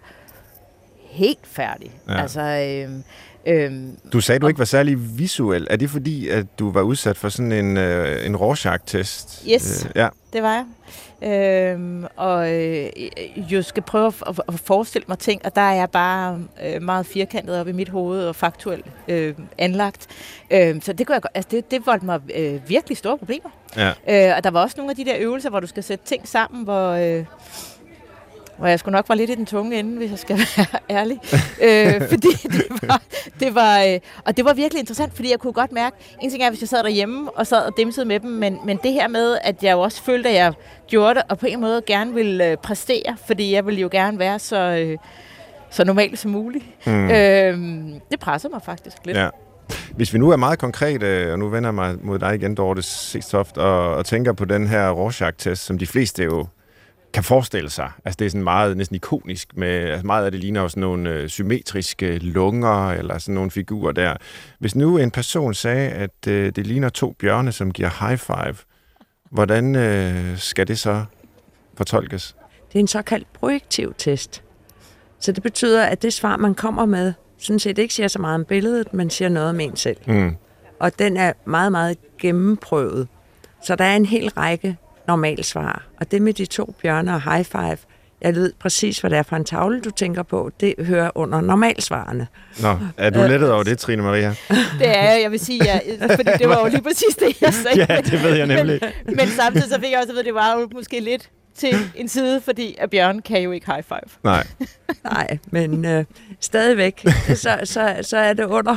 helt 1.10 1.46
færdig. 1.46 1.90
Ja. 2.08 2.22
Altså, 2.22 2.40
øh, 2.40 3.02
Øhm, 3.46 3.96
du 4.12 4.20
sagde, 4.20 4.36
at 4.36 4.42
du 4.42 4.46
ikke 4.46 4.58
var 4.58 4.64
særlig 4.64 5.18
visuel. 5.18 5.66
Er 5.70 5.76
det 5.76 5.90
fordi, 5.90 6.28
at 6.28 6.46
du 6.58 6.70
var 6.70 6.82
udsat 6.82 7.16
for 7.16 7.28
sådan 7.28 7.52
en, 7.52 7.76
øh, 7.76 8.26
en 8.26 8.36
Rorschach-test? 8.36 9.44
Yes, 9.52 9.84
øh, 9.84 9.90
ja. 9.96 10.08
det 10.32 10.42
var 10.42 10.54
jeg. 10.54 10.64
Øhm, 11.24 12.06
og 12.16 12.52
øh, 12.52 12.86
jo 13.36 13.62
skal 13.62 13.82
prøve 13.82 14.06
at, 14.06 14.40
at 14.48 14.54
forestille 14.54 15.04
mig 15.08 15.18
ting, 15.18 15.44
og 15.44 15.54
der 15.54 15.60
er 15.60 15.74
jeg 15.74 15.90
bare 15.90 16.38
øh, 16.64 16.82
meget 16.82 17.06
firkantet 17.06 17.60
op 17.60 17.68
i 17.68 17.72
mit 17.72 17.88
hoved 17.88 18.26
og 18.26 18.36
faktuelt 18.36 18.86
øh, 19.08 19.34
anlagt. 19.58 20.06
Øh, 20.50 20.82
så 20.82 20.92
det, 20.92 21.06
kunne 21.06 21.14
jeg, 21.14 21.22
altså 21.34 21.48
det, 21.50 21.70
det 21.70 21.86
voldte 21.86 22.06
mig 22.06 22.20
øh, 22.34 22.68
virkelig 22.68 22.96
store 22.96 23.18
problemer. 23.18 23.50
Ja. 23.76 23.88
Øh, 23.88 24.36
og 24.36 24.44
der 24.44 24.50
var 24.50 24.62
også 24.62 24.74
nogle 24.76 24.90
af 24.90 24.96
de 24.96 25.04
der 25.04 25.14
øvelser, 25.18 25.50
hvor 25.50 25.60
du 25.60 25.66
skal 25.66 25.82
sætte 25.82 26.04
ting 26.04 26.28
sammen, 26.28 26.64
hvor... 26.64 26.90
Øh, 26.90 27.24
hvor 28.58 28.66
jeg 28.66 28.78
skulle 28.78 28.92
nok 28.92 29.08
var 29.08 29.14
lidt 29.14 29.30
i 29.30 29.34
den 29.34 29.46
tunge 29.46 29.78
ende, 29.78 29.96
hvis 29.96 30.10
jeg 30.10 30.18
skal 30.18 30.38
være 30.56 30.80
ærlig. 30.90 31.18
øh, 31.62 32.08
fordi 32.12 32.28
det 32.42 32.64
var, 32.82 33.02
det 33.40 33.54
var 33.54 33.82
øh, 33.82 33.98
og 34.24 34.36
det 34.36 34.44
var 34.44 34.54
virkelig 34.54 34.80
interessant, 34.80 35.14
fordi 35.14 35.30
jeg 35.30 35.38
kunne 35.38 35.52
godt 35.52 35.72
mærke, 35.72 35.96
en 36.22 36.30
ting 36.30 36.42
er, 36.42 36.50
hvis 36.50 36.60
jeg 36.60 36.68
sad 36.68 36.82
derhjemme 36.82 37.30
og 37.30 37.46
sad 37.46 37.66
og 37.66 37.72
dimsede 37.76 38.06
med 38.06 38.20
dem, 38.20 38.30
men, 38.30 38.58
men 38.64 38.78
det 38.82 38.92
her 38.92 39.08
med, 39.08 39.38
at 39.44 39.62
jeg 39.62 39.72
jo 39.72 39.80
også 39.80 40.02
følte, 40.02 40.28
at 40.28 40.34
jeg 40.34 40.52
gjorde 40.88 41.14
det, 41.14 41.22
og 41.28 41.38
på 41.38 41.46
en 41.46 41.60
måde 41.60 41.82
gerne 41.86 42.14
ville 42.14 42.50
øh, 42.50 42.56
præstere, 42.56 43.16
fordi 43.26 43.54
jeg 43.54 43.66
ville 43.66 43.80
jo 43.80 43.88
gerne 43.92 44.18
være 44.18 44.38
så, 44.38 44.56
øh, 44.56 44.98
så 45.70 45.84
normalt 45.84 46.18
som 46.18 46.30
muligt. 46.30 46.64
Mm. 46.86 47.10
Øh, 47.10 47.58
det 48.10 48.20
pressede 48.20 48.52
mig 48.52 48.62
faktisk 48.62 48.96
lidt. 49.04 49.16
Ja. 49.16 49.28
Hvis 49.96 50.12
vi 50.12 50.18
nu 50.18 50.30
er 50.30 50.36
meget 50.36 50.58
konkrete, 50.58 51.32
og 51.32 51.38
nu 51.38 51.48
vender 51.48 51.68
jeg 51.68 51.74
mig 51.74 51.96
mod 52.02 52.18
dig 52.18 52.34
igen, 52.34 52.54
Dorte 52.54 52.82
Sigtoft, 52.82 53.58
og, 53.58 53.94
og 53.94 54.06
tænker 54.06 54.32
på 54.32 54.44
den 54.44 54.66
her 54.66 54.90
Rorschach-test, 54.90 55.64
som 55.64 55.78
de 55.78 55.86
fleste 55.86 56.24
jo 56.24 56.46
kan 57.14 57.24
forestille 57.24 57.70
sig. 57.70 57.90
Altså 58.04 58.16
det 58.18 58.26
er 58.26 58.30
sådan 58.30 58.44
meget 58.44 58.76
næsten 58.76 58.94
ikonisk 58.94 59.56
med, 59.56 59.68
altså 59.68 60.06
meget 60.06 60.24
af 60.24 60.30
det 60.30 60.40
ligner 60.40 60.60
jo 60.60 60.68
sådan 60.68 60.80
nogle 60.80 61.10
øh, 61.10 61.28
symmetriske 61.28 62.18
lunger 62.18 62.90
eller 62.90 63.18
sådan 63.18 63.34
nogle 63.34 63.50
figurer 63.50 63.92
der. 63.92 64.16
Hvis 64.58 64.76
nu 64.76 64.98
en 64.98 65.10
person 65.10 65.54
sagde, 65.54 65.90
at 65.90 66.28
øh, 66.28 66.52
det 66.56 66.66
ligner 66.66 66.88
to 66.88 67.12
bjørne, 67.12 67.52
som 67.52 67.72
giver 67.72 68.06
high 68.06 68.18
five, 68.18 68.56
hvordan 69.30 69.76
øh, 69.76 70.38
skal 70.38 70.68
det 70.68 70.78
så 70.78 71.04
fortolkes? 71.76 72.36
Det 72.68 72.74
er 72.74 72.80
en 72.80 72.88
såkaldt 72.88 73.32
projektiv 73.32 73.94
test. 73.98 74.42
Så 75.20 75.32
det 75.32 75.42
betyder, 75.42 75.84
at 75.84 76.02
det 76.02 76.12
svar, 76.12 76.36
man 76.36 76.54
kommer 76.54 76.86
med, 76.86 77.12
sådan 77.38 77.58
set 77.58 77.78
ikke 77.78 77.94
siger 77.94 78.08
så 78.08 78.18
meget 78.18 78.34
om 78.34 78.44
billedet, 78.44 78.94
men 78.94 79.10
siger 79.10 79.28
noget 79.28 79.48
om 79.48 79.60
en 79.60 79.76
selv. 79.76 79.96
Mm. 80.06 80.36
Og 80.80 80.98
den 80.98 81.16
er 81.16 81.32
meget, 81.44 81.72
meget 81.72 81.96
gennemprøvet. 82.18 83.08
Så 83.62 83.76
der 83.76 83.84
er 83.84 83.96
en 83.96 84.06
hel 84.06 84.28
række 84.28 84.76
normalsvar. 85.08 85.82
Og 86.00 86.10
det 86.10 86.22
med 86.22 86.32
de 86.32 86.46
to 86.46 86.74
bjørner 86.82 87.14
og 87.14 87.32
high 87.32 87.44
five, 87.44 87.78
jeg 88.20 88.34
ved 88.34 88.52
præcis, 88.60 88.98
hvad 88.98 89.10
det 89.10 89.18
er 89.18 89.22
for 89.22 89.36
en 89.36 89.44
tavle, 89.44 89.80
du 89.80 89.90
tænker 89.90 90.22
på. 90.22 90.50
Det 90.60 90.74
hører 90.78 91.10
under 91.14 91.40
normalsvarene. 91.40 92.26
Nå, 92.62 92.78
er 92.96 93.10
du 93.10 93.18
lettet 93.20 93.52
over 93.52 93.62
det, 93.62 93.78
Trine 93.78 94.02
Maria? 94.02 94.34
Det 94.78 94.88
er 94.88 95.12
jeg, 95.12 95.20
jeg 95.22 95.30
vil 95.30 95.40
sige, 95.40 95.64
ja, 95.64 95.78
fordi 96.16 96.30
det 96.38 96.48
var 96.48 96.60
jo 96.60 96.66
lige 96.66 96.82
præcis 96.82 97.16
det, 97.18 97.40
jeg 97.40 97.54
sagde. 97.54 97.86
ja, 97.88 98.00
det 98.00 98.22
ved 98.22 98.34
jeg 98.34 98.46
nemlig. 98.46 98.80
Men, 99.06 99.16
men 99.16 99.28
samtidig 99.28 99.68
så 99.68 99.80
fik 99.80 99.90
jeg 99.90 99.98
også 99.98 100.08
at 100.08 100.14
vide, 100.14 100.20
at 100.20 100.26
det 100.26 100.34
var 100.34 100.60
jo 100.60 100.68
måske 100.74 101.00
lidt 101.00 101.30
til 101.56 101.74
en 101.94 102.08
side, 102.08 102.40
fordi 102.40 102.76
at 102.78 102.90
Bjørn 102.90 103.18
kan 103.22 103.42
jo 103.42 103.52
ikke 103.52 103.66
high 103.66 103.82
five. 103.82 104.18
Nej. 104.24 104.46
Nej, 105.12 105.38
men 105.50 105.84
øh, 105.84 106.04
stadigvæk, 106.40 107.06
så, 107.34 107.58
så, 107.64 107.98
så 108.02 108.16
er 108.16 108.32
det 108.32 108.44
under. 108.44 108.76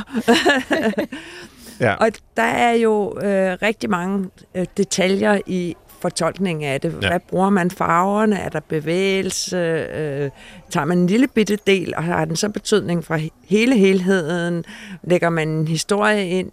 Ja. 1.80 1.94
Og 2.04 2.08
der 2.36 2.42
er 2.42 2.72
jo 2.72 3.18
øh, 3.22 3.58
rigtig 3.62 3.90
mange 3.90 4.30
øh, 4.54 4.66
detaljer 4.76 5.40
i 5.46 5.76
fortolkningen 6.00 6.68
af 6.70 6.80
det. 6.80 6.98
Ja. 7.02 7.08
Hvad 7.08 7.20
bruger 7.20 7.50
man 7.50 7.70
farverne? 7.70 8.38
Er 8.38 8.48
der 8.48 8.60
bevægelse? 8.60 9.56
Øh, 9.56 10.30
tager 10.70 10.84
man 10.84 10.98
en 10.98 11.06
lille 11.06 11.28
bitte 11.28 11.58
del, 11.66 11.94
og 11.96 12.04
har 12.04 12.24
den 12.24 12.36
så 12.36 12.48
betydning 12.48 13.04
for 13.04 13.14
he- 13.16 13.44
hele 13.48 13.76
helheden? 13.76 14.64
Lægger 15.02 15.30
man 15.30 15.48
en 15.48 15.68
historie 15.68 16.28
ind? 16.28 16.50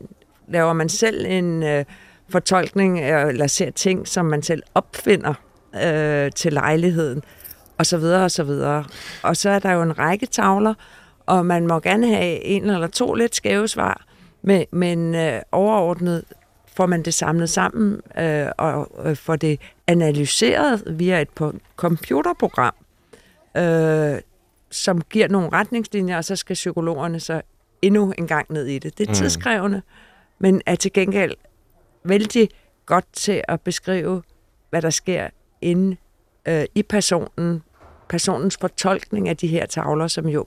Laver 0.48 0.74
man 0.74 0.90
selv 0.90 1.26
en 1.30 1.64
øh, 1.64 1.86
fortolkning, 2.30 3.06
eller 3.06 3.48
ser 3.48 3.72
ting, 3.72 4.08
som 4.08 4.26
man 4.26 4.44
selv 4.44 4.64
opfinder 4.76 5.34
øh, 5.84 6.32
til 6.32 6.54
lejligheden? 6.54 7.22
Og 7.78 7.86
så 7.86 7.98
videre, 7.98 8.24
og 8.24 8.32
så 8.32 8.44
videre. 8.44 8.84
Og 9.24 9.38
så 9.38 9.50
er 9.50 9.60
der 9.60 9.72
jo 9.72 9.82
en 9.82 10.00
række 10.00 10.26
tavler, 10.26 10.74
og 11.26 11.46
man 11.46 11.68
må 11.68 11.80
gerne 11.80 12.08
have 12.08 12.44
en 12.44 12.70
eller 12.70 12.88
to 12.88 13.14
lidt 13.14 13.36
skæve 13.36 13.68
svar, 13.68 14.06
men, 14.42 14.66
men 14.72 15.16
øh, 15.16 15.42
overordnet 15.52 16.24
får 16.76 16.86
man 16.86 17.04
det 17.04 17.14
samlet 17.14 17.50
sammen 17.50 18.02
øh, 18.20 18.48
og 18.58 18.92
øh, 19.06 19.16
får 19.16 19.36
det 19.36 19.60
analyseret 19.88 20.84
via 21.00 21.22
et 21.22 21.30
på- 21.30 21.54
computerprogram, 21.76 22.74
øh, 23.58 24.16
som 24.72 25.02
giver 25.02 25.28
nogle 25.28 25.50
retningslinjer, 25.50 26.18
og 26.18 26.26
så 26.26 26.36
skal 26.36 26.54
psykologerne 26.54 27.20
så 27.20 27.42
endnu 27.82 28.14
en 28.18 28.28
gang 28.28 28.46
ned 28.50 28.66
i 28.66 28.80
det. 28.80 28.98
Det 28.98 29.04
er 29.08 29.10
Mm. 29.12 29.16
tidskrævende, 29.16 29.82
men 30.40 30.62
er 30.66 30.76
til 30.76 30.94
gengæld 30.94 31.34
vældig 32.04 32.50
godt 32.86 33.06
til 33.14 33.42
at 33.48 33.62
beskrive, 33.62 34.24
hvad 34.70 34.82
der 34.82 34.90
sker 34.90 35.28
inde 35.62 35.98
øh, 36.46 36.64
i 36.76 36.84
personen, 36.84 37.64
personens 38.10 38.58
fortolkning 38.62 39.30
af 39.30 39.38
de 39.38 39.48
her 39.48 39.66
tavler, 39.66 40.08
som 40.08 40.28
jo 40.30 40.46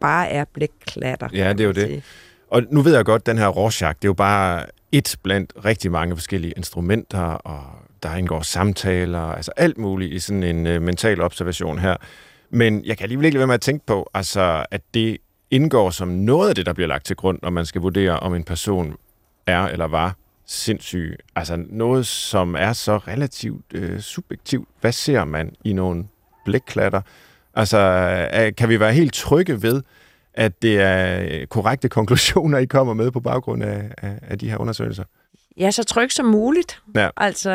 bare 0.00 0.28
er 0.28 0.44
blækklatter. 0.44 1.28
Ja, 1.32 1.52
det 1.52 1.60
er 1.60 1.64
jo 1.64 1.72
det. 1.72 1.86
sige. 1.86 2.02
Og 2.50 2.62
nu 2.70 2.82
ved 2.82 2.94
jeg 2.94 3.04
godt, 3.04 3.26
den 3.26 3.38
her 3.38 3.48
Rorschach, 3.48 3.94
det 3.94 4.04
er 4.04 4.08
jo 4.08 4.14
bare 4.14 4.66
et 4.92 5.16
blandt 5.22 5.52
rigtig 5.64 5.90
mange 5.90 6.16
forskellige 6.16 6.52
instrumenter, 6.56 7.20
og 7.20 7.62
der 8.02 8.14
indgår 8.14 8.40
samtaler, 8.40 9.20
altså 9.20 9.52
alt 9.56 9.78
muligt 9.78 10.12
i 10.12 10.18
sådan 10.18 10.42
en 10.42 10.66
øh, 10.66 10.82
mental 10.82 11.20
observation 11.20 11.78
her. 11.78 11.96
Men 12.50 12.84
jeg 12.84 12.96
kan 12.96 13.04
alligevel 13.04 13.24
ikke 13.24 13.34
lade 13.34 13.40
være 13.40 13.46
med 13.46 13.54
at 13.54 13.60
tænke 13.60 13.86
på, 13.86 14.10
altså, 14.14 14.66
at 14.70 14.80
det 14.94 15.18
indgår 15.50 15.90
som 15.90 16.08
noget 16.08 16.48
af 16.48 16.54
det, 16.54 16.66
der 16.66 16.72
bliver 16.72 16.88
lagt 16.88 17.06
til 17.06 17.16
grund, 17.16 17.38
når 17.42 17.50
man 17.50 17.66
skal 17.66 17.80
vurdere, 17.80 18.20
om 18.20 18.34
en 18.34 18.44
person 18.44 18.96
er 19.46 19.62
eller 19.62 19.84
var 19.84 20.16
sindssyg. 20.46 21.16
Altså 21.36 21.64
noget, 21.68 22.06
som 22.06 22.54
er 22.58 22.72
så 22.72 22.96
relativt 22.96 23.64
øh, 23.74 24.00
subjektivt. 24.00 24.68
Hvad 24.80 24.92
ser 24.92 25.24
man 25.24 25.52
i 25.64 25.72
nogle 25.72 26.04
blækklatter? 26.44 27.00
Altså, 27.54 27.78
øh, 28.34 28.54
kan 28.56 28.68
vi 28.68 28.80
være 28.80 28.92
helt 28.92 29.14
trygge 29.14 29.62
ved, 29.62 29.82
at 30.34 30.62
det 30.62 30.80
er 30.80 31.26
øh, 31.30 31.46
korrekte 31.46 31.88
konklusioner, 31.88 32.58
I 32.58 32.64
kommer 32.64 32.94
med 32.94 33.10
på 33.10 33.20
baggrund 33.20 33.62
af, 33.62 33.90
af, 33.98 34.18
af 34.22 34.38
de 34.38 34.50
her 34.50 34.56
undersøgelser? 34.56 35.04
Ja, 35.56 35.70
så 35.70 35.84
tryg 35.84 36.12
som 36.12 36.26
muligt. 36.26 36.82
Ja. 36.94 37.08
Altså, 37.16 37.50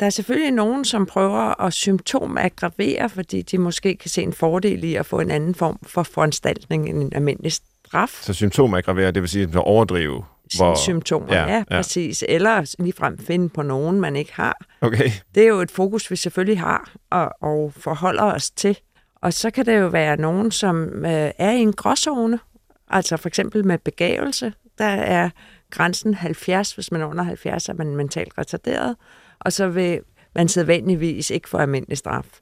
der 0.00 0.06
er 0.06 0.10
selvfølgelig 0.10 0.50
nogen, 0.50 0.84
som 0.84 1.06
prøver 1.06 1.62
at 1.62 1.72
symptomaggravere, 1.72 3.08
fordi 3.08 3.42
de 3.42 3.58
måske 3.58 3.96
kan 3.96 4.10
se 4.10 4.22
en 4.22 4.32
fordel 4.32 4.84
i 4.84 4.94
at 4.94 5.06
få 5.06 5.20
en 5.20 5.30
anden 5.30 5.54
form 5.54 5.78
for 5.82 6.02
foranstaltning 6.02 6.88
end 6.88 7.02
en 7.02 7.12
almindelig 7.14 7.52
straf. 7.52 8.18
Så 8.22 8.32
symptomaggravere, 8.32 9.10
det 9.10 9.22
vil 9.22 9.30
sige 9.30 9.42
at 9.42 9.56
overdrive. 9.56 10.24
Hvor, 10.56 10.74
symptomer, 10.74 11.34
ja, 11.34 11.42
ja, 11.42 11.52
ja. 11.52 11.56
ja, 11.70 11.76
præcis. 11.76 12.24
Eller 12.28 12.74
ligefrem 12.78 13.18
finde 13.18 13.48
på 13.48 13.62
nogen, 13.62 14.00
man 14.00 14.16
ikke 14.16 14.32
har. 14.34 14.64
okay. 14.80 15.10
Det 15.34 15.42
er 15.42 15.48
jo 15.48 15.60
et 15.60 15.70
fokus, 15.70 16.10
vi 16.10 16.16
selvfølgelig 16.16 16.60
har 16.60 16.92
og, 17.10 17.30
og 17.40 17.72
forholder 17.76 18.22
os 18.22 18.50
til. 18.50 18.78
Og 19.24 19.32
så 19.32 19.50
kan 19.50 19.66
det 19.66 19.78
jo 19.78 19.86
være 19.86 20.16
nogen, 20.16 20.50
som 20.50 21.04
øh, 21.04 21.30
er 21.38 21.50
i 21.50 21.58
en 21.58 21.72
gråzone. 21.72 22.38
Altså 22.90 23.16
for 23.16 23.28
eksempel 23.28 23.66
med 23.66 23.78
begavelse. 23.78 24.52
Der 24.78 24.84
er 24.84 25.30
grænsen 25.70 26.14
70. 26.14 26.72
Hvis 26.72 26.92
man 26.92 27.00
er 27.00 27.06
under 27.06 27.24
70, 27.24 27.68
er 27.68 27.74
man 27.74 27.96
mentalt 27.96 28.38
retarderet. 28.38 28.96
Og 29.38 29.52
så 29.52 29.68
vil 29.68 30.00
man 30.34 30.48
sædvanligvis 30.48 31.30
ikke 31.30 31.48
få 31.48 31.58
almindelig 31.58 31.98
straf. 31.98 32.40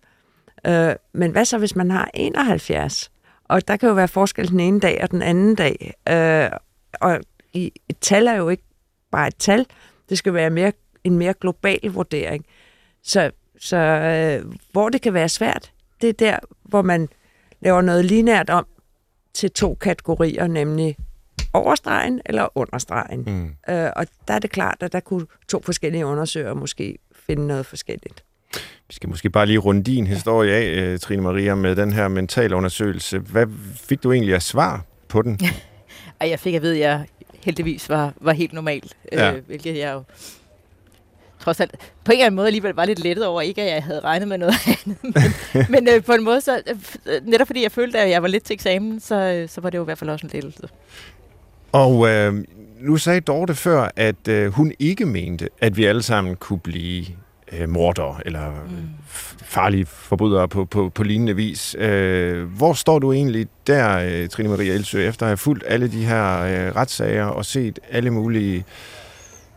Øh, 0.67 0.95
men 1.15 1.31
hvad 1.31 1.45
så, 1.45 1.59
hvis 1.59 1.77
man 1.77 1.91
har 1.91 2.11
71? 2.15 3.11
Og 3.45 3.69
der 3.69 3.77
kan 3.77 3.89
jo 3.89 3.95
være 3.95 4.09
forskel 4.09 4.49
den 4.49 4.61
ene 4.61 4.81
dag 4.81 4.99
og 5.03 5.11
den 5.11 5.23
anden 5.23 5.55
dag. 5.55 5.95
Øh, 6.09 6.59
og 7.01 7.21
et 7.55 7.99
tal 8.01 8.27
er 8.27 8.35
jo 8.35 8.49
ikke 8.49 8.65
bare 9.13 9.29
et 9.29 9.37
tal. 9.37 9.67
Det 10.09 10.19
skal 10.19 10.35
være 10.35 10.51
mere, 10.51 10.73
en 11.05 11.19
mere 11.19 11.35
global 11.41 11.81
vurdering. 11.83 12.47
Så, 13.03 13.31
så 13.59 13.77
øh, 13.77 14.53
hvor 14.73 14.89
det 14.89 15.03
kan 15.03 15.15
være 15.15 15.29
svært, 15.29 15.73
det 16.03 16.09
er 16.09 16.13
der, 16.13 16.39
hvor 16.63 16.83
man 16.83 17.09
laver 17.61 17.81
noget 17.81 18.05
linært 18.05 18.51
om 18.51 18.67
til 19.35 19.51
to 19.51 19.75
kategorier, 19.75 20.47
nemlig 20.47 20.97
overstregen 21.53 22.21
eller 22.27 22.49
understregen. 22.59 23.23
Mm. 23.27 23.75
Øh, 23.75 23.91
og 23.97 24.07
der 24.29 24.35
er 24.35 24.39
det 24.39 24.51
klart, 24.51 24.77
at 24.81 24.93
der 24.93 25.01
kunne 25.01 25.27
to 25.49 25.63
forskellige 25.65 26.07
undersøgere 26.07 26.55
måske 26.55 26.99
finde 27.27 27.47
noget 27.47 27.67
forskelligt. 27.67 28.25
Vi 28.89 28.95
skal 28.95 29.09
måske 29.09 29.31
bare 29.31 29.47
lige 29.47 29.59
runde 29.59 29.83
din 29.83 30.07
historie 30.07 30.55
af, 30.55 30.65
øh, 30.83 30.99
Trine 30.99 31.23
Maria, 31.23 31.55
med 31.55 31.77
den 31.77 31.93
her 31.93 32.09
mentale 32.09 32.57
undersøgelse. 32.57 33.19
Hvad 33.19 33.47
fik 33.75 34.03
du 34.03 34.13
egentlig 34.13 34.35
af 34.35 34.43
svar 34.43 34.85
på 35.09 35.23
den? 35.23 35.41
Og 36.21 36.31
jeg 36.31 36.39
fik 36.41 36.55
at 36.55 36.63
vide, 36.63 36.75
at 36.75 36.81
jeg 36.81 37.07
heldigvis 37.45 37.89
var, 37.89 38.13
var 38.21 38.33
helt 38.33 38.53
normal, 38.53 38.91
Ja. 39.13 39.33
øh, 39.35 39.47
hvilket 39.47 39.79
jeg 39.79 39.93
jo 39.93 40.03
trods 41.43 41.61
alt 41.61 41.75
på 42.05 42.13
en 42.13 42.13
eller 42.13 42.27
anden 42.27 42.37
måde 42.37 42.47
alligevel 42.47 42.75
var 42.75 42.85
lidt 42.85 42.99
lettet 42.99 43.27
over, 43.27 43.41
ikke 43.41 43.63
at 43.63 43.75
jeg 43.75 43.83
havde 43.83 44.01
regnet 44.01 44.29
med 44.29 44.39
noget 44.39 44.55
andet. 44.87 44.97
Men, 45.03 45.67
men 45.69 45.89
øh, 45.89 46.05
på 46.05 46.13
en 46.13 46.25
måde, 46.25 46.41
så, 46.41 46.63
øh, 47.07 47.27
netop 47.27 47.47
fordi 47.47 47.63
jeg 47.63 47.73
følte, 47.73 47.99
at 47.99 48.11
jeg 48.11 48.23
var 48.23 48.29
lidt 48.29 48.45
til 48.45 48.55
eksamen, 48.55 49.01
så, 49.01 49.15
øh, 49.15 49.49
så 49.49 49.61
var 49.61 49.71
det 49.71 49.79
jo 49.79 49.83
i 49.83 49.85
hvert 49.85 49.99
fald 49.99 50.11
også 50.11 50.27
en 50.27 50.31
lettelse. 50.33 50.69
Og 51.73 52.09
øh, 52.09 52.45
nu 52.81 52.97
sagde 52.97 53.21
Dorte 53.21 53.55
før, 53.55 53.89
at 53.97 54.29
øh, 54.29 54.53
hun 54.53 54.73
ikke 54.79 55.07
mente, 55.07 55.49
at 55.61 55.77
vi 55.77 55.85
alle 55.85 56.03
sammen 56.03 56.37
kunne 56.37 56.61
blive 56.61 57.07
øh, 57.53 57.69
morder 57.69 58.21
eller 58.27 58.51
mm. 58.51 58.89
farlige 59.43 59.87
forbrydere 59.87 60.49
på, 60.49 60.65
på, 60.65 60.89
på 60.89 61.03
lignende 61.03 61.37
vis. 61.37 61.77
Øh, 61.79 62.45
hvor 62.45 62.73
står 62.73 62.99
du 62.99 63.13
egentlig 63.13 63.47
der, 63.67 63.99
øh, 63.99 64.29
Trine 64.29 64.49
Maria 64.49 64.75
Elsø, 64.75 65.09
efter 65.09 65.27
at 65.27 65.31
have 65.31 65.37
fulgt 65.37 65.65
alle 65.67 65.93
de 65.93 66.05
her 66.05 66.41
øh, 66.41 66.77
retssager 66.77 67.25
og 67.25 67.45
set 67.45 67.79
alle 67.91 68.11
mulige 68.11 68.57
øh, 68.57 68.63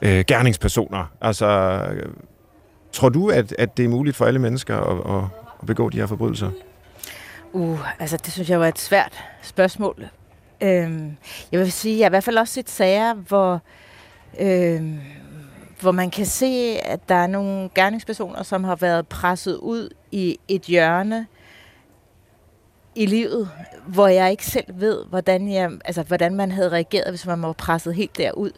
Øh, 0.06 0.26
gerningspersoner? 0.28 1.06
Altså, 1.22 1.80
tror 2.92 3.10
du, 3.10 3.30
at, 3.30 3.56
at 3.60 3.78
det 3.78 3.86
er 3.86 3.90
muligt 3.90 4.16
for 4.16 4.26
alle 4.26 4.40
mennesker 4.40 4.78
at, 4.78 5.16
at, 5.16 5.24
at 5.62 5.68
begå 5.68 5.90
de 5.90 5.98
her 5.98 6.06
forbrydelser? 6.06 6.52
Uh, 7.54 8.02
altså 8.02 8.18
det 8.18 8.34
synes 8.34 8.50
jeg 8.50 8.60
var 8.60 8.68
et 8.68 8.80
svært 8.80 9.24
spørgsmål. 9.42 10.08
Øhm, 10.62 11.18
jeg 11.52 11.60
vil 11.60 11.72
sige, 11.72 12.00
jeg 12.00 12.06
har 12.06 12.10
i 12.10 12.16
hvert 12.16 12.24
fald 12.24 12.38
også 12.38 12.54
set 12.54 12.70
sager, 12.70 13.14
hvor, 13.14 13.62
øhm, 14.40 15.00
hvor 15.82 15.92
man 15.92 16.12
kan 16.12 16.26
se, 16.26 16.80
at 16.84 17.10
der 17.10 17.16
er 17.16 17.28
nogle 17.28 17.70
gerningspersoner, 17.76 18.44
som 18.44 18.64
har 18.64 18.76
været 18.76 19.08
presset 19.08 19.56
ud 19.56 19.90
i 20.12 20.38
et 20.48 20.62
hjørne 20.62 21.28
i 22.96 23.06
livet, 23.06 23.50
hvor 23.88 24.08
jeg 24.08 24.32
ikke 24.32 24.46
selv 24.46 24.66
ved, 24.80 25.06
hvordan, 25.10 25.52
jeg, 25.52 25.72
altså, 25.86 26.04
hvordan 26.04 26.36
man 26.36 26.52
havde 26.52 26.70
reageret, 26.70 27.10
hvis 27.10 27.26
man 27.26 27.42
var 27.42 27.54
presset 27.54 27.96
helt 27.96 28.18
derud. 28.18 28.52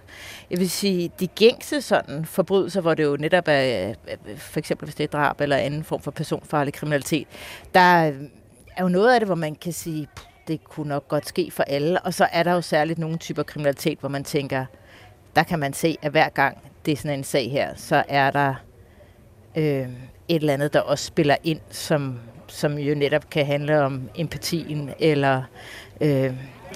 Jeg 0.52 0.60
vil 0.60 0.70
sige, 0.70 1.12
de 1.20 1.28
gængse 1.28 1.82
sådan 1.82 2.26
forbrydelser, 2.26 2.82
hvor 2.82 2.94
det 2.94 3.04
jo 3.04 3.18
netop 3.20 3.44
er, 3.48 3.90
øh, 3.90 4.38
for 4.38 4.60
eksempel 4.60 4.86
hvis 4.86 4.96
det 4.96 5.04
er 5.04 5.08
drab 5.08 5.42
eller 5.42 5.58
anden 5.58 5.84
form 5.84 6.02
for 6.02 6.12
personfarlig 6.12 6.74
kriminalitet, 6.74 7.28
der 7.74 7.80
er 7.80 8.82
jo 8.82 8.88
noget 8.88 9.14
af 9.14 9.20
det, 9.20 9.28
hvor 9.28 9.36
man 9.36 9.56
kan 9.56 9.74
sige, 9.74 10.08
det 10.48 10.64
kunne 10.64 10.90
nok 10.90 11.08
godt 11.08 11.28
ske 11.28 11.52
for 11.52 11.64
alle. 11.64 12.02
Og 12.02 12.14
så 12.14 12.28
er 12.32 12.44
der 12.44 12.54
jo 12.54 12.62
særligt 12.62 13.00
nogle 13.00 13.18
typer 13.18 13.44
kriminalitet, 13.44 14.00
hvor 14.00 14.10
man 14.10 14.24
tænker, 14.24 14.66
der 15.36 15.44
kan 15.44 15.60
man 15.60 15.74
se, 15.74 15.98
at 16.02 16.12
hver 16.12 16.30
gang 16.30 16.58
det 16.86 16.92
er 16.92 16.98
sådan 16.98 17.18
en 17.18 17.24
sag 17.24 17.52
her, 17.52 17.76
så 17.76 18.04
er 18.08 18.32
der 18.32 18.56
øh, 19.56 19.88
et 20.28 20.36
eller 20.36 20.54
andet, 20.54 20.74
der 20.74 20.80
også 20.80 21.06
spiller 21.06 21.36
ind, 21.44 21.60
som, 21.70 22.20
som 22.48 22.78
jo 22.78 22.96
netop 22.96 23.30
kan 23.30 23.46
handle 23.46 23.82
om 23.82 24.02
empatien, 24.16 24.90
eller 25.00 25.44
øh, 26.02 26.10
et 26.10 26.34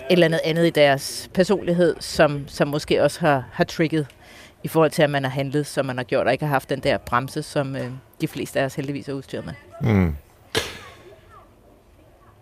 eller 0.09 0.25
andet 0.25 0.39
andet 0.43 0.67
i 0.67 0.69
deres 0.69 1.29
personlighed, 1.33 1.95
som, 1.99 2.43
som 2.47 2.67
måske 2.67 3.03
også 3.03 3.19
har, 3.19 3.43
har 3.51 3.63
trigget 3.63 4.07
i 4.63 4.67
forhold 4.67 4.91
til, 4.91 5.01
at 5.01 5.09
man 5.09 5.23
har 5.23 5.31
handlet, 5.31 5.67
som 5.67 5.85
man 5.85 5.97
har 5.97 6.03
gjort, 6.03 6.25
og 6.25 6.31
ikke 6.31 6.45
har 6.45 6.53
haft 6.53 6.69
den 6.69 6.79
der 6.79 6.97
bremse, 6.97 7.43
som 7.43 7.75
øh, 7.75 7.91
de 8.21 8.28
fleste 8.28 8.59
af 8.59 8.65
os 8.65 8.76
heldigvis 8.76 9.09
er 9.09 9.13
udstyret 9.13 9.45
med. 9.45 9.53
Mm. 9.82 10.15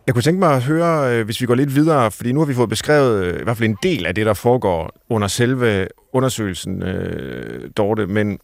Jeg 0.07 0.13
kunne 0.13 0.23
tænke 0.23 0.39
mig 0.39 0.55
at 0.55 0.63
høre, 0.63 1.15
øh, 1.15 1.25
hvis 1.25 1.41
vi 1.41 1.45
går 1.45 1.55
lidt 1.55 1.75
videre, 1.75 2.11
fordi 2.11 2.31
nu 2.31 2.39
har 2.39 2.45
vi 2.45 2.53
fået 2.53 2.69
beskrevet 2.69 3.23
øh, 3.23 3.41
i 3.41 3.43
hvert 3.43 3.57
fald 3.57 3.69
en 3.69 3.77
del 3.83 4.05
af 4.05 4.15
det, 4.15 4.25
der 4.25 4.33
foregår 4.33 4.91
under 5.09 5.27
selve 5.27 5.87
undersøgelsen, 6.13 6.83
øh, 6.83 7.69
Dorte, 7.77 8.07
men 8.07 8.39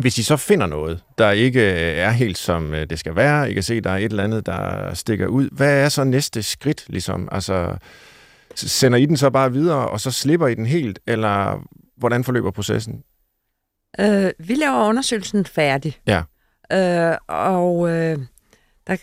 hvis 0.00 0.18
I 0.18 0.22
så 0.22 0.36
finder 0.36 0.66
noget, 0.66 1.02
der 1.18 1.30
ikke 1.30 1.60
øh, 1.60 1.98
er 1.98 2.10
helt 2.10 2.38
som 2.38 2.74
øh, 2.74 2.90
det 2.90 2.98
skal 2.98 3.16
være, 3.16 3.50
I 3.50 3.54
kan 3.54 3.62
se, 3.62 3.80
der 3.80 3.90
er 3.90 3.96
et 3.96 4.04
eller 4.04 4.24
andet, 4.24 4.46
der 4.46 4.94
stikker 4.94 5.26
ud, 5.26 5.48
hvad 5.52 5.84
er 5.84 5.88
så 5.88 6.04
næste 6.04 6.42
skridt, 6.42 6.84
ligesom? 6.88 7.28
Altså, 7.32 7.76
sender 8.54 8.98
I 8.98 9.06
den 9.06 9.16
så 9.16 9.30
bare 9.30 9.52
videre, 9.52 9.88
og 9.88 10.00
så 10.00 10.10
slipper 10.10 10.46
I 10.46 10.54
den 10.54 10.66
helt, 10.66 10.98
eller 11.06 11.66
hvordan 11.96 12.24
forløber 12.24 12.50
processen? 12.50 13.02
Øh, 14.00 14.30
vi 14.38 14.54
laver 14.54 14.88
undersøgelsen 14.88 15.44
færdig. 15.44 15.98
Ja. 16.06 16.22
Øh, 16.72 17.16
og 17.28 17.90
øh, 17.90 18.18
der 18.86 18.96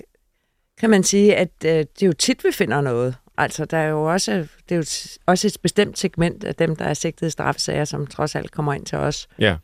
kan 0.80 0.90
man 0.90 1.04
sige, 1.04 1.36
at 1.36 1.52
øh, 1.66 1.72
det 1.72 2.04
er 2.04 2.08
jo 2.08 2.14
tit, 2.14 2.44
vi 2.44 2.52
finder 2.52 2.82
noget. 2.82 3.16
Altså, 3.38 3.66
der 3.66 3.78
er 3.78 3.88
jo 3.88 4.04
også, 4.04 4.32
det 4.70 4.72
er 4.72 4.76
jo 4.76 4.84
også 5.26 5.48
et 5.48 5.58
bestemt 5.62 6.00
segment 6.00 6.44
af 6.44 6.56
dem, 6.56 6.76
der 6.76 6.86
er 6.86 6.94
sigtet 6.94 7.28
i 7.28 7.30
straffesager, 7.30 7.86
som 7.86 8.08
trods 8.08 8.36
alt 8.36 8.52
kommer 8.52 8.74
ind 8.74 8.86
til 8.86 8.98
os. 8.98 9.28
Ja. 9.40 9.56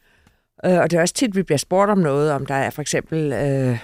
Øh, 0.66 0.80
og 0.80 0.92
det 0.92 0.98
er 0.98 1.02
også 1.02 1.14
tit, 1.14 1.36
vi 1.36 1.44
bliver 1.44 1.58
spurgt 1.58 1.92
om 1.92 1.98
noget, 1.98 2.32
om 2.32 2.46
der 2.46 2.56
er 2.56 2.70
for 2.70 2.82
eksempel 2.82 3.34
øh, 3.34 3.80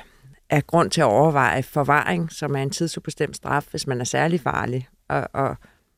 er 0.49 0.61
grund 0.61 0.89
til 0.91 1.01
at 1.01 1.05
overveje 1.05 1.63
forvaring, 1.63 2.31
som 2.31 2.55
er 2.55 2.61
en 2.61 2.69
tidsubestemt 2.69 3.35
straf, 3.35 3.65
hvis 3.71 3.87
man 3.87 4.01
er 4.01 4.05
særlig 4.05 4.41
farlig. 4.41 4.87
Og, 5.09 5.27
og 5.33 5.55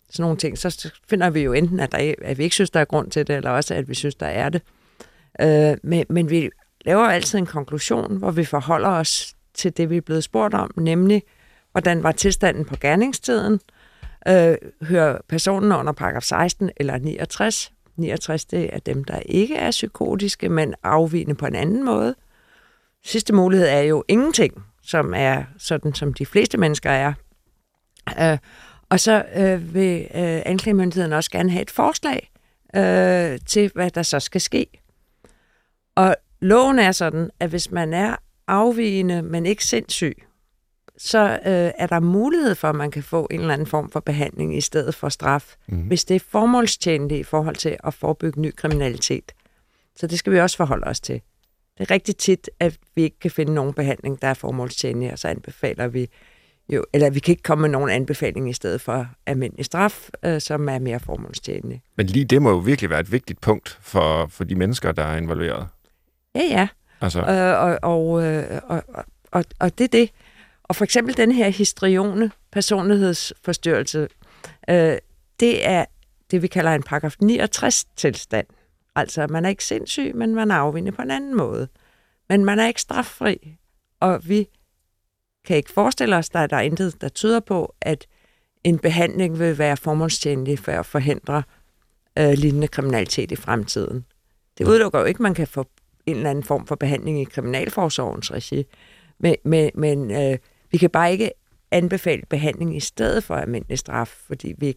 sådan 0.09 0.23
nogle 0.23 0.37
ting, 0.37 0.57
så 0.57 0.91
finder 1.09 1.29
vi 1.29 1.41
jo 1.41 1.53
enten, 1.53 1.79
at, 1.79 1.91
der 1.91 1.97
er, 1.97 2.13
at 2.21 2.37
vi 2.37 2.43
ikke 2.43 2.55
synes, 2.55 2.69
der 2.69 2.79
er 2.79 2.85
grund 2.85 3.11
til 3.11 3.27
det, 3.27 3.35
eller 3.35 3.49
også, 3.49 3.73
at 3.73 3.89
vi 3.89 3.93
synes, 3.93 4.15
der 4.15 4.25
er 4.25 4.49
det. 4.49 4.61
Øh, 5.41 5.77
men, 5.83 6.05
men 6.09 6.29
vi 6.29 6.49
laver 6.85 7.05
altid 7.05 7.39
en 7.39 7.45
konklusion, 7.45 8.17
hvor 8.17 8.31
vi 8.31 8.45
forholder 8.45 8.89
os 8.89 9.33
til 9.53 9.77
det, 9.77 9.89
vi 9.89 9.97
er 9.97 10.01
blevet 10.01 10.23
spurgt 10.23 10.53
om, 10.53 10.71
nemlig, 10.77 11.23
hvordan 11.71 12.03
var 12.03 12.11
tilstanden 12.11 12.65
på 12.65 12.75
gerningstiden? 12.81 13.59
Øh, 14.27 14.55
hører 14.81 15.17
personen 15.27 15.71
under 15.71 15.93
paragraf 15.93 16.21
16 16.23 16.69
eller 16.77 16.97
69? 16.97 17.71
69, 18.01 18.45
det 18.45 18.69
er 18.73 18.79
dem, 18.79 19.03
der 19.03 19.19
ikke 19.19 19.55
er 19.55 19.71
psykotiske, 19.71 20.49
men 20.49 20.73
afvigende 20.83 21.35
på 21.35 21.45
en 21.45 21.55
anden 21.55 21.85
måde. 21.85 22.15
Sidste 23.03 23.33
mulighed 23.33 23.67
er 23.67 23.81
jo 23.81 24.03
ingenting, 24.07 24.63
som 24.83 25.13
er 25.15 25.43
sådan, 25.57 25.93
som 25.93 26.13
de 26.13 26.25
fleste 26.25 26.57
mennesker 26.57 26.89
er. 26.89 27.13
Øh, 28.19 28.37
og 28.89 28.99
så 28.99 29.25
øh, 29.35 29.73
vil 29.73 30.01
øh, 30.01 30.41
anklagemyndigheden 30.45 31.13
også 31.13 31.31
gerne 31.31 31.51
have 31.51 31.61
et 31.61 31.71
forslag 31.71 32.31
øh, 32.75 33.39
til, 33.45 33.71
hvad 33.75 33.91
der 33.91 34.03
så 34.03 34.19
skal 34.19 34.41
ske. 34.41 34.67
Og 35.95 36.15
loven 36.39 36.79
er 36.79 36.91
sådan, 36.91 37.29
at 37.39 37.49
hvis 37.49 37.71
man 37.71 37.93
er 37.93 38.15
afvigende, 38.47 39.21
men 39.21 39.45
ikke 39.45 39.65
sindssyg, 39.65 40.23
så 41.03 41.39
øh, 41.45 41.71
er 41.77 41.87
der 41.87 41.99
mulighed 41.99 42.55
for, 42.55 42.69
at 42.69 42.75
man 42.75 42.91
kan 42.91 43.03
få 43.03 43.27
en 43.31 43.39
eller 43.39 43.53
anden 43.53 43.67
form 43.67 43.91
for 43.91 43.99
behandling 43.99 44.57
i 44.57 44.61
stedet 44.61 44.95
for 44.95 45.09
straf, 45.09 45.55
mm. 45.67 45.81
hvis 45.81 46.05
det 46.05 46.15
er 46.15 46.19
formålstjenligt 46.29 47.19
i 47.19 47.23
forhold 47.23 47.55
til 47.55 47.77
at 47.83 47.93
forebygge 47.93 48.41
ny 48.41 48.55
kriminalitet. 48.55 49.31
Så 49.95 50.07
det 50.07 50.19
skal 50.19 50.33
vi 50.33 50.39
også 50.39 50.57
forholde 50.57 50.87
os 50.87 50.99
til. 50.99 51.21
Det 51.77 51.89
er 51.89 51.91
rigtig 51.91 52.17
tit, 52.17 52.49
at 52.59 52.77
vi 52.95 53.03
ikke 53.03 53.19
kan 53.19 53.31
finde 53.31 53.53
nogen 53.53 53.73
behandling, 53.73 54.21
der 54.21 54.27
er 54.27 54.33
formålstjenlig, 54.33 55.11
og 55.11 55.19
så 55.19 55.27
anbefaler 55.27 55.87
vi 55.87 56.09
jo, 56.69 56.85
eller 56.93 57.09
vi 57.09 57.19
kan 57.19 57.31
ikke 57.31 57.43
komme 57.43 57.61
med 57.61 57.69
nogen 57.69 57.89
anbefaling 57.89 58.49
i 58.49 58.53
stedet 58.53 58.81
for 58.81 59.07
almindelig 59.25 59.65
straf, 59.65 60.09
øh, 60.23 60.41
som 60.41 60.69
er 60.69 60.79
mere 60.79 60.99
formålstjenlig. 60.99 61.81
Men 61.95 62.05
lige 62.05 62.25
det 62.25 62.41
må 62.41 62.49
jo 62.49 62.57
virkelig 62.57 62.89
være 62.89 62.99
et 62.99 63.11
vigtigt 63.11 63.41
punkt 63.41 63.79
for, 63.81 64.27
for 64.27 64.43
de 64.43 64.55
mennesker, 64.55 64.91
der 64.91 65.03
er 65.03 65.17
involveret. 65.17 65.67
Ja, 66.35 66.41
ja. 66.41 66.67
Altså. 67.01 67.19
Øh, 67.19 67.63
og, 67.63 67.79
og, 67.81 68.23
øh, 68.23 68.61
og, 68.63 68.83
og, 69.31 69.45
og 69.59 69.77
det 69.77 69.83
er 69.83 69.87
det. 69.87 70.11
Og 70.71 70.75
for 70.75 70.83
eksempel 70.83 71.17
den 71.17 71.31
her 71.31 71.49
histrione 71.49 72.31
personlighedsforstyrrelse, 72.51 74.07
øh, 74.69 74.97
det 75.39 75.67
er 75.67 75.85
det, 76.31 76.41
vi 76.41 76.47
kalder 76.47 76.71
en 76.71 76.83
paragraf 76.83 77.15
69-tilstand. 77.23 78.47
Altså, 78.95 79.27
man 79.27 79.45
er 79.45 79.49
ikke 79.49 79.65
sindssyg, 79.65 80.15
men 80.15 80.35
man 80.35 80.51
er 80.51 80.55
afvindet 80.55 80.95
på 80.95 81.01
en 81.01 81.11
anden 81.11 81.37
måde. 81.37 81.67
Men 82.29 82.45
man 82.45 82.59
er 82.59 82.67
ikke 82.67 82.81
straffri, 82.81 83.57
og 83.99 84.29
vi 84.29 84.47
kan 85.45 85.57
ikke 85.57 85.71
forestille 85.71 86.15
os, 86.15 86.29
at 86.33 86.49
der 86.49 86.57
er 86.57 86.61
intet, 86.61 87.01
der 87.01 87.09
tyder 87.09 87.39
på, 87.39 87.75
at 87.81 88.07
en 88.63 88.79
behandling 88.79 89.39
vil 89.39 89.57
være 89.57 89.77
formålstjenlig 89.77 90.59
for 90.59 90.71
at 90.71 90.85
forhindre 90.85 91.43
øh, 92.19 92.31
lignende 92.31 92.67
kriminalitet 92.67 93.31
i 93.31 93.35
fremtiden. 93.35 94.05
Det 94.57 94.67
udelukker 94.67 94.99
jo 94.99 95.05
ikke, 95.05 95.17
at 95.17 95.21
man 95.21 95.33
kan 95.33 95.47
få 95.47 95.65
en 96.05 96.15
eller 96.15 96.29
anden 96.29 96.43
form 96.43 96.67
for 96.67 96.75
behandling 96.75 97.21
i 97.21 97.23
kriminalforsorgens 97.23 98.31
regi, 98.31 98.65
men, 99.19 99.35
men, 99.43 99.71
men 99.75 100.11
øh, 100.11 100.37
vi 100.71 100.77
kan 100.77 100.89
bare 100.89 101.11
ikke 101.11 101.31
anbefale 101.71 102.21
behandling 102.29 102.77
i 102.77 102.79
stedet 102.79 103.23
for 103.23 103.35
almindelig 103.35 103.79
straf, 103.79 104.07
fordi 104.27 104.53
vi 104.57 104.75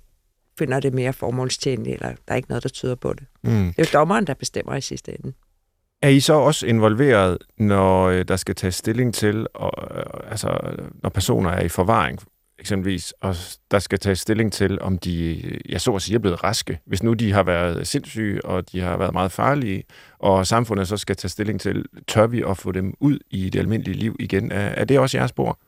finder 0.59 0.81
det 0.81 0.95
mere 0.95 1.13
formålstjenligt, 1.13 1.95
eller 1.95 2.09
der 2.09 2.33
er 2.33 2.37
ikke 2.37 2.49
noget, 2.49 2.63
der 2.63 2.69
tyder 2.69 2.95
på 2.95 3.13
det. 3.13 3.27
Mm. 3.43 3.51
Det 3.51 3.79
er 3.79 3.83
jo 3.93 3.99
dommeren, 3.99 4.27
der 4.27 4.35
bestemmer 4.35 4.77
i 4.77 4.81
sidste 4.81 5.13
ende. 5.19 5.33
Er 6.03 6.09
I 6.09 6.21
så 6.21 6.35
også 6.35 6.67
involveret, 6.67 7.39
når 7.59 8.05
øh, 8.05 8.25
der 8.29 8.37
skal 8.37 8.55
tages 8.55 8.75
stilling 8.75 9.15
til, 9.15 9.47
og, 9.55 9.99
øh, 9.99 10.31
altså 10.31 10.59
når 11.03 11.11
personer 11.11 11.51
er 11.51 11.63
i 11.63 11.69
forvaring 11.69 12.21
eksempelvis, 12.59 13.15
og 13.21 13.37
der 13.71 13.79
skal 13.79 13.99
tages 13.99 14.21
stilling 14.21 14.53
til, 14.53 14.81
om 14.81 14.99
de, 14.99 15.43
ja, 15.69 15.79
så 15.79 15.95
at 15.95 16.03
sige, 16.03 16.15
er 16.15 16.19
blevet 16.19 16.45
raske. 16.45 16.81
Hvis 16.87 17.03
nu 17.03 17.13
de 17.13 17.33
har 17.33 17.43
været 17.43 17.87
sindssyge, 17.87 18.45
og 18.45 18.73
de 18.73 18.81
har 18.81 18.97
været 18.97 19.13
meget 19.13 19.33
farlige, 19.33 19.85
og 20.19 20.47
samfundet 20.47 20.89
så 20.89 20.97
skal 20.97 21.17
tage 21.17 21.29
stilling 21.29 21.61
til, 21.61 21.85
tør 22.09 22.27
vi 22.27 22.43
at 22.49 22.57
få 22.57 22.73
dem 22.73 22.95
ud 23.01 23.19
i 23.31 23.51
det 23.51 23.59
almindelige 23.59 23.97
liv 23.97 24.17
igen? 24.21 24.53
Er, 24.53 24.69
er 24.69 24.85
det 24.85 24.99
også 24.99 25.19
jeres 25.19 25.29
spor? 25.29 25.59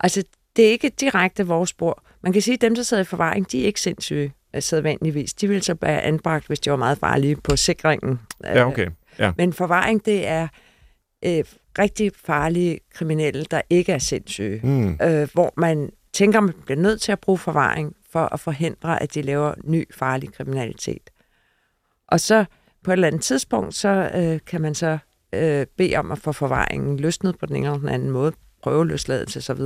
Altså, 0.00 0.24
det 0.56 0.66
er 0.66 0.70
ikke 0.70 0.88
direkte 0.88 1.46
vores 1.46 1.70
spor. 1.70 2.02
Man 2.22 2.32
kan 2.32 2.42
sige, 2.42 2.54
at 2.54 2.60
dem, 2.60 2.74
der 2.74 2.82
sidder 2.82 3.00
i 3.02 3.06
forvaring, 3.06 3.52
de 3.52 3.62
er 3.62 3.66
ikke 3.66 3.80
sindssyge 3.80 4.32
sædvanligvis. 4.60 5.34
De 5.34 5.48
vil 5.48 5.62
så 5.62 5.76
være 5.80 6.02
anbragt, 6.02 6.46
hvis 6.46 6.60
de 6.60 6.70
var 6.70 6.76
meget 6.76 6.98
farlige 6.98 7.36
på 7.36 7.56
sikringen. 7.56 8.20
Ja, 8.44 8.66
okay. 8.66 8.88
Ja. 9.18 9.32
Men 9.36 9.52
forvaring, 9.52 10.04
det 10.04 10.26
er 10.26 10.48
øh, 11.24 11.44
rigtig 11.78 12.12
farlige 12.24 12.80
kriminelle, 12.94 13.44
der 13.50 13.60
ikke 13.70 13.92
er 13.92 13.98
sindssyge. 13.98 14.60
Mm. 14.62 14.98
Øh, 15.02 15.28
hvor 15.32 15.52
man 15.56 15.90
tænker, 16.12 16.40
man 16.40 16.54
bliver 16.64 16.80
nødt 16.80 17.00
til 17.00 17.12
at 17.12 17.20
bruge 17.20 17.38
forvaring 17.38 17.96
for 18.10 18.28
at 18.34 18.40
forhindre, 18.40 19.02
at 19.02 19.14
de 19.14 19.22
laver 19.22 19.54
ny 19.64 19.94
farlig 19.94 20.32
kriminalitet. 20.32 21.10
Og 22.08 22.20
så 22.20 22.44
på 22.84 22.90
et 22.90 22.92
eller 22.92 23.06
andet 23.06 23.22
tidspunkt, 23.22 23.74
så 23.74 24.10
øh, 24.14 24.40
kan 24.46 24.60
man 24.60 24.74
så 24.74 24.98
øh, 25.32 25.66
bede 25.76 25.96
om 25.96 26.12
at 26.12 26.18
få 26.18 26.32
forvaringen 26.32 26.96
løsnet 26.96 27.38
på 27.38 27.46
den 27.46 27.56
ene 27.56 27.66
eller 27.66 27.78
den 27.78 27.88
anden 27.88 28.10
måde, 28.10 28.32
prøveløsladelse 28.66 29.38
osv. 29.38 29.60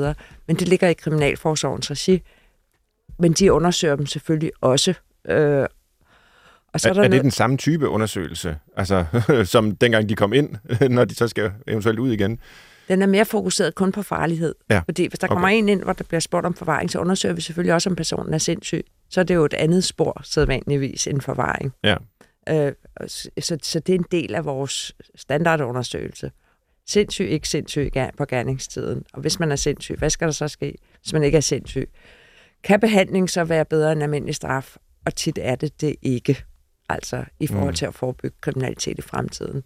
Men 0.46 0.56
det 0.56 0.68
ligger 0.68 0.88
i 0.88 0.92
Kriminalforsorgens 0.92 1.90
regi. 1.90 2.22
Men 3.18 3.32
de 3.32 3.52
undersøger 3.52 3.96
dem 3.96 4.06
selvfølgelig 4.06 4.52
også. 4.60 4.94
Øh, 5.28 5.66
og 6.72 6.80
så 6.80 6.88
er, 6.88 6.92
er, 6.92 6.94
der 6.94 7.02
er 7.02 7.08
det 7.08 7.22
den 7.22 7.30
samme 7.30 7.56
type 7.56 7.88
undersøgelse, 7.88 8.56
altså, 8.76 9.04
som 9.44 9.76
dengang 9.76 10.08
de 10.08 10.16
kom 10.16 10.32
ind, 10.32 10.56
når 10.96 11.04
de 11.04 11.14
så 11.14 11.28
skal 11.28 11.52
eventuelt 11.68 11.98
ud 11.98 12.12
igen? 12.12 12.38
Den 12.88 13.02
er 13.02 13.06
mere 13.06 13.24
fokuseret 13.24 13.74
kun 13.74 13.92
på 13.92 14.02
farlighed. 14.02 14.54
Ja. 14.70 14.80
Fordi 14.84 15.06
hvis 15.06 15.18
der 15.18 15.26
okay. 15.26 15.34
kommer 15.34 15.48
en 15.48 15.68
ind, 15.68 15.82
hvor 15.82 15.92
der 15.92 16.04
bliver 16.04 16.20
spurgt 16.20 16.46
om 16.46 16.54
forvaring, 16.54 16.90
så 16.90 16.98
undersøger 16.98 17.34
vi 17.34 17.40
selvfølgelig 17.40 17.74
også, 17.74 17.90
om 17.90 17.96
personen 17.96 18.34
er 18.34 18.38
sindssyg. 18.38 18.86
Så 19.10 19.20
er 19.20 19.24
det 19.24 19.34
jo 19.34 19.44
et 19.44 19.54
andet 19.54 19.84
spor, 19.84 20.20
sædvanligvis, 20.24 21.06
end 21.06 21.20
forvaring. 21.20 21.72
Ja. 21.84 21.96
Øh, 22.48 22.72
så, 23.08 23.58
så 23.62 23.80
det 23.80 23.94
er 23.94 23.98
en 23.98 24.06
del 24.10 24.34
af 24.34 24.44
vores 24.44 24.94
standardundersøgelse. 25.14 26.30
Sindssyg, 26.90 27.24
ikke 27.24 27.48
sindssyg 27.48 27.90
på 28.18 28.24
gerningstiden. 28.24 29.04
Og 29.12 29.20
hvis 29.20 29.40
man 29.40 29.52
er 29.52 29.56
sindssyg, 29.56 29.96
hvad 29.98 30.10
skal 30.10 30.26
der 30.26 30.32
så 30.32 30.48
ske, 30.48 30.78
hvis 31.02 31.12
man 31.12 31.22
ikke 31.22 31.36
er 31.36 31.40
sindssyg? 31.40 31.90
Kan 32.64 32.80
behandling 32.80 33.30
så 33.30 33.44
være 33.44 33.64
bedre 33.64 33.92
end 33.92 34.02
almindelig 34.02 34.34
straf? 34.34 34.76
Og 35.06 35.14
tit 35.14 35.38
er 35.42 35.54
det 35.54 35.80
det 35.80 35.96
ikke 36.02 36.44
altså 36.88 37.24
i 37.40 37.46
forhold 37.46 37.70
mm. 37.70 37.74
til 37.74 37.86
at 37.86 37.94
forebygge 37.94 38.36
kriminalitet 38.40 38.98
i 38.98 39.02
fremtiden. 39.02 39.62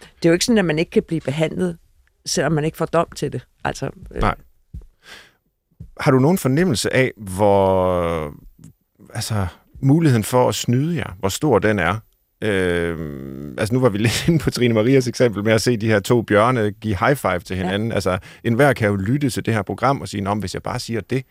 Det 0.00 0.24
er 0.24 0.28
jo 0.28 0.32
ikke 0.32 0.44
sådan, 0.44 0.58
at 0.58 0.64
man 0.64 0.78
ikke 0.78 0.90
kan 0.90 1.02
blive 1.02 1.20
behandlet, 1.20 1.78
selvom 2.26 2.52
man 2.52 2.64
ikke 2.64 2.76
får 2.76 2.86
dom 2.86 3.08
til 3.16 3.32
det. 3.32 3.46
Altså, 3.64 3.90
øh. 4.14 4.20
Nej. 4.20 4.34
Har 6.00 6.10
du 6.10 6.18
nogen 6.18 6.38
fornemmelse 6.38 6.94
af, 6.94 7.12
hvor 7.16 8.34
altså, 9.14 9.46
muligheden 9.80 10.24
for 10.24 10.48
at 10.48 10.54
snyde 10.54 10.96
jer, 10.96 11.12
hvor 11.18 11.28
stor 11.28 11.58
den 11.58 11.78
er? 11.78 11.98
Øh, 12.42 12.98
altså 13.58 13.74
nu 13.74 13.80
var 13.80 13.88
vi 13.88 13.98
lidt 14.08 14.28
inde 14.28 14.38
på 14.38 14.50
Trine 14.50 14.74
Marias 14.74 15.08
eksempel 15.08 15.44
med 15.44 15.52
at 15.52 15.62
se 15.62 15.76
de 15.76 15.86
her 15.86 16.00
to 16.00 16.22
bjørne 16.22 16.70
give 16.70 16.96
high 17.00 17.16
five 17.16 17.38
til 17.38 17.56
hinanden. 17.56 17.88
Ja. 17.88 17.94
Altså 17.94 18.18
enhver 18.44 18.72
kan 18.72 18.88
jo 18.88 18.96
lytte 18.96 19.30
til 19.30 19.46
det 19.46 19.54
her 19.54 19.62
program 19.62 20.00
og 20.00 20.08
sige, 20.08 20.28
om 20.28 20.38
hvis 20.38 20.54
jeg 20.54 20.62
bare 20.62 20.78
siger 20.78 21.00
det, 21.00 21.24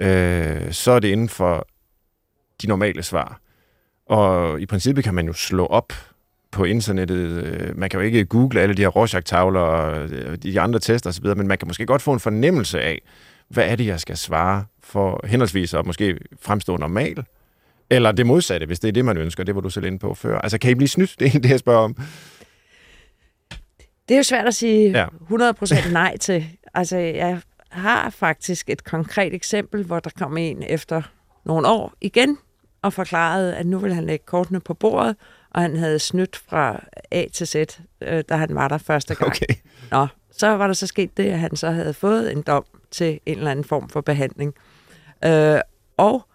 øh, 0.00 0.72
så 0.72 0.90
er 0.90 0.98
det 0.98 1.08
inden 1.08 1.28
for 1.28 1.68
de 2.62 2.66
normale 2.66 3.02
svar. 3.02 3.40
Og 4.06 4.60
i 4.60 4.66
princippet 4.66 5.04
kan 5.04 5.14
man 5.14 5.26
jo 5.26 5.32
slå 5.32 5.66
op 5.66 5.92
på 6.50 6.64
internettet. 6.64 7.44
Øh, 7.44 7.78
man 7.78 7.90
kan 7.90 8.00
jo 8.00 8.06
ikke 8.06 8.24
google 8.24 8.60
alle 8.60 8.74
de 8.74 8.82
her 8.82 8.88
Rorschach-tavler 8.88 9.60
og 9.60 10.08
øh, 10.08 10.36
de 10.36 10.60
andre 10.60 10.78
tester 10.78 11.10
osv., 11.10 11.26
men 11.36 11.48
man 11.48 11.58
kan 11.58 11.68
måske 11.68 11.86
godt 11.86 12.02
få 12.02 12.12
en 12.12 12.20
fornemmelse 12.20 12.80
af, 12.80 13.02
hvad 13.48 13.64
er 13.64 13.76
det, 13.76 13.86
jeg 13.86 14.00
skal 14.00 14.16
svare 14.16 14.64
for 14.80 15.26
henholdsvis 15.26 15.74
at 15.74 15.86
måske 15.86 16.18
fremstå 16.40 16.76
normal, 16.76 17.24
eller 17.90 18.12
det 18.12 18.26
modsatte, 18.26 18.66
hvis 18.66 18.80
det 18.80 18.88
er 18.88 18.92
det, 18.92 19.04
man 19.04 19.16
ønsker. 19.16 19.44
Det 19.44 19.54
var 19.54 19.60
du 19.60 19.70
selv 19.70 19.86
inde 19.86 19.98
på 19.98 20.14
før. 20.14 20.38
Altså, 20.38 20.58
kan 20.58 20.70
I 20.70 20.74
blive 20.74 20.88
snydt? 20.88 21.14
Det 21.20 21.34
er 21.34 21.38
det, 21.40 21.50
jeg 21.50 21.58
spørger 21.58 21.80
om. 21.80 21.96
Det 24.08 24.14
er 24.14 24.18
jo 24.18 24.22
svært 24.22 24.46
at 24.46 24.54
sige 24.54 24.90
ja. 24.90 25.06
100% 25.30 25.92
nej 25.92 26.16
til. 26.16 26.46
Altså, 26.74 26.96
jeg 26.96 27.40
har 27.68 28.10
faktisk 28.10 28.70
et 28.70 28.84
konkret 28.84 29.34
eksempel, 29.34 29.84
hvor 29.84 30.00
der 30.00 30.10
kom 30.18 30.36
en 30.36 30.62
efter 30.62 31.02
nogle 31.44 31.68
år 31.68 31.92
igen 32.00 32.38
og 32.82 32.92
forklarede, 32.92 33.56
at 33.56 33.66
nu 33.66 33.78
ville 33.78 33.94
han 33.94 34.04
lægge 34.04 34.24
kortene 34.26 34.60
på 34.60 34.74
bordet, 34.74 35.16
og 35.50 35.62
han 35.62 35.76
havde 35.76 35.98
snydt 35.98 36.36
fra 36.36 36.84
A 37.10 37.24
til 37.32 37.46
Z, 37.46 37.54
øh, 38.00 38.24
da 38.28 38.36
han 38.36 38.54
var 38.54 38.68
der 38.68 38.78
første 38.78 39.14
gang. 39.14 39.30
Okay. 39.30 39.54
Nå, 39.90 40.06
så 40.32 40.46
var 40.46 40.66
der 40.66 40.74
så 40.74 40.86
sket 40.86 41.16
det, 41.16 41.24
at 41.24 41.38
han 41.38 41.56
så 41.56 41.70
havde 41.70 41.94
fået 41.94 42.32
en 42.32 42.42
dom 42.42 42.64
til 42.90 43.20
en 43.26 43.38
eller 43.38 43.50
anden 43.50 43.64
form 43.64 43.88
for 43.88 44.00
behandling. 44.00 44.54
Øh, 45.24 45.60
og 45.96 46.26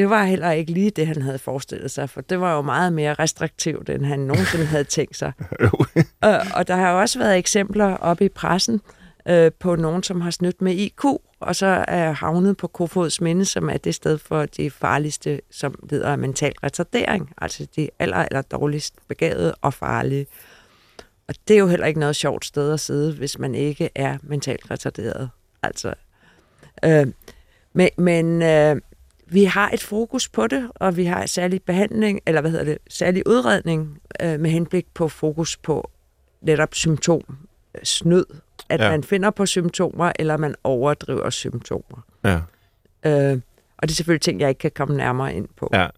det 0.00 0.10
var 0.10 0.24
heller 0.24 0.50
ikke 0.50 0.72
lige 0.72 0.90
det, 0.90 1.06
han 1.06 1.22
havde 1.22 1.38
forestillet 1.38 1.90
sig, 1.90 2.10
for 2.10 2.20
det 2.20 2.40
var 2.40 2.54
jo 2.54 2.62
meget 2.62 2.92
mere 2.92 3.14
restriktivt, 3.14 3.90
end 3.90 4.04
han 4.04 4.18
nogensinde 4.18 4.66
havde 4.66 4.84
tænkt 4.84 5.16
sig. 5.16 5.32
og, 6.20 6.40
og 6.54 6.68
der 6.68 6.76
har 6.76 6.92
også 6.92 7.18
været 7.18 7.38
eksempler 7.38 7.96
op 7.96 8.20
i 8.20 8.28
pressen 8.28 8.80
øh, 9.28 9.52
på 9.58 9.76
nogen, 9.76 10.02
som 10.02 10.20
har 10.20 10.30
snydt 10.30 10.62
med 10.62 10.74
IQ, 10.74 11.04
og 11.40 11.56
så 11.56 11.84
er 11.88 12.12
havnet 12.12 12.56
på 12.56 12.66
Kofods 12.66 13.20
Minde, 13.20 13.44
som 13.44 13.68
er 13.68 13.76
det 13.76 13.94
sted 13.94 14.18
for 14.18 14.46
de 14.46 14.70
farligste, 14.70 15.40
som 15.50 15.74
lider 15.90 16.12
af 16.12 16.18
mental 16.18 16.52
retardering, 16.62 17.32
altså 17.38 17.66
de 17.76 17.88
aller, 17.98 18.16
aller 18.16 18.42
dårligst 18.42 18.94
begavede 19.08 19.54
og 19.54 19.74
farlige. 19.74 20.26
Og 21.28 21.34
det 21.48 21.54
er 21.54 21.58
jo 21.58 21.66
heller 21.66 21.86
ikke 21.86 22.00
noget 22.00 22.16
sjovt 22.16 22.44
sted 22.44 22.72
at 22.72 22.80
sidde, 22.80 23.14
hvis 23.14 23.38
man 23.38 23.54
ikke 23.54 23.90
er 23.94 24.18
mentalt 24.22 24.70
retarderet. 24.70 25.30
Altså, 25.62 25.94
øh, 26.84 27.06
men 27.72 27.90
men 27.96 28.42
øh, 28.42 28.76
vi 29.32 29.44
har 29.44 29.70
et 29.70 29.82
fokus 29.82 30.28
på 30.28 30.46
det, 30.46 30.70
og 30.74 30.96
vi 30.96 31.04
har 31.04 31.26
særlig 31.26 31.62
behandling, 31.62 32.20
eller 32.26 32.40
hvad 32.40 32.50
hedder 32.50 32.64
det, 32.64 32.78
særlig 32.88 33.22
udredning 33.26 34.00
øh, 34.22 34.40
med 34.40 34.50
henblik 34.50 34.86
på 34.94 35.08
fokus 35.08 35.56
på 35.56 35.90
netop 36.42 36.74
symptom, 36.74 37.22
snød, 37.82 38.26
at 38.68 38.80
ja. 38.80 38.90
man 38.90 39.04
finder 39.04 39.30
på 39.30 39.46
symptomer, 39.46 40.12
eller 40.18 40.36
man 40.36 40.54
overdriver 40.64 41.30
symptomer. 41.30 42.04
Ja. 42.24 42.40
Øh, 43.04 43.40
og 43.78 43.88
det 43.88 43.90
er 43.90 43.96
selvfølgelig 43.96 44.22
ting, 44.22 44.40
jeg 44.40 44.48
ikke 44.48 44.58
kan 44.58 44.70
komme 44.70 44.96
nærmere 44.96 45.34
ind 45.34 45.48
på. 45.56 45.70
Ja. 45.72 45.88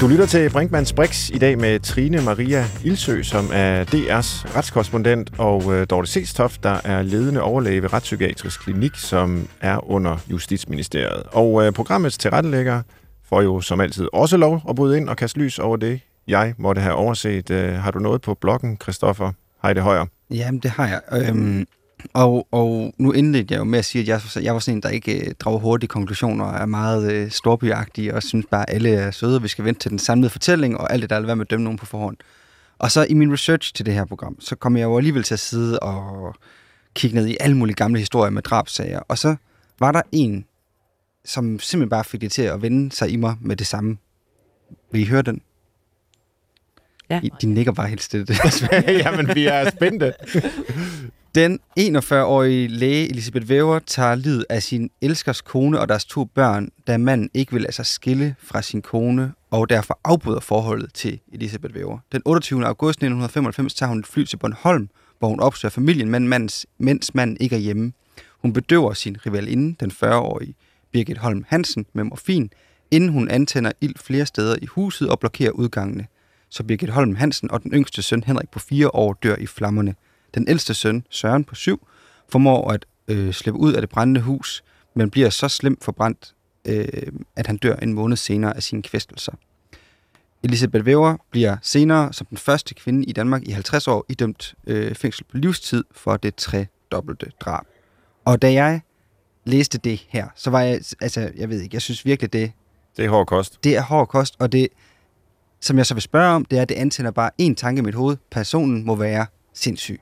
Du 0.00 0.08
lytter 0.08 0.26
til 0.26 0.50
Brinkmanns 0.50 0.92
Brix 0.92 1.30
i 1.30 1.38
dag 1.38 1.58
med 1.58 1.80
Trine 1.80 2.20
Maria 2.22 2.64
Ilsø, 2.84 3.22
som 3.22 3.50
er 3.52 3.84
DR's 3.84 4.56
retskorrespondent, 4.56 5.30
og 5.38 5.74
øh, 5.74 5.86
Dorte 5.90 6.08
Sestoft, 6.10 6.62
der 6.62 6.80
er 6.84 7.02
ledende 7.02 7.42
overlæge 7.42 7.82
ved 7.82 7.92
Retspsykiatrisk 7.92 8.60
Klinik, 8.60 8.92
som 8.94 9.48
er 9.60 9.90
under 9.90 10.16
Justitsministeriet. 10.30 11.22
Og 11.32 11.66
øh, 11.66 11.72
programmets 11.72 12.18
tilrettelægger 12.18 12.82
får 13.28 13.42
jo 13.42 13.60
som 13.60 13.80
altid 13.80 14.08
også 14.12 14.36
lov 14.36 14.62
at 14.68 14.76
bryde 14.76 14.96
ind 14.96 15.08
og 15.08 15.16
kaste 15.16 15.38
lys 15.38 15.58
over 15.58 15.76
det, 15.76 16.00
jeg 16.28 16.54
måtte 16.58 16.80
have 16.80 16.94
overset. 16.94 17.50
Øh, 17.50 17.74
har 17.74 17.90
du 17.90 17.98
noget 17.98 18.20
på 18.22 18.34
bloggen, 18.40 18.78
Christoffer 18.82 19.32
Heide 19.62 19.80
Højer? 19.80 20.04
Jamen, 20.30 20.60
det 20.60 20.70
har 20.70 20.88
jeg. 20.88 21.00
Øhm, 21.28 21.66
og, 22.12 22.48
og 22.50 22.94
nu 22.98 23.12
indledte 23.12 23.52
jeg 23.52 23.58
jo 23.58 23.64
med 23.64 23.78
at 23.78 23.84
sige, 23.84 24.02
at 24.02 24.08
jeg, 24.08 24.44
jeg 24.44 24.54
var 24.54 24.60
sådan 24.60 24.76
en, 24.76 24.82
der 24.82 24.88
ikke 24.88 25.28
øh, 25.28 25.34
drager 25.40 25.58
hurtige 25.58 25.88
konklusioner 25.88 26.44
og 26.44 26.60
er 26.60 26.66
meget 26.66 27.12
øh, 27.12 27.30
storbyagtig 27.30 28.14
og 28.14 28.22
synes 28.22 28.46
bare, 28.50 28.70
at 28.70 28.74
alle 28.74 28.90
er 28.90 29.10
søde, 29.10 29.36
og 29.36 29.42
vi 29.42 29.48
skal 29.48 29.64
vente 29.64 29.80
til 29.80 29.90
den 29.90 29.98
samlede 29.98 30.30
fortælling, 30.30 30.78
og 30.78 30.92
alt 30.92 31.02
det 31.02 31.10
der 31.10 31.16
er 31.16 31.20
være 31.20 31.36
med 31.36 31.44
at 31.44 31.50
dømme 31.50 31.64
nogen 31.64 31.78
på 31.78 31.86
forhånd. 31.86 32.16
Og 32.78 32.90
så 32.90 33.06
i 33.08 33.14
min 33.14 33.32
research 33.32 33.74
til 33.74 33.86
det 33.86 33.94
her 33.94 34.04
program, 34.04 34.40
så 34.40 34.56
kom 34.56 34.76
jeg 34.76 34.84
jo 34.84 34.96
alligevel 34.96 35.22
til 35.22 35.34
at 35.34 35.40
sidde 35.40 35.78
og 35.78 36.34
kigge 36.94 37.16
ned 37.16 37.26
i 37.26 37.36
alle 37.40 37.56
mulige 37.56 37.74
gamle 37.74 37.98
historier 37.98 38.30
med 38.30 38.42
drabsager. 38.42 38.98
Og 38.98 39.18
så 39.18 39.36
var 39.78 39.92
der 39.92 40.02
en, 40.12 40.44
som 41.24 41.58
simpelthen 41.60 41.90
bare 41.90 42.04
fik 42.04 42.20
det 42.20 42.32
til 42.32 42.42
at 42.42 42.62
vende 42.62 42.92
sig 42.92 43.10
i 43.10 43.16
mig 43.16 43.36
med 43.40 43.56
det 43.56 43.66
samme. 43.66 43.96
Vil 44.92 45.00
I 45.00 45.04
høre 45.04 45.22
den? 45.22 45.42
Ja. 47.10 47.20
I, 47.22 47.30
de 47.42 47.46
nikker 47.46 47.72
bare 47.72 47.88
helt 47.88 48.02
stille. 48.02 48.26
Jamen, 49.04 49.34
vi 49.34 49.46
er 49.46 49.70
spændte. 49.70 50.14
Den 51.34 51.60
41-årige 51.80 52.68
læge 52.68 53.10
Elisabeth 53.10 53.48
Væver 53.48 53.78
tager 53.78 54.14
livet 54.14 54.46
af 54.50 54.62
sin 54.62 54.90
elskers 55.00 55.40
kone 55.40 55.80
og 55.80 55.88
deres 55.88 56.04
to 56.04 56.24
børn, 56.24 56.68
da 56.86 56.96
manden 56.98 57.30
ikke 57.34 57.52
vil 57.52 57.62
lade 57.62 57.72
sig 57.72 57.86
skille 57.86 58.36
fra 58.38 58.62
sin 58.62 58.82
kone 58.82 59.32
og 59.50 59.70
derfor 59.70 60.00
afbryder 60.04 60.40
forholdet 60.40 60.94
til 60.94 61.20
Elisabeth 61.32 61.74
Væver. 61.74 61.98
Den 62.12 62.22
28. 62.24 62.66
august 62.66 62.96
1995 62.96 63.74
tager 63.74 63.88
hun 63.88 63.98
et 63.98 64.06
fly 64.06 64.24
til 64.24 64.36
Bornholm, 64.36 64.88
hvor 65.18 65.28
hun 65.28 65.40
opsøger 65.40 65.70
familien, 65.70 66.10
men 66.10 66.28
mandens, 66.28 66.66
mens 66.78 67.14
manden 67.14 67.36
ikke 67.40 67.56
er 67.56 67.60
hjemme. 67.60 67.92
Hun 68.42 68.52
bedøver 68.52 68.92
sin 68.92 69.16
rivalinde, 69.26 69.76
den 69.80 69.90
40-årige 69.90 70.54
Birgit 70.92 71.18
Holm 71.18 71.44
Hansen, 71.48 71.86
med 71.92 72.04
morfin, 72.04 72.50
inden 72.90 73.10
hun 73.10 73.28
antænder 73.28 73.72
ild 73.80 73.94
flere 73.98 74.26
steder 74.26 74.56
i 74.62 74.66
huset 74.66 75.08
og 75.08 75.20
blokerer 75.20 75.50
udgangene. 75.50 76.06
Så 76.48 76.62
Birgit 76.62 76.90
Holm 76.90 77.16
Hansen 77.16 77.50
og 77.50 77.62
den 77.62 77.72
yngste 77.72 78.02
søn 78.02 78.24
Henrik 78.26 78.48
på 78.48 78.58
fire 78.58 78.94
år 78.94 79.12
dør 79.22 79.36
i 79.36 79.46
flammerne. 79.46 79.94
Den 80.34 80.48
ældste 80.48 80.74
søn, 80.74 81.06
Søren 81.10 81.44
på 81.44 81.54
syv, 81.54 81.86
formår 82.28 82.70
at 82.70 82.86
øh, 83.08 83.32
slippe 83.32 83.60
ud 83.60 83.72
af 83.72 83.82
det 83.82 83.90
brændende 83.90 84.20
hus, 84.20 84.64
men 84.94 85.10
bliver 85.10 85.30
så 85.30 85.48
slemt 85.48 85.84
forbrændt, 85.84 86.34
øh, 86.64 86.88
at 87.36 87.46
han 87.46 87.56
dør 87.56 87.76
en 87.76 87.92
måned 87.92 88.16
senere 88.16 88.56
af 88.56 88.62
sine 88.62 88.82
kvæstelser. 88.82 89.32
Elisabeth 90.42 90.86
Væver 90.86 91.16
bliver 91.30 91.56
senere 91.62 92.12
som 92.12 92.26
den 92.26 92.38
første 92.38 92.74
kvinde 92.74 93.04
i 93.04 93.12
Danmark 93.12 93.42
i 93.42 93.50
50 93.50 93.88
år 93.88 94.04
idømt 94.08 94.54
øh, 94.66 94.94
fængsel 94.94 95.24
på 95.24 95.36
livstid 95.36 95.84
for 95.92 96.16
det 96.16 96.34
tredobbelte 96.34 97.26
drab. 97.40 97.64
Og 98.24 98.42
da 98.42 98.52
jeg 98.52 98.80
læste 99.44 99.78
det 99.78 100.06
her, 100.08 100.28
så 100.34 100.50
var 100.50 100.60
jeg, 100.60 100.80
altså, 101.00 101.30
jeg 101.36 101.48
ved 101.48 101.60
ikke, 101.60 101.74
jeg 101.74 101.82
synes 101.82 102.04
virkelig, 102.04 102.32
det, 102.32 102.52
Det 102.96 103.04
er 103.04 103.08
hård 103.08 103.26
kost. 103.26 103.64
det 103.64 103.76
er 103.76 103.82
hård 103.82 104.08
kost, 104.08 104.36
og 104.38 104.52
det, 104.52 104.68
som 105.60 105.78
jeg 105.78 105.86
så 105.86 105.94
vil 105.94 106.02
spørge 106.02 106.34
om, 106.34 106.44
det 106.44 106.58
er, 106.58 106.62
at 106.62 106.68
det 106.68 106.74
antænder 106.74 107.10
bare 107.10 107.30
én 107.42 107.54
tanke 107.54 107.78
i 107.78 107.82
mit 107.82 107.94
hoved. 107.94 108.16
Personen 108.30 108.84
må 108.84 108.94
være 108.94 109.26
sindssyg. 109.54 110.00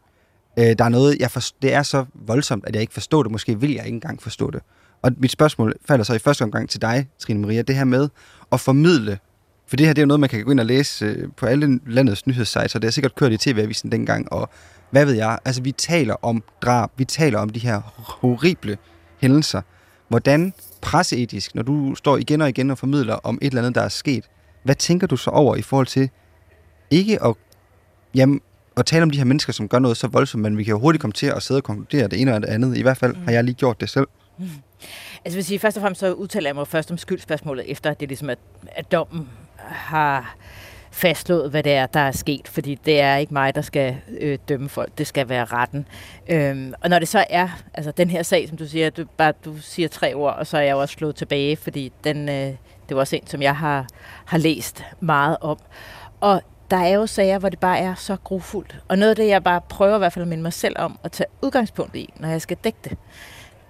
Øh, 0.58 0.64
der 0.78 0.84
er 0.84 0.88
noget, 0.88 1.16
jeg 1.20 1.30
for, 1.30 1.40
det 1.62 1.74
er 1.74 1.82
så 1.82 2.04
voldsomt, 2.14 2.64
at 2.66 2.74
jeg 2.74 2.80
ikke 2.80 2.92
forstår 2.92 3.22
det. 3.22 3.32
Måske 3.32 3.60
vil 3.60 3.72
jeg 3.72 3.84
ikke 3.84 3.94
engang 3.94 4.22
forstå 4.22 4.50
det. 4.50 4.60
Og 5.02 5.12
mit 5.16 5.30
spørgsmål 5.30 5.74
falder 5.88 6.04
så 6.04 6.14
i 6.14 6.18
første 6.18 6.42
omgang 6.42 6.70
til 6.70 6.82
dig, 6.82 7.08
Trine 7.18 7.40
Maria, 7.40 7.62
det 7.62 7.76
her 7.76 7.84
med 7.84 8.08
at 8.52 8.60
formidle, 8.60 9.18
for 9.66 9.76
det 9.76 9.86
her 9.86 9.92
det 9.92 9.98
er 9.98 10.02
jo 10.02 10.06
noget, 10.06 10.20
man 10.20 10.28
kan 10.28 10.44
gå 10.44 10.50
ind 10.50 10.60
og 10.60 10.66
læse 10.66 11.04
øh, 11.04 11.28
på 11.36 11.46
alle 11.46 11.80
landets 11.86 12.26
nyhedssites, 12.26 12.74
og 12.74 12.82
det 12.82 12.88
er 12.88 12.92
sikkert 12.92 13.14
kørt 13.14 13.32
i 13.32 13.36
TV-avisen 13.36 13.92
dengang, 13.92 14.32
og 14.32 14.50
hvad 14.90 15.06
ved 15.06 15.14
jeg, 15.14 15.38
altså 15.44 15.62
vi 15.62 15.72
taler 15.72 16.14
om 16.22 16.42
drab, 16.62 16.90
vi 16.96 17.04
taler 17.04 17.38
om 17.38 17.48
de 17.48 17.60
her 17.60 17.80
horrible 17.98 18.78
hændelser. 19.20 19.62
Hvordan 20.08 20.52
presseetisk, 20.80 21.54
når 21.54 21.62
du 21.62 21.94
står 21.94 22.16
igen 22.16 22.40
og 22.40 22.48
igen 22.48 22.70
og 22.70 22.78
formidler 22.78 23.14
om 23.14 23.38
et 23.42 23.46
eller 23.46 23.62
andet, 23.62 23.74
der 23.74 23.80
er 23.80 23.88
sket, 23.88 24.24
hvad 24.64 24.74
tænker 24.74 25.06
du 25.06 25.16
så 25.16 25.30
over 25.30 25.56
i 25.56 25.62
forhold 25.62 25.86
til 25.86 26.10
ikke 26.90 27.24
at, 27.24 27.34
jamen, 28.14 28.40
at 28.76 28.86
tale 28.86 29.02
om 29.02 29.10
de 29.10 29.18
her 29.18 29.24
mennesker, 29.24 29.52
som 29.52 29.68
gør 29.68 29.78
noget 29.78 29.96
så 29.96 30.06
voldsomt, 30.08 30.42
men 30.42 30.58
vi 30.58 30.64
kan 30.64 30.70
jo 30.70 30.78
hurtigt 30.78 31.00
komme 31.00 31.12
til 31.12 31.26
at 31.26 31.42
sidde 31.42 31.58
og 31.58 31.64
konkludere 31.64 32.08
det 32.08 32.20
ene 32.20 32.34
og 32.34 32.40
det 32.40 32.48
andet. 32.48 32.76
I 32.76 32.82
hvert 32.82 32.96
fald 32.96 33.16
har 33.16 33.32
jeg 33.32 33.44
lige 33.44 33.54
gjort 33.54 33.80
det 33.80 33.90
selv. 33.90 34.06
Altså 35.24 35.36
vil 35.36 35.44
sige, 35.44 35.58
først 35.58 35.76
og 35.76 35.80
fremmest 35.80 36.00
så 36.00 36.12
udtaler 36.12 36.48
jeg 36.48 36.54
mig 36.54 36.68
først 36.68 36.90
om 36.90 36.98
skyldspørgsmålet, 36.98 37.70
efter 37.70 37.90
at 37.90 38.00
det 38.00 38.08
ligesom 38.08 38.30
at, 38.30 38.38
at 38.72 38.92
dommen 38.92 39.28
har 39.58 40.36
fastslået, 40.90 41.50
hvad 41.50 41.62
det 41.62 41.72
er, 41.72 41.86
der 41.86 42.00
er 42.00 42.10
sket, 42.10 42.48
fordi 42.48 42.74
det 42.74 43.00
er 43.00 43.16
ikke 43.16 43.34
mig, 43.34 43.54
der 43.54 43.62
skal 43.62 43.96
øh, 44.20 44.38
dømme 44.48 44.68
folk, 44.68 44.98
det 44.98 45.06
skal 45.06 45.28
være 45.28 45.44
retten. 45.44 45.86
Øhm, 46.28 46.74
og 46.80 46.90
når 46.90 46.98
det 46.98 47.08
så 47.08 47.24
er, 47.30 47.48
altså 47.74 47.90
den 47.90 48.10
her 48.10 48.22
sag, 48.22 48.48
som 48.48 48.56
du 48.56 48.66
siger, 48.66 48.90
du, 48.90 49.04
bare, 49.16 49.32
du 49.44 49.58
siger 49.60 49.88
tre 49.88 50.14
ord, 50.14 50.34
og 50.34 50.46
så 50.46 50.56
er 50.56 50.62
jeg 50.62 50.72
jo 50.72 50.80
også 50.80 50.92
slået 50.92 51.16
tilbage, 51.16 51.56
fordi 51.56 51.92
den, 52.04 52.28
øh, 52.28 52.34
det 52.88 52.96
var 52.96 52.98
også 52.98 53.16
en, 53.16 53.26
som 53.26 53.42
jeg 53.42 53.56
har, 53.56 53.86
har 54.24 54.38
læst 54.38 54.84
meget 55.00 55.36
om. 55.40 55.58
Og 56.20 56.42
der 56.72 56.78
er 56.78 56.94
jo 56.94 57.06
sager, 57.06 57.38
hvor 57.38 57.48
det 57.48 57.58
bare 57.58 57.78
er 57.78 57.94
så 57.94 58.16
grufuldt. 58.24 58.76
Og 58.88 58.98
noget 58.98 59.10
af 59.10 59.16
det, 59.16 59.28
jeg 59.28 59.44
bare 59.44 59.60
prøver 59.68 59.94
i 59.94 59.98
hvert 59.98 60.12
fald 60.12 60.22
at 60.22 60.28
minde 60.28 60.42
mig 60.42 60.52
selv 60.52 60.76
om 60.78 60.98
at 61.04 61.12
tage 61.12 61.26
udgangspunkt 61.42 61.96
i, 61.96 62.12
når 62.16 62.28
jeg 62.28 62.42
skal 62.42 62.56
dække 62.64 62.78
det, 62.84 62.98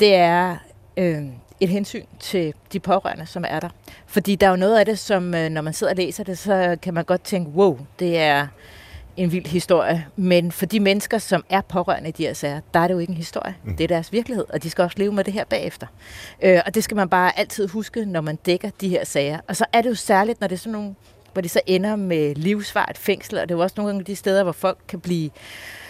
det 0.00 0.14
er 0.14 0.56
øh, 0.96 1.22
et 1.60 1.68
hensyn 1.68 2.04
til 2.20 2.54
de 2.72 2.80
pårørende, 2.80 3.26
som 3.26 3.44
er 3.48 3.60
der. 3.60 3.68
Fordi 4.06 4.34
der 4.34 4.46
er 4.46 4.50
jo 4.50 4.56
noget 4.56 4.78
af 4.78 4.86
det, 4.86 4.98
som 4.98 5.34
øh, 5.34 5.48
når 5.48 5.62
man 5.62 5.72
sidder 5.72 5.92
og 5.92 5.96
læser 5.96 6.24
det, 6.24 6.38
så 6.38 6.76
kan 6.82 6.94
man 6.94 7.04
godt 7.04 7.22
tænke, 7.22 7.50
wow, 7.50 7.78
det 7.98 8.18
er 8.18 8.46
en 9.16 9.32
vild 9.32 9.46
historie. 9.46 10.06
Men 10.16 10.52
for 10.52 10.66
de 10.66 10.80
mennesker, 10.80 11.18
som 11.18 11.44
er 11.50 11.60
pårørende 11.60 12.08
i 12.08 12.12
de 12.12 12.26
her 12.26 12.32
sager, 12.32 12.60
der 12.74 12.80
er 12.80 12.86
det 12.86 12.94
jo 12.94 12.98
ikke 12.98 13.10
en 13.10 13.16
historie. 13.16 13.56
Mm. 13.64 13.76
Det 13.76 13.84
er 13.84 13.88
deres 13.88 14.12
virkelighed, 14.12 14.44
og 14.48 14.62
de 14.62 14.70
skal 14.70 14.82
også 14.82 14.98
leve 14.98 15.12
med 15.12 15.24
det 15.24 15.32
her 15.32 15.44
bagefter. 15.44 15.86
Øh, 16.42 16.60
og 16.66 16.74
det 16.74 16.84
skal 16.84 16.96
man 16.96 17.08
bare 17.08 17.38
altid 17.38 17.68
huske, 17.68 18.04
når 18.04 18.20
man 18.20 18.36
dækker 18.36 18.70
de 18.80 18.88
her 18.88 19.04
sager. 19.04 19.38
Og 19.48 19.56
så 19.56 19.64
er 19.72 19.82
det 19.82 19.90
jo 19.90 19.94
særligt, 19.94 20.40
når 20.40 20.48
det 20.48 20.54
er 20.54 20.58
sådan 20.58 20.72
nogle 20.72 20.94
hvor 21.32 21.42
det 21.42 21.50
så 21.50 21.60
ender 21.66 21.96
med 21.96 22.34
livsvart 22.34 22.98
fængsel, 22.98 23.38
og 23.38 23.48
det 23.48 23.54
er 23.54 23.58
jo 23.58 23.62
også 23.62 23.74
nogle 23.78 23.98
af 23.98 24.04
de 24.04 24.16
steder, 24.16 24.42
hvor 24.42 24.52
folk 24.52 24.78
kan 24.88 25.00
blive 25.00 25.30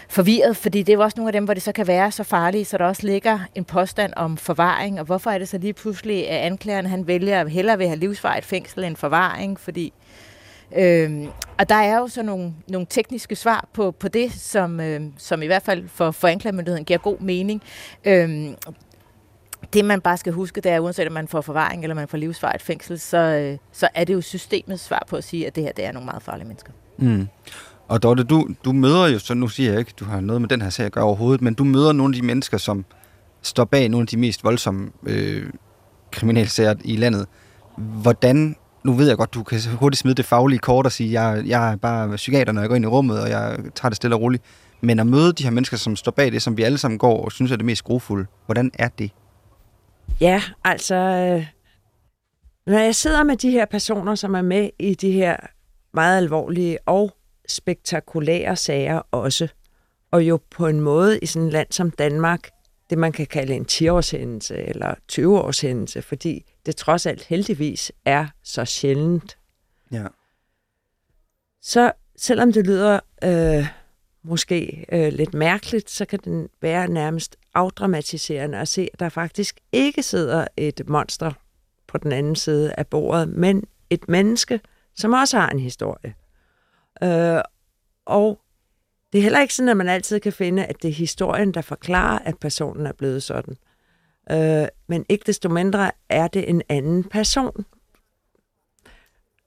forvirret, 0.09 0.57
fordi 0.57 0.79
det 0.79 0.93
er 0.93 0.97
jo 0.97 1.03
også 1.03 1.17
nogle 1.17 1.29
af 1.29 1.33
dem, 1.33 1.45
hvor 1.45 1.55
det 1.55 1.63
så 1.63 1.73
kan 1.73 1.87
være 1.87 2.13
så 2.13 2.25
farligt, 2.25 2.69
så 2.69 2.79
der 2.79 2.85
også 2.85 3.07
ligger 3.07 3.39
en 3.55 3.65
påstand 3.65 4.13
om 4.17 4.37
forvaring, 4.37 5.01
og 5.01 5.07
hvorfor 5.07 5.31
er 5.31 5.39
det 5.39 5.49
så 5.49 5.59
lige 5.59 5.73
pludselig, 5.73 6.31
at 6.31 6.47
anklageren 6.47 6.87
han 6.87 7.07
vælger 7.07 7.41
at 7.41 7.51
hellere 7.51 7.79
vil 7.79 7.87
have 7.87 7.99
livsvarigt 7.99 8.45
fængsel 8.45 8.85
end 8.85 8.97
forvaring, 8.97 9.61
fordi 9.61 9.93
Øhm, 10.77 11.29
og 11.59 11.69
der 11.69 11.75
er 11.75 11.99
jo 11.99 12.09
så 12.09 12.23
nogle, 12.23 12.55
nogle 12.69 12.87
tekniske 12.91 13.37
svar 13.37 13.69
på, 13.73 13.91
på 13.91 14.09
det, 14.09 14.33
som, 14.33 14.81
øhm, 14.81 15.13
som 15.19 15.43
i 15.43 15.47
hvert 15.47 15.63
fald 15.63 15.89
for, 15.89 16.11
for 16.11 16.29
anklagemyndigheden 16.29 16.85
giver 16.85 16.99
god 16.99 17.19
mening. 17.19 17.63
Øhm, 18.05 18.57
det 19.73 19.85
man 19.85 20.01
bare 20.01 20.17
skal 20.17 20.33
huske, 20.33 20.61
det 20.61 20.73
er, 20.73 20.81
uanset 20.81 21.07
om 21.07 21.13
man 21.13 21.29
får 21.29 21.41
forvaring 21.41 21.83
eller 21.83 21.95
man 21.95 22.09
får 22.09 22.19
livsvarigt 22.19 22.63
fængsel, 22.63 22.99
så, 22.99 23.19
øh, 23.19 23.59
så 23.73 23.89
er 23.95 24.05
det 24.05 24.15
jo 24.15 24.21
systemets 24.21 24.83
svar 24.83 25.05
på 25.09 25.17
at 25.17 25.25
sige, 25.25 25.47
at 25.47 25.57
det 25.57 25.65
her 25.65 25.73
det 25.73 25.85
er 25.85 25.93
nogle 25.93 26.07
meget 26.07 26.23
farlige 26.23 26.47
mennesker. 26.47 26.73
Mm. 26.99 27.29
Og 27.89 28.03
Dorte, 28.03 28.25
du, 28.25 28.49
du 28.65 28.73
møder 28.73 29.07
jo, 29.09 29.19
så 29.19 29.35
nu 29.35 29.49
siger 29.49 29.71
jeg 29.71 29.79
ikke, 29.79 29.93
du 30.01 30.05
har 30.05 30.21
noget 30.21 30.41
med 30.41 30.49
den 30.49 30.63
her 30.63 30.71
sag 30.71 30.87
at 30.87 30.93
gøre 30.93 31.05
overhovedet, 31.05 31.43
men 31.43 31.55
du 31.55 31.65
møder 31.65 31.93
nogle 31.93 32.15
af 32.15 32.21
de 32.21 32.27
mennesker, 32.27 32.59
som 32.59 32.85
står 33.43 33.65
bag 33.65 33.89
nogle 33.89 34.03
af 34.03 34.07
de 34.07 34.17
mest 34.17 34.45
voldsomme 34.45 34.91
øh, 35.07 35.47
kriminalsager 36.11 36.75
i 36.85 36.97
landet. 36.97 37.27
Hvordan, 37.77 38.57
nu 38.85 38.93
ved 38.93 39.09
jeg 39.09 39.17
godt, 39.17 39.35
du 39.35 39.43
kan 39.43 39.61
hurtigt 39.81 40.01
smide 40.01 40.15
det 40.15 40.25
faglige 40.25 40.59
kort 40.59 40.87
og 40.87 40.93
sige, 40.93 41.23
jeg, 41.23 41.43
jeg 41.47 41.73
er 41.73 41.77
bare 41.77 42.17
psykiater, 42.17 42.53
når 42.53 42.63
jeg 42.63 42.69
går 42.69 42.77
ind 42.77 42.85
i 42.85 42.89
rummet, 42.89 43.21
og 43.21 43.31
jeg 43.31 43.59
tager 43.75 43.89
det 43.91 43.97
stille 43.97 44.17
og 44.17 44.23
roligt. 44.23 44.43
Men 44.81 44.99
at 44.99 45.07
møde 45.07 45.33
de 45.33 45.45
her 45.45 45.51
mennesker, 45.51 45.77
som 45.77 45.97
står 45.97 46.13
bag 46.13 46.33
det, 46.33 46.43
som 46.43 46.57
vi 46.57 46.63
alle 46.63 46.79
sammen 46.79 46.99
går 46.99 47.25
og 47.25 47.33
synes 47.33 47.53
er 47.53 47.57
det 47.57 47.65
mest 47.65 47.85
grofulde, 47.85 48.27
hvordan 48.47 48.71
er 48.75 48.89
det? 48.89 49.11
Ja, 50.23 50.43
altså, 50.65 50.95
øh, 50.95 51.47
når 52.67 52.79
jeg 52.79 52.95
sidder 52.95 53.25
med 53.25 53.37
de 53.37 53.51
her 53.51 53.65
personer, 53.65 54.15
som 54.15 54.35
er 54.35 54.43
med 54.43 54.71
i 54.79 54.95
de 54.95 55.13
her 55.13 55.37
meget 55.95 56.17
alvorlige 56.17 56.79
og 56.87 57.17
spektakulære 57.49 58.57
sager 58.57 59.03
også, 59.11 59.49
og 60.11 60.23
jo 60.23 60.41
på 60.51 60.67
en 60.67 60.81
måde 60.81 61.19
i 61.19 61.27
sådan 61.27 61.47
et 61.47 61.53
land 61.53 61.67
som 61.71 61.91
Danmark, 61.91 62.51
det 62.91 62.99
man 62.99 63.13
kan 63.13 63.27
kalde 63.27 63.55
en 63.55 63.67
10-årshændelse 63.73 64.57
eller 64.57 64.95
20-årshændelse, 65.13 66.03
fordi 66.03 66.45
det 66.67 66.77
trods 66.77 67.07
alt 67.07 67.25
heldigvis 67.25 67.93
er 68.05 68.27
så 68.43 68.65
sjældent. 68.65 69.39
Ja. 69.93 70.07
Så 71.63 71.93
selvom 72.17 72.53
det 72.53 72.67
lyder 72.67 73.01
øh, 73.25 73.67
måske 74.25 74.87
øh, 74.93 75.13
lidt 75.13 75.35
mærkeligt, 75.35 75.91
så 75.91 76.05
kan 76.05 76.19
den 76.25 76.49
være 76.61 76.89
nærmest 76.89 77.37
afdramatiserende 77.55 78.59
at 78.59 78.69
se, 78.69 78.89
at 78.93 79.01
der 79.01 79.09
faktisk 79.09 79.61
ikke 79.73 80.03
sidder 80.03 80.47
et 80.57 80.89
monster 80.89 81.33
på 81.87 81.99
den 81.99 82.13
anden 82.13 82.37
side 82.37 82.75
af 82.79 82.87
bordet, 82.87 83.29
men 83.29 83.65
et 83.91 84.09
menneske, 84.09 84.61
som 84.95 85.13
også 85.13 85.39
har 85.39 85.51
en 85.51 85.59
historie. 85.59 86.15
Øh, 87.03 87.43
og 88.05 88.41
det 89.13 89.19
er 89.19 89.23
heller 89.23 89.41
ikke 89.41 89.55
sådan, 89.55 89.69
at 89.69 89.77
man 89.77 89.89
altid 89.89 90.21
kan 90.21 90.33
finde, 90.33 90.65
at 90.65 90.83
det 90.83 90.89
er 90.89 90.95
historien, 90.95 91.55
der 91.55 91.61
forklarer, 91.61 92.19
at 92.19 92.39
personen 92.39 92.87
er 92.87 92.93
blevet 92.93 93.23
sådan. 93.23 93.57
Øh, 94.31 94.69
men 94.87 95.07
ikke 95.09 95.25
desto 95.27 95.49
mindre 95.49 95.91
er 96.09 96.29
det 96.29 96.51
en 96.51 96.63
anden 96.69 97.05
person, 97.05 97.65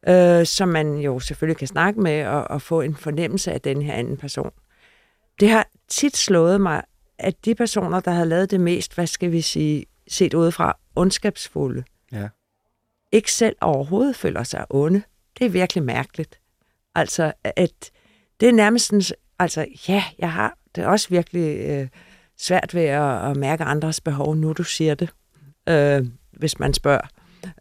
øh, 0.07 0.45
som 0.45 0.69
man 0.69 0.97
jo 0.97 1.19
selvfølgelig 1.19 1.57
kan 1.57 1.67
snakke 1.67 2.01
med 2.01 2.25
og, 2.25 2.43
og 2.43 2.61
få 2.61 2.81
en 2.81 2.95
fornemmelse 2.95 3.51
af 3.51 3.61
den 3.61 3.81
her 3.81 3.93
anden 3.93 4.17
person. 4.17 4.51
Det 5.39 5.49
har 5.49 5.67
tit 5.87 6.17
slået 6.17 6.61
mig, 6.61 6.83
at 7.17 7.45
de 7.45 7.55
personer, 7.55 7.99
der 7.99 8.11
har 8.11 8.25
lavet 8.25 8.51
det 8.51 8.59
mest, 8.59 8.95
hvad 8.95 9.07
skal 9.07 9.31
vi 9.31 9.41
sige, 9.41 9.85
set 10.07 10.33
udefra, 10.33 10.77
ondskabsfulde, 10.95 11.83
Ja. 12.11 12.27
ikke 13.11 13.31
selv 13.31 13.55
overhovedet 13.61 14.15
føler 14.15 14.43
sig 14.43 14.65
onde. 14.69 15.01
Det 15.39 15.45
er 15.45 15.49
virkelig 15.49 15.83
mærkeligt. 15.83 16.39
Altså, 16.95 17.33
at 17.43 17.91
det 18.39 18.49
er 18.49 18.53
nærmest 18.53 18.85
sådan, 18.85 19.01
altså, 19.39 19.65
ja, 19.87 20.03
jeg 20.19 20.31
har 20.31 20.57
det 20.75 20.83
er 20.83 20.87
også 20.87 21.09
virkelig 21.09 21.57
øh, 21.69 21.87
svært 22.37 22.75
ved 22.75 22.81
at, 22.83 23.29
at 23.31 23.37
mærke 23.37 23.63
andres 23.63 24.01
behov, 24.01 24.35
nu 24.35 24.53
du 24.53 24.63
siger 24.63 24.95
det, 24.95 25.09
øh, 25.69 26.05
hvis 26.31 26.59
man 26.59 26.73
spørger. 26.73 27.07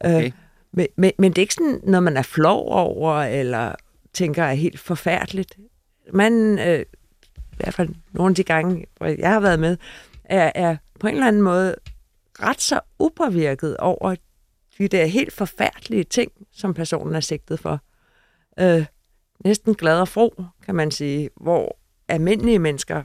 Okay. 0.00 0.24
Øh, 0.26 0.32
men, 0.72 0.86
men, 0.96 1.12
men 1.18 1.32
det 1.32 1.38
er 1.38 1.42
ikke 1.42 1.54
sådan 1.54 1.80
noget, 1.82 2.02
man 2.02 2.16
er 2.16 2.22
flov 2.22 2.68
over, 2.72 3.14
eller 3.22 3.74
tænker 4.12 4.42
er 4.44 4.54
helt 4.54 4.80
forfærdeligt. 4.80 5.58
Man, 6.12 6.58
øh, 6.58 6.84
i 7.54 7.56
hvert 7.56 7.74
fald 7.74 7.88
nogle 8.12 8.30
af 8.30 8.34
de 8.34 8.44
gange, 8.44 8.86
hvor 8.96 9.06
jeg 9.06 9.32
har 9.32 9.40
været 9.40 9.60
med, 9.60 9.76
er, 10.24 10.52
er 10.54 10.76
på 11.00 11.06
en 11.06 11.14
eller 11.14 11.28
anden 11.28 11.42
måde 11.42 11.74
ret 12.42 12.60
så 12.60 12.80
upåvirket 12.98 13.76
over 13.76 14.14
de 14.78 14.88
der 14.88 15.06
helt 15.06 15.32
forfærdelige 15.32 16.04
ting, 16.04 16.32
som 16.52 16.74
personen 16.74 17.14
er 17.14 17.20
sigtet 17.20 17.60
for. 17.60 17.80
Øh, 18.60 18.86
næsten 19.44 19.74
glad 19.74 20.00
og 20.00 20.08
fro, 20.08 20.44
kan 20.64 20.74
man 20.74 20.90
sige, 20.90 21.30
hvor 21.36 21.78
almindelige 22.08 22.58
mennesker 22.58 23.02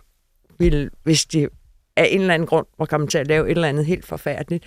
vil, 0.57 0.89
hvis 1.03 1.25
de 1.25 1.49
af 1.95 2.07
en 2.11 2.21
eller 2.21 2.33
anden 2.33 2.47
grund 2.47 2.65
var 2.77 2.85
kommet 2.85 3.09
til 3.09 3.17
at 3.17 3.27
lave 3.27 3.45
et 3.45 3.51
eller 3.51 3.67
andet 3.67 3.85
helt 3.85 4.05
forfærdeligt, 4.05 4.65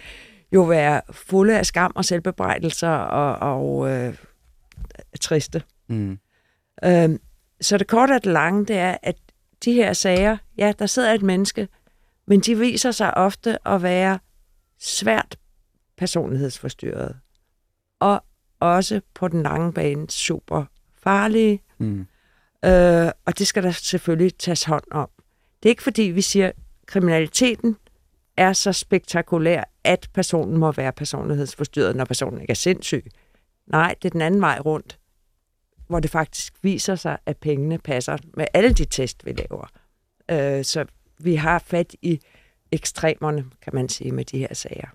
jo 0.53 0.63
være 0.63 1.01
fulde 1.11 1.59
af 1.59 1.67
skam 1.67 1.93
og 1.95 2.05
selvbebrejdelser 2.05 2.89
og, 2.89 3.55
og 3.55 3.91
øh, 3.91 4.15
triste. 5.21 5.63
Mm. 5.89 6.19
Øh, 6.85 7.19
så 7.61 7.79
det 7.79 7.87
korte 7.87 8.13
og 8.13 8.25
det 8.25 8.33
lange, 8.33 8.67
det 8.67 8.77
er, 8.77 8.97
at 9.03 9.17
de 9.65 9.73
her 9.73 9.93
sager, 9.93 10.37
ja, 10.59 10.73
der 10.79 10.87
sidder 10.87 11.13
et 11.13 11.23
menneske, 11.23 11.69
men 12.27 12.41
de 12.41 12.59
viser 12.59 12.91
sig 12.91 13.17
ofte 13.17 13.69
at 13.69 13.83
være 13.83 14.19
svært 14.79 15.37
personlighedsforstyrret. 15.97 17.17
Og 18.01 18.25
også 18.61 19.01
på 19.15 19.29
den 19.29 19.43
lange 19.43 19.73
bane 19.73 20.11
super 20.11 20.65
farlige. 21.03 21.63
Mm. 21.79 22.07
Øh, 22.65 23.11
og 23.25 23.39
det 23.39 23.47
skal 23.47 23.63
der 23.63 23.71
selvfølgelig 23.71 24.35
tages 24.39 24.65
hånd 24.65 24.85
om. 24.91 25.09
Det 25.63 25.69
er 25.69 25.71
ikke 25.71 25.83
fordi, 25.83 26.03
vi 26.03 26.21
siger, 26.21 26.49
at 26.49 26.55
kriminaliteten 26.87 27.77
er 28.37 28.53
så 28.53 28.73
spektakulær, 28.73 29.65
at 29.85 30.09
personen 30.15 30.59
må 30.59 30.73
være 30.73 30.93
personlighedsforstyrret, 30.93 31.97
når 31.97 32.05
personen 32.05 32.41
ikke 32.41 32.51
er 32.51 32.55
sindssyg. 32.55 33.05
Nej, 33.67 33.95
det 34.03 34.09
er 34.09 34.13
den 34.13 34.23
anden 34.23 34.41
vej 34.41 34.59
rundt, 34.59 34.99
hvor 35.93 36.01
det 36.01 36.11
faktisk 36.11 36.55
viser 36.63 36.95
sig, 36.95 37.19
at 37.27 37.37
pengene 37.37 37.79
passer 37.79 38.17
med 38.37 38.45
alle 38.55 38.73
de 38.73 38.85
test, 38.85 39.27
vi 39.27 39.33
laver. 39.33 39.67
Øh, 40.31 40.65
så 40.65 40.85
vi 41.19 41.35
har 41.35 41.63
fat 41.67 41.95
i 42.03 42.21
ekstremerne, 42.73 43.45
kan 43.63 43.75
man 43.75 43.89
sige, 43.89 44.13
med 44.13 44.25
de 44.25 44.39
her 44.39 44.55
sager. 44.55 44.89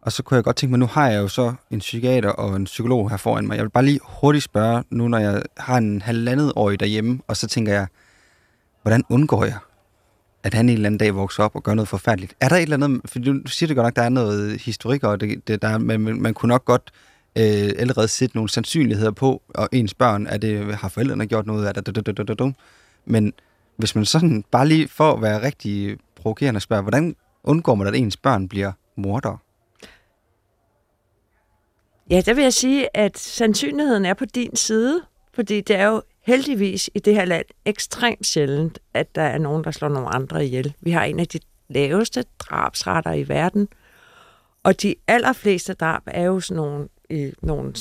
Og 0.00 0.12
så 0.12 0.22
kunne 0.22 0.36
jeg 0.36 0.44
godt 0.44 0.56
tænke 0.56 0.70
mig, 0.70 0.78
nu 0.78 0.86
har 0.86 1.08
jeg 1.08 1.18
jo 1.18 1.28
så 1.28 1.54
en 1.70 1.78
psykiater 1.78 2.30
og 2.30 2.56
en 2.56 2.64
psykolog 2.64 3.10
her 3.10 3.16
foran 3.16 3.46
mig. 3.46 3.56
Jeg 3.56 3.64
vil 3.64 3.70
bare 3.70 3.84
lige 3.84 4.00
hurtigt 4.04 4.44
spørge, 4.44 4.84
nu 4.90 5.08
når 5.08 5.18
jeg 5.18 5.42
har 5.56 5.76
en 5.76 6.02
halvandet 6.02 6.52
år 6.56 6.70
derhjemme, 6.70 7.20
og 7.28 7.36
så 7.36 7.46
tænker 7.46 7.72
jeg, 7.72 7.86
hvordan 8.82 9.04
undgår 9.08 9.44
jeg, 9.44 9.58
at 10.42 10.54
han 10.54 10.68
en 10.68 10.74
eller 10.74 10.86
anden 10.86 10.98
dag 10.98 11.14
vokser 11.14 11.44
op 11.44 11.56
og 11.56 11.62
gør 11.62 11.74
noget 11.74 11.88
forfærdeligt? 11.88 12.34
Er 12.40 12.48
der 12.48 12.56
et 12.56 12.62
eller 12.62 12.76
andet, 12.76 13.00
for 13.04 13.18
du 13.18 13.40
siger 13.46 13.66
det 13.66 13.76
godt 13.76 13.84
nok, 13.86 13.96
der 13.96 14.02
er 14.02 14.08
noget 14.08 14.60
historik, 14.60 15.04
og 15.04 15.20
det, 15.20 15.48
det, 15.48 15.62
der, 15.62 15.78
men 15.78 16.00
man, 16.00 16.20
man 16.22 16.34
kunne 16.34 16.48
nok 16.48 16.64
godt 16.64 16.92
øh, 17.36 17.72
allerede 17.78 18.08
sætte 18.08 18.36
nogle 18.36 18.48
sandsynligheder 18.48 19.10
på, 19.10 19.42
og 19.48 19.68
ens 19.72 19.94
børn, 19.94 20.26
er 20.26 20.36
det, 20.36 20.74
har 20.74 20.88
forældrene 20.88 21.26
gjort 21.26 21.46
noget 21.46 21.66
af 21.66 21.74
det, 21.74 22.54
men 23.04 23.32
hvis 23.76 23.94
man 23.94 24.04
sådan, 24.04 24.44
bare 24.50 24.68
lige 24.68 24.88
for 24.88 25.12
at 25.12 25.22
være 25.22 25.42
rigtig 25.42 25.98
provokerende 26.16 26.60
spørger, 26.60 26.82
hvordan 26.82 27.16
undgår 27.44 27.74
man, 27.74 27.86
at 27.86 27.94
ens 27.94 28.16
børn 28.16 28.48
bliver 28.48 28.72
mordere? 28.96 29.38
Ja, 32.10 32.20
der 32.20 32.34
vil 32.34 32.42
jeg 32.42 32.52
sige, 32.52 32.96
at 32.96 33.18
sandsynligheden 33.18 34.04
er 34.04 34.14
på 34.14 34.24
din 34.24 34.56
side, 34.56 35.02
fordi 35.34 35.60
det 35.60 35.76
er 35.76 35.86
jo 35.86 36.02
heldigvis 36.22 36.90
i 36.94 36.98
det 36.98 37.14
her 37.14 37.24
land 37.24 37.44
ekstremt 37.64 38.26
sjældent, 38.26 38.78
at 38.94 39.14
der 39.14 39.22
er 39.22 39.38
nogen, 39.38 39.64
der 39.64 39.70
slår 39.70 39.88
nogle 39.88 40.08
andre 40.08 40.44
ihjel. 40.44 40.74
Vi 40.80 40.90
har 40.90 41.04
en 41.04 41.20
af 41.20 41.28
de 41.28 41.38
laveste 41.68 42.24
drabsretter 42.38 43.12
i 43.12 43.28
verden, 43.28 43.68
og 44.62 44.82
de 44.82 44.94
allerfleste 45.08 45.74
drab 45.74 46.02
er 46.06 46.22
jo 46.22 46.40
sådan 46.40 46.56
nogle, 46.56 46.88
i 47.10 47.32
nogle 47.42 47.72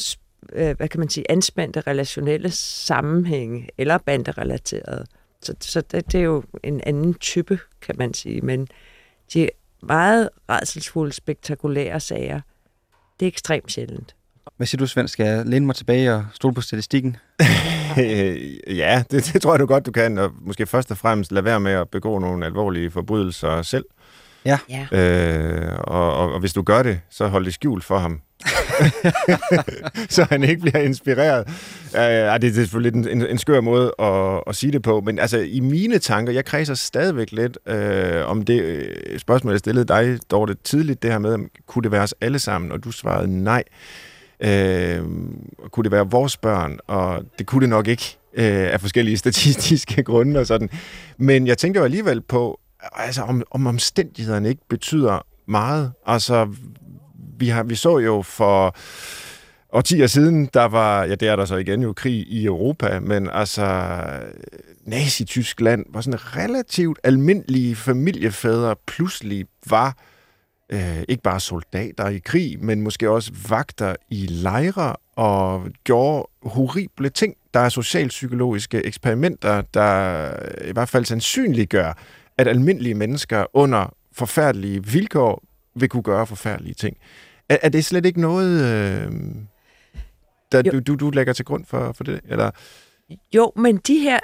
øh, 0.54 0.78
hvad 0.78 0.88
kan 0.88 1.00
man 1.00 1.10
sige, 1.10 1.32
anspændte 1.32 1.82
relationelle 1.82 2.52
sammenhænge, 2.52 3.70
eller 3.78 3.98
banderelaterede. 3.98 5.06
Så, 5.42 5.56
så 5.62 5.82
det, 5.82 6.12
det 6.12 6.20
er 6.20 6.24
jo 6.24 6.44
en 6.64 6.82
anden 6.86 7.14
type, 7.14 7.60
kan 7.82 7.96
man 7.98 8.14
sige, 8.14 8.42
men 8.42 8.68
de 9.34 9.50
meget 9.84 10.30
redselsfulde, 10.50 11.14
spektakulære 11.14 12.00
sager, 12.00 12.42
det 13.20 13.26
er 13.26 13.28
ekstremt 13.28 13.72
sjældent. 13.72 14.16
Hvad 14.58 14.68
siger 14.68 14.80
du, 14.80 14.88
Svend? 14.88 15.08
Skal 15.08 15.26
jeg 15.26 15.46
læne 15.46 15.66
mig 15.66 15.76
tilbage 15.76 16.14
og 16.14 16.26
stole 16.34 16.54
på 16.54 16.62
statistikken? 16.62 17.18
Ja, 18.68 19.04
det, 19.12 19.32
det 19.34 19.42
tror 19.42 19.54
jeg 19.54 19.60
du 19.60 19.66
godt, 19.66 19.86
du 19.86 19.92
kan. 19.92 20.18
Og 20.18 20.32
måske 20.42 20.66
først 20.66 20.92
og 20.92 20.98
fremmest 20.98 21.32
lade 21.32 21.46
være 21.46 21.60
med 21.60 21.72
at 21.72 21.90
begå 21.90 22.20
nogle 22.20 22.46
alvorlige 22.46 22.92
forbrydelser 22.92 23.62
selv. 23.62 23.86
Ja. 24.46 24.60
Øh, 24.92 25.80
og, 25.80 26.14
og, 26.14 26.34
og 26.34 26.40
hvis 26.40 26.54
du 26.54 26.62
gør 26.62 26.84
det, 26.84 27.00
så 27.10 27.28
hold 27.28 27.46
det 27.46 27.54
skjult 27.54 27.84
for 27.84 27.98
ham. 27.98 28.22
så 30.16 30.28
han 30.30 30.44
ikke 30.44 30.62
bliver 30.62 30.80
inspireret. 30.80 31.48
Uh, 31.94 32.34
det, 32.34 32.42
det 32.42 32.50
er 32.50 32.54
selvfølgelig 32.54 33.00
en, 33.00 33.08
en, 33.08 33.28
en 33.28 33.38
skør 33.38 33.62
måde 33.62 33.94
at, 34.00 34.44
at 34.48 34.56
sige 34.56 34.72
det 34.72 34.82
på, 34.82 35.02
men 35.02 35.20
altså 35.20 35.38
i 35.38 35.60
mine 35.60 36.00
tanker, 36.00 36.34
jeg 36.34 36.46
kredser 36.46 36.74
stadigvæk 36.74 37.32
lidt 37.32 37.58
uh, 37.70 38.30
om 38.30 38.46
det 38.46 38.62
øh, 38.62 39.20
spørgsmål, 39.20 39.54
jeg 39.54 39.60
stillede 39.60 39.86
dig, 39.86 40.20
Dorte, 40.32 40.56
tidligt, 40.64 41.04
det 41.04 41.12
her 41.12 41.20
med, 41.20 41.38
kunne 41.68 41.84
det 41.84 41.92
være 41.92 42.04
os 42.04 42.16
alle 42.22 42.40
sammen, 42.40 42.72
og 42.72 42.84
du 42.84 42.92
svarede 42.92 43.44
nej. 43.44 43.64
Uh, 44.40 44.50
kunne 45.72 45.84
det 45.84 45.92
være 45.92 46.10
vores 46.10 46.38
børn, 46.38 46.80
og 46.88 47.24
det 47.40 47.46
kunne 47.46 47.62
det 47.62 47.70
nok 47.70 47.88
ikke 47.88 48.18
øh, 48.36 48.74
af 48.74 48.82
forskellige 48.82 49.18
statistiske 49.24 50.04
grunde 50.04 50.40
og 50.40 50.48
sådan. 50.48 50.70
Men 51.18 51.48
jeg 51.48 51.58
tænkte 51.58 51.78
jo 51.78 51.84
alligevel 51.84 52.22
på, 52.22 52.60
altså 52.94 53.22
om, 53.22 53.44
om 53.52 53.68
omstændighederne 53.68 54.50
ikke 54.50 54.62
betyder 54.70 55.26
meget. 55.48 55.92
Altså, 56.06 56.48
vi, 57.38 57.48
har, 57.50 57.64
vi 57.64 57.76
så 57.76 57.98
jo 57.98 58.22
for 58.22 58.76
årtier 59.74 60.08
siden, 60.08 60.50
der 60.54 60.66
var, 60.66 61.04
ja 61.04 61.16
det 61.16 61.28
er 61.28 61.36
der 61.36 61.46
så 61.46 61.56
igen 61.56 61.82
jo, 61.82 61.94
krig 61.94 62.28
i 62.28 62.46
Europa, 62.46 63.00
men 63.00 63.30
altså 63.32 63.98
Nazi-Tyskland, 64.86 65.86
var 65.90 66.02
sådan 66.02 66.20
relativt 66.36 67.00
almindelige 67.04 67.76
familiefædre 67.76 68.76
pludselig 68.88 69.46
var 69.70 69.98
øh, 70.72 71.04
ikke 71.10 71.24
bare 71.24 71.40
soldater 71.40 72.08
i 72.08 72.18
krig, 72.18 72.64
men 72.64 72.82
måske 72.82 73.10
også 73.10 73.32
vagter 73.50 73.96
i 74.10 74.26
lejre 74.26 74.96
og 75.16 75.68
gjorde 75.84 76.28
horrible 76.44 77.10
ting. 77.10 77.36
Der 77.54 77.60
er 77.60 77.70
socialpsykologiske 77.70 78.86
eksperimenter, 78.86 79.62
der 79.62 80.30
i 80.66 80.72
hvert 80.72 80.90
fald 80.90 81.06
sandsynliggør, 81.06 81.94
at 82.38 82.48
almindelige 82.48 82.96
mennesker 82.96 83.46
under 83.54 83.94
forfærdelige 84.12 84.86
vilkår 84.86 85.44
vil 85.76 85.90
kunne 85.90 86.04
gøre 86.04 86.28
forfærdelige 86.28 86.74
ting. 86.74 86.98
Er, 87.50 87.58
er 87.62 87.70
det 87.70 87.86
slet 87.86 88.06
ikke 88.06 88.22
noget, 88.22 88.62
øh, 88.62 89.12
der 90.52 90.62
Jo. 90.66 90.72
du, 90.72 90.80
du, 90.80 90.96
du 90.96 91.10
lægger 91.10 91.34
til 91.34 91.46
grund 91.46 91.66
for, 91.66 91.92
for 91.92 92.04
det? 92.04 92.20
Eller? 92.30 92.52
Jo, 93.36 93.52
men 93.56 93.78
de 93.78 94.00
her 94.00 94.20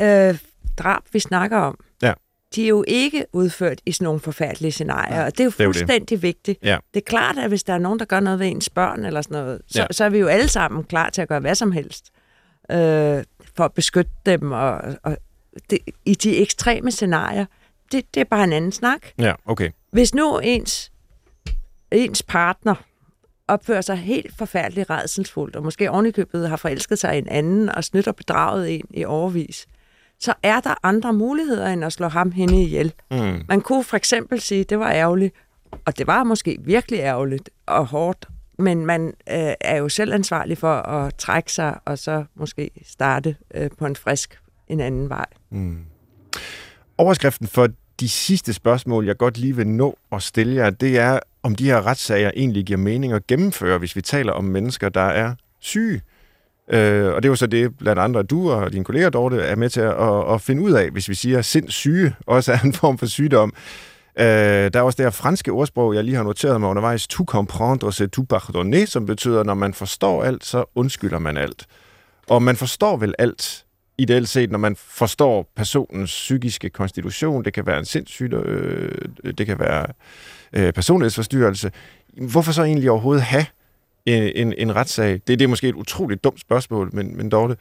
øh, 0.00 0.38
drab, 0.78 1.02
vi 1.12 1.18
snakker 1.18 1.58
om, 1.58 1.78
Ja. 2.02 2.12
de 2.54 2.64
er 2.64 2.68
jo 2.68 2.84
ikke 2.88 3.26
udført 3.32 3.80
i 3.86 3.92
sådan 3.92 4.04
nogle 4.04 4.20
forfærdelige 4.20 4.72
scenarier, 4.72 5.24
og 5.24 5.32
det 5.32 5.40
er 5.40 5.44
jo 5.44 5.50
det 5.50 5.60
er 5.60 5.64
jo 5.64 5.72
det. 5.72 5.76
fuldstændig 5.78 6.22
vigtigt. 6.22 6.58
Ja. 6.62 6.78
Det 6.94 7.00
er 7.00 7.04
klart, 7.04 7.38
at 7.38 7.48
hvis 7.48 7.62
der 7.64 7.72
er 7.72 7.78
nogen, 7.78 7.98
der 7.98 8.04
gør 8.04 8.20
noget 8.20 8.38
ved 8.38 8.46
ens 8.46 8.70
børn 8.70 9.04
eller 9.04 9.22
sådan 9.22 9.38
noget, 9.42 9.60
så, 9.66 9.78
Ja. 9.78 9.82
ja. 9.82 9.86
så 9.92 10.04
er 10.04 10.08
vi 10.08 10.18
jo 10.18 10.26
alle 10.26 10.48
sammen 10.48 10.84
klar 10.84 11.10
til 11.10 11.22
at 11.22 11.28
gøre 11.28 11.40
hvad 11.40 11.54
som 11.54 11.72
helst 11.72 12.10
øh, 12.70 12.76
for 13.56 13.64
at 13.64 13.72
beskytte 13.72 14.10
dem. 14.26 14.52
Og, 14.52 14.80
og 15.02 15.16
det, 15.70 15.78
I 16.04 16.14
de 16.14 16.36
ekstreme 16.36 16.90
scenarier, 16.90 17.46
det, 17.92 18.04
det 18.14 18.20
er 18.20 18.24
bare 18.24 18.44
en 18.44 18.52
anden 18.52 18.72
snak. 18.72 19.00
Ja, 19.18 19.32
okay. 19.46 19.70
Hvis 19.92 20.14
nu 20.14 20.38
ens, 20.38 20.92
ens 21.94 22.22
partner 22.22 22.74
opfører 23.48 23.80
sig 23.80 23.96
helt 23.96 24.36
forfærdeligt 24.36 24.90
redselsfuldt, 24.90 25.56
og 25.56 25.62
måske 25.62 25.90
ovenikøbet 25.90 26.48
har 26.48 26.56
forelsket 26.56 26.98
sig 26.98 27.14
i 27.14 27.18
en 27.18 27.28
anden 27.28 27.68
og 27.68 27.84
snydt 27.84 28.08
og 28.08 28.16
bedraget 28.16 28.74
en 28.74 28.84
i 28.90 29.04
overvis, 29.04 29.66
så 30.20 30.34
er 30.42 30.60
der 30.60 30.74
andre 30.82 31.12
muligheder 31.12 31.68
end 31.68 31.84
at 31.84 31.92
slå 31.92 32.08
ham 32.08 32.30
hende 32.30 32.62
ihjel. 32.62 32.92
Mm. 33.10 33.42
Man 33.48 33.60
kunne 33.60 33.84
for 33.84 33.96
eksempel 33.96 34.40
sige, 34.40 34.64
det 34.64 34.78
var 34.78 34.92
ærgerligt, 34.92 35.34
og 35.84 35.98
det 35.98 36.06
var 36.06 36.24
måske 36.24 36.58
virkelig 36.60 37.00
ærgerligt 37.00 37.50
og 37.66 37.86
hårdt, 37.86 38.28
men 38.58 38.86
man 38.86 39.06
øh, 39.06 39.52
er 39.60 39.76
jo 39.76 39.88
selv 39.88 40.12
ansvarlig 40.12 40.58
for 40.58 40.74
at 40.74 41.14
trække 41.14 41.52
sig 41.52 41.78
og 41.84 41.98
så 41.98 42.24
måske 42.34 42.70
starte 42.86 43.36
øh, 43.54 43.70
på 43.78 43.86
en 43.86 43.96
frisk 43.96 44.38
en 44.68 44.80
anden 44.80 45.08
vej. 45.08 45.26
Mm. 45.50 45.78
Overskriften 46.98 47.46
for 47.46 47.68
de 48.00 48.08
sidste 48.08 48.52
spørgsmål, 48.52 49.06
jeg 49.06 49.16
godt 49.16 49.38
lige 49.38 49.56
vil 49.56 49.66
nå 49.66 49.98
at 50.12 50.22
stille 50.22 50.54
jer, 50.54 50.70
det 50.70 50.98
er, 50.98 51.18
om 51.44 51.54
de 51.54 51.64
her 51.64 51.86
retssager 51.86 52.30
egentlig 52.36 52.64
giver 52.64 52.78
mening 52.78 53.12
at 53.12 53.26
gennemføre, 53.26 53.78
hvis 53.78 53.96
vi 53.96 54.02
taler 54.02 54.32
om 54.32 54.44
mennesker, 54.44 54.88
der 54.88 55.00
er 55.00 55.34
syge. 55.60 56.02
Øh, 56.70 57.14
og 57.14 57.22
det 57.22 57.28
er 57.28 57.32
jo 57.32 57.36
så 57.36 57.46
det, 57.46 57.78
blandt 57.78 58.00
andre 58.00 58.22
du 58.22 58.50
og 58.50 58.72
dine 58.72 58.84
kolleger, 58.84 59.10
Dorte, 59.10 59.40
er 59.40 59.56
med 59.56 59.70
til 59.70 59.80
at, 59.80 60.02
at, 60.02 60.34
at 60.34 60.40
finde 60.40 60.62
ud 60.62 60.72
af, 60.72 60.90
hvis 60.90 61.08
vi 61.08 61.14
siger, 61.14 61.38
at 61.38 61.44
sindssyge 61.44 62.14
også 62.26 62.52
er 62.52 62.58
en 62.58 62.72
form 62.72 62.98
for 62.98 63.06
sygdom. 63.06 63.52
Øh, 64.18 64.24
der 64.24 64.70
er 64.74 64.82
også 64.82 64.96
det 64.96 65.04
her 65.04 65.10
franske 65.10 65.50
ordsprog, 65.50 65.94
jeg 65.94 66.04
lige 66.04 66.16
har 66.16 66.22
noteret 66.22 66.60
mig 66.60 66.70
undervejs, 66.70 67.06
tu 67.06 67.24
comprendre, 67.24 67.88
c'est 67.88 68.06
tout 68.06 68.28
pardonner, 68.28 68.86
som 68.86 69.06
betyder, 69.06 69.42
når 69.42 69.54
man 69.54 69.74
forstår 69.74 70.22
alt, 70.22 70.44
så 70.44 70.64
undskylder 70.74 71.18
man 71.18 71.36
alt. 71.36 71.66
Og 72.28 72.42
man 72.42 72.56
forstår 72.56 72.96
vel 72.96 73.14
alt, 73.18 73.63
ideelt 73.98 74.28
set, 74.28 74.50
når 74.50 74.58
man 74.58 74.76
forstår 74.76 75.50
personens 75.56 76.10
psykiske 76.10 76.70
konstitution. 76.70 77.44
Det 77.44 77.52
kan 77.52 77.66
være 77.66 77.78
en 77.78 77.84
sindssygdom, 77.84 78.42
øh, 78.42 79.08
det 79.38 79.46
kan 79.46 79.58
være 79.58 79.86
øh, 80.52 80.72
personlighedsforstyrrelse. 80.72 81.72
Hvorfor 82.30 82.52
så 82.52 82.62
egentlig 82.62 82.90
overhovedet 82.90 83.22
have 83.22 83.46
en, 84.06 84.22
en, 84.22 84.52
en 84.52 84.76
retssag? 84.76 85.12
Det, 85.12 85.38
det 85.38 85.42
er 85.42 85.48
måske 85.48 85.68
et 85.68 85.74
utroligt 85.74 86.24
dumt 86.24 86.40
spørgsmål, 86.40 86.90
men, 86.92 87.16
men 87.16 87.30
Dorte? 87.30 87.56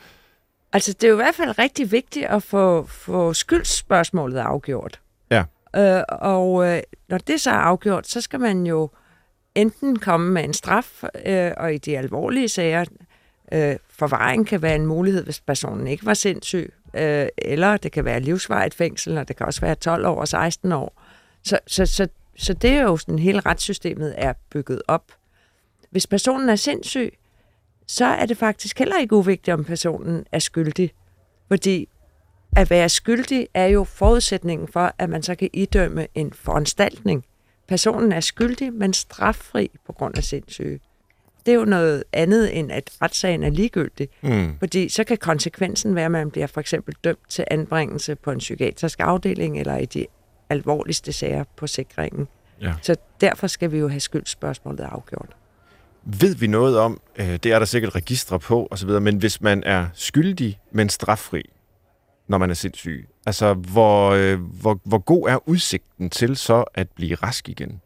Altså, 0.73 0.93
det 0.93 1.03
er 1.03 1.07
jo 1.07 1.15
i 1.15 1.23
hvert 1.23 1.35
fald 1.35 1.59
rigtig 1.59 1.91
vigtigt 1.91 2.25
at 2.25 2.43
få, 2.43 2.85
få 2.85 3.33
skyldsspørgsmålet 3.33 4.37
afgjort. 4.37 4.99
Ja. 5.31 5.43
Øh, 5.75 6.03
og 6.09 6.67
øh, 6.67 6.81
når 7.09 7.17
det 7.17 7.41
så 7.41 7.49
er 7.49 7.55
afgjort, 7.55 8.07
så 8.07 8.21
skal 8.21 8.39
man 8.39 8.65
jo 8.65 8.89
enten 9.55 9.99
komme 9.99 10.31
med 10.31 10.43
en 10.43 10.53
straf, 10.53 11.03
øh, 11.25 11.51
og 11.57 11.73
i 11.73 11.77
de 11.77 11.97
alvorlige 11.97 12.49
sager, 12.49 12.85
øh, 13.53 13.75
forvaring 13.89 14.47
kan 14.47 14.61
være 14.61 14.75
en 14.75 14.85
mulighed, 14.85 15.23
hvis 15.23 15.39
personen 15.39 15.87
ikke 15.87 16.05
var 16.05 16.13
sindssyg, 16.13 16.73
øh, 16.93 17.27
eller 17.37 17.77
det 17.77 17.91
kan 17.91 18.05
være 18.05 18.19
livsvarigt 18.19 18.73
fængsel, 18.73 19.17
og 19.17 19.27
det 19.27 19.35
kan 19.35 19.45
også 19.45 19.61
være 19.61 19.75
12 19.75 20.05
år 20.05 20.15
og 20.15 20.27
16 20.27 20.71
år. 20.71 21.01
Så, 21.43 21.59
så, 21.67 21.85
så, 21.85 22.07
så 22.37 22.53
det 22.53 22.69
er 22.69 22.81
jo 22.81 22.97
sådan, 22.97 23.19
hele 23.19 23.39
retssystemet 23.39 24.13
er 24.17 24.33
bygget 24.49 24.81
op. 24.87 25.11
Hvis 25.89 26.07
personen 26.07 26.49
er 26.49 26.55
sindssyg, 26.55 27.13
så 27.87 28.05
er 28.05 28.25
det 28.25 28.37
faktisk 28.37 28.79
heller 28.79 28.99
ikke 28.99 29.15
uvigtigt, 29.15 29.53
om 29.53 29.63
personen 29.63 30.25
er 30.31 30.39
skyldig. 30.39 30.91
Fordi 31.47 31.89
at 32.55 32.69
være 32.69 32.89
skyldig 32.89 33.47
er 33.53 33.65
jo 33.65 33.83
forudsætningen 33.83 34.67
for, 34.67 34.93
at 34.97 35.09
man 35.09 35.23
så 35.23 35.35
kan 35.35 35.49
idømme 35.53 36.07
en 36.15 36.33
foranstaltning. 36.33 37.25
Personen 37.67 38.11
er 38.11 38.19
skyldig, 38.19 38.73
men 38.73 38.93
straffri 38.93 39.71
på 39.85 39.93
grund 39.93 40.17
af 40.17 40.23
sindssyge. 40.23 40.79
Det 41.45 41.51
er 41.51 41.55
jo 41.55 41.65
noget 41.65 42.03
andet, 42.13 42.59
end 42.59 42.71
at 42.71 42.91
retssagen 43.01 43.43
er 43.43 43.49
ligegyldig. 43.49 44.09
Mm. 44.21 44.55
Fordi 44.59 44.89
så 44.89 45.03
kan 45.03 45.17
konsekvensen 45.17 45.95
være, 45.95 46.05
at 46.05 46.11
man 46.11 46.31
bliver 46.31 46.47
for 46.47 46.61
eksempel 46.61 46.95
dømt 47.03 47.29
til 47.29 47.45
anbringelse 47.51 48.15
på 48.15 48.31
en 48.31 48.37
psykiatrisk 48.37 48.99
afdeling, 48.99 49.59
eller 49.59 49.77
i 49.77 49.85
de 49.85 50.05
alvorligste 50.49 51.11
sager 51.11 51.43
på 51.57 51.67
sikringen. 51.67 52.27
Ja. 52.61 52.73
Så 52.81 52.95
derfor 53.21 53.47
skal 53.47 53.71
vi 53.71 53.77
jo 53.77 53.87
have 53.87 53.99
skyldsspørgsmålet 53.99 54.83
afgjort. 54.83 55.29
Ved 56.03 56.35
vi 56.35 56.47
noget 56.47 56.79
om, 56.79 57.01
øh, 57.15 57.25
det 57.25 57.45
er 57.45 57.59
der 57.59 57.65
sikkert 57.65 57.95
registre 57.95 58.39
på 58.39 58.67
osv., 58.71 58.89
men 58.89 59.17
hvis 59.17 59.41
man 59.41 59.63
er 59.65 59.87
skyldig, 59.93 60.59
men 60.71 60.89
straffri, 60.89 61.49
når 62.27 62.37
man 62.37 62.49
er 62.49 62.53
sindssyg, 62.53 63.07
altså 63.25 63.53
hvor, 63.53 64.09
øh, 64.09 64.39
hvor, 64.39 64.79
hvor 64.83 64.97
god 64.97 65.29
er 65.29 65.49
udsigten 65.49 66.09
til 66.09 66.35
så 66.35 66.63
at 66.73 66.89
blive 66.89 67.15
rask 67.15 67.49
igen? 67.49 67.81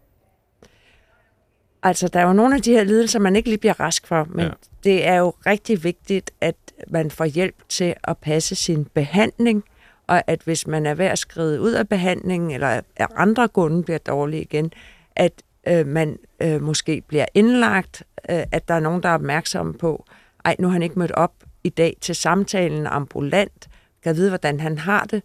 Altså, 1.87 2.07
der 2.07 2.19
er 2.19 2.27
jo 2.27 2.33
nogle 2.33 2.55
af 2.55 2.61
de 2.61 2.71
her 2.71 2.83
lidelser, 2.83 3.19
man 3.19 3.35
ikke 3.35 3.49
lige 3.49 3.57
bliver 3.57 3.79
rask 3.79 4.07
for, 4.07 4.27
men 4.29 4.45
Ja. 4.45 4.51
det 4.83 5.07
er 5.07 5.15
jo 5.15 5.33
rigtig 5.45 5.83
vigtigt, 5.83 6.31
at 6.41 6.55
man 6.87 7.11
får 7.11 7.25
hjælp 7.25 7.55
til 7.69 7.93
at 8.03 8.17
passe 8.17 8.55
sin 8.55 8.85
behandling, 8.85 9.63
og 10.07 10.23
at 10.27 10.41
hvis 10.41 10.67
man 10.67 10.85
er 10.85 10.93
ved 10.93 11.05
at 11.05 11.19
skride 11.19 11.61
ud 11.61 11.71
af 11.71 11.89
behandlingen, 11.89 12.51
eller 12.51 12.81
af 12.97 13.07
andre 13.15 13.47
grunde 13.47 13.83
bliver 13.83 13.97
dårlig 13.97 14.41
igen, 14.41 14.71
at 15.15 15.31
øh, 15.67 15.87
man 15.87 16.17
øh, 16.39 16.61
måske 16.61 17.01
bliver 17.07 17.25
indlagt, 17.33 18.03
øh, 18.29 18.43
at 18.51 18.67
der 18.67 18.73
er 18.73 18.79
nogen, 18.79 19.03
der 19.03 19.09
er 19.09 19.13
opmærksomme 19.13 19.73
på, 19.73 20.05
ej, 20.45 20.55
nu 20.59 20.67
har 20.67 20.73
han 20.73 20.83
ikke 20.83 20.99
mødt 20.99 21.11
op 21.11 21.33
i 21.63 21.69
dag 21.69 21.97
til 22.01 22.15
samtalen 22.15 22.87
ambulant, 22.87 23.67
kan 24.03 24.15
vide, 24.15 24.29
hvordan 24.29 24.59
han 24.59 24.77
har 24.77 25.03
det, 25.03 25.23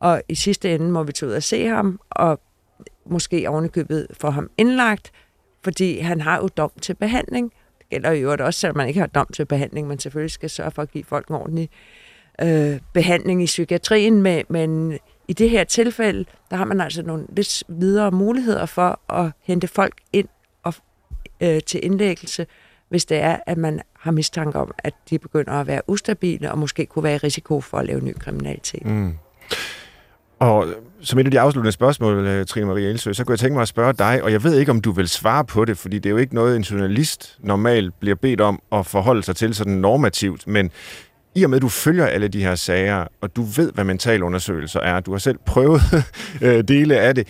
og 0.00 0.22
i 0.28 0.34
sidste 0.34 0.74
ende 0.74 0.90
må 0.90 1.02
vi 1.02 1.12
tage 1.12 1.30
ud 1.30 1.34
og 1.34 1.42
se 1.42 1.66
ham, 1.66 2.00
og 2.10 2.40
måske 3.06 3.48
ovenikøbet 3.48 4.06
få 4.20 4.30
ham 4.30 4.50
indlagt, 4.58 5.12
fordi 5.64 5.98
han 5.98 6.20
har 6.20 6.38
jo 6.38 6.48
dom 6.56 6.70
til 6.80 6.94
behandling. 6.94 7.52
Det 7.78 7.88
gælder 7.90 8.10
jo 8.10 8.36
også, 8.40 8.60
selvom 8.60 8.76
man 8.76 8.88
ikke 8.88 9.00
har 9.00 9.06
dom 9.06 9.26
til 9.32 9.44
behandling, 9.44 9.88
man 9.88 9.98
selvfølgelig 9.98 10.30
skal 10.30 10.50
sørge 10.50 10.70
for 10.70 10.82
at 10.82 10.90
give 10.90 11.04
folk 11.04 11.28
en 11.28 11.34
ordentlig 11.34 11.70
øh, 12.42 12.80
behandling 12.92 13.42
i 13.42 13.46
psykiatrien, 13.46 14.22
men, 14.22 14.44
men 14.48 14.98
i 15.28 15.32
det 15.32 15.50
her 15.50 15.64
tilfælde, 15.64 16.24
der 16.50 16.56
har 16.56 16.64
man 16.64 16.80
altså 16.80 17.02
nogle 17.02 17.26
lidt 17.28 17.64
videre 17.68 18.10
muligheder 18.10 18.66
for 18.66 19.12
at 19.12 19.32
hente 19.42 19.68
folk 19.68 19.94
ind 20.12 20.28
og, 20.62 20.74
øh, 21.40 21.60
til 21.66 21.84
indlæggelse, 21.84 22.46
hvis 22.88 23.04
det 23.04 23.16
er, 23.16 23.38
at 23.46 23.58
man 23.58 23.80
har 23.92 24.10
mistanke 24.10 24.58
om, 24.58 24.74
at 24.78 24.94
de 25.10 25.18
begynder 25.18 25.52
at 25.52 25.66
være 25.66 25.80
ustabile 25.86 26.52
og 26.52 26.58
måske 26.58 26.86
kunne 26.86 27.02
være 27.02 27.14
i 27.14 27.18
risiko 27.18 27.60
for 27.60 27.78
at 27.78 27.86
lave 27.86 28.00
ny 28.00 28.14
kriminalitet. 28.18 28.86
Mm. 28.86 29.14
Og 30.38 30.66
som 31.04 31.18
et 31.18 31.24
af 31.24 31.30
de 31.30 31.40
afsluttende 31.40 31.72
spørgsmål, 31.72 32.26
øh, 32.26 32.46
Trine 32.46 32.66
Marie 32.66 32.88
Elsø, 32.88 33.12
så 33.12 33.24
kunne 33.24 33.32
jeg 33.32 33.38
tænke 33.38 33.54
mig 33.54 33.62
at 33.62 33.68
spørge 33.68 33.92
dig, 33.92 34.22
og 34.22 34.32
jeg 34.32 34.44
ved 34.44 34.58
ikke, 34.58 34.70
om 34.70 34.80
du 34.80 34.92
vil 34.92 35.08
svare 35.08 35.44
på 35.44 35.64
det, 35.64 35.78
fordi 35.78 35.98
det 35.98 36.06
er 36.06 36.10
jo 36.10 36.16
ikke 36.16 36.34
noget, 36.34 36.56
en 36.56 36.62
journalist 36.62 37.36
normalt 37.40 37.94
bliver 38.00 38.16
bedt 38.16 38.40
om 38.40 38.62
at 38.72 38.86
forholde 38.86 39.22
sig 39.22 39.36
til 39.36 39.54
sådan 39.54 39.72
normativt, 39.72 40.46
men 40.46 40.70
i 41.34 41.44
og 41.44 41.50
med, 41.50 41.56
at 41.56 41.62
du 41.62 41.68
følger 41.68 42.06
alle 42.06 42.28
de 42.28 42.42
her 42.42 42.54
sager, 42.54 43.06
og 43.20 43.36
du 43.36 43.42
ved, 43.42 43.72
hvad 43.72 43.84
mentalundersøgelser 43.84 44.80
er, 44.80 45.00
du 45.00 45.10
har 45.10 45.18
selv 45.18 45.38
prøvet 45.46 45.80
øh, 46.42 46.64
dele 46.68 46.98
af 46.98 47.14
det, 47.14 47.28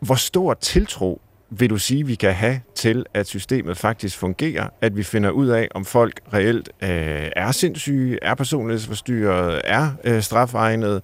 hvor 0.00 0.14
stor 0.14 0.54
tiltro 0.54 1.20
vil 1.50 1.70
du 1.70 1.78
sige, 1.78 2.06
vi 2.06 2.14
kan 2.14 2.32
have 2.32 2.60
til, 2.74 3.04
at 3.14 3.26
systemet 3.26 3.76
faktisk 3.76 4.18
fungerer, 4.18 4.68
at 4.80 4.96
vi 4.96 5.02
finder 5.02 5.30
ud 5.30 5.48
af, 5.48 5.68
om 5.74 5.84
folk 5.84 6.20
reelt 6.34 6.68
øh, 6.82 7.30
er 7.36 7.52
sindssyge, 7.52 8.18
er 8.22 8.34
personlighedsforstyrret, 8.34 9.60
er 9.64 9.90
øh, 10.04 10.22
strafegnet, 10.22 11.02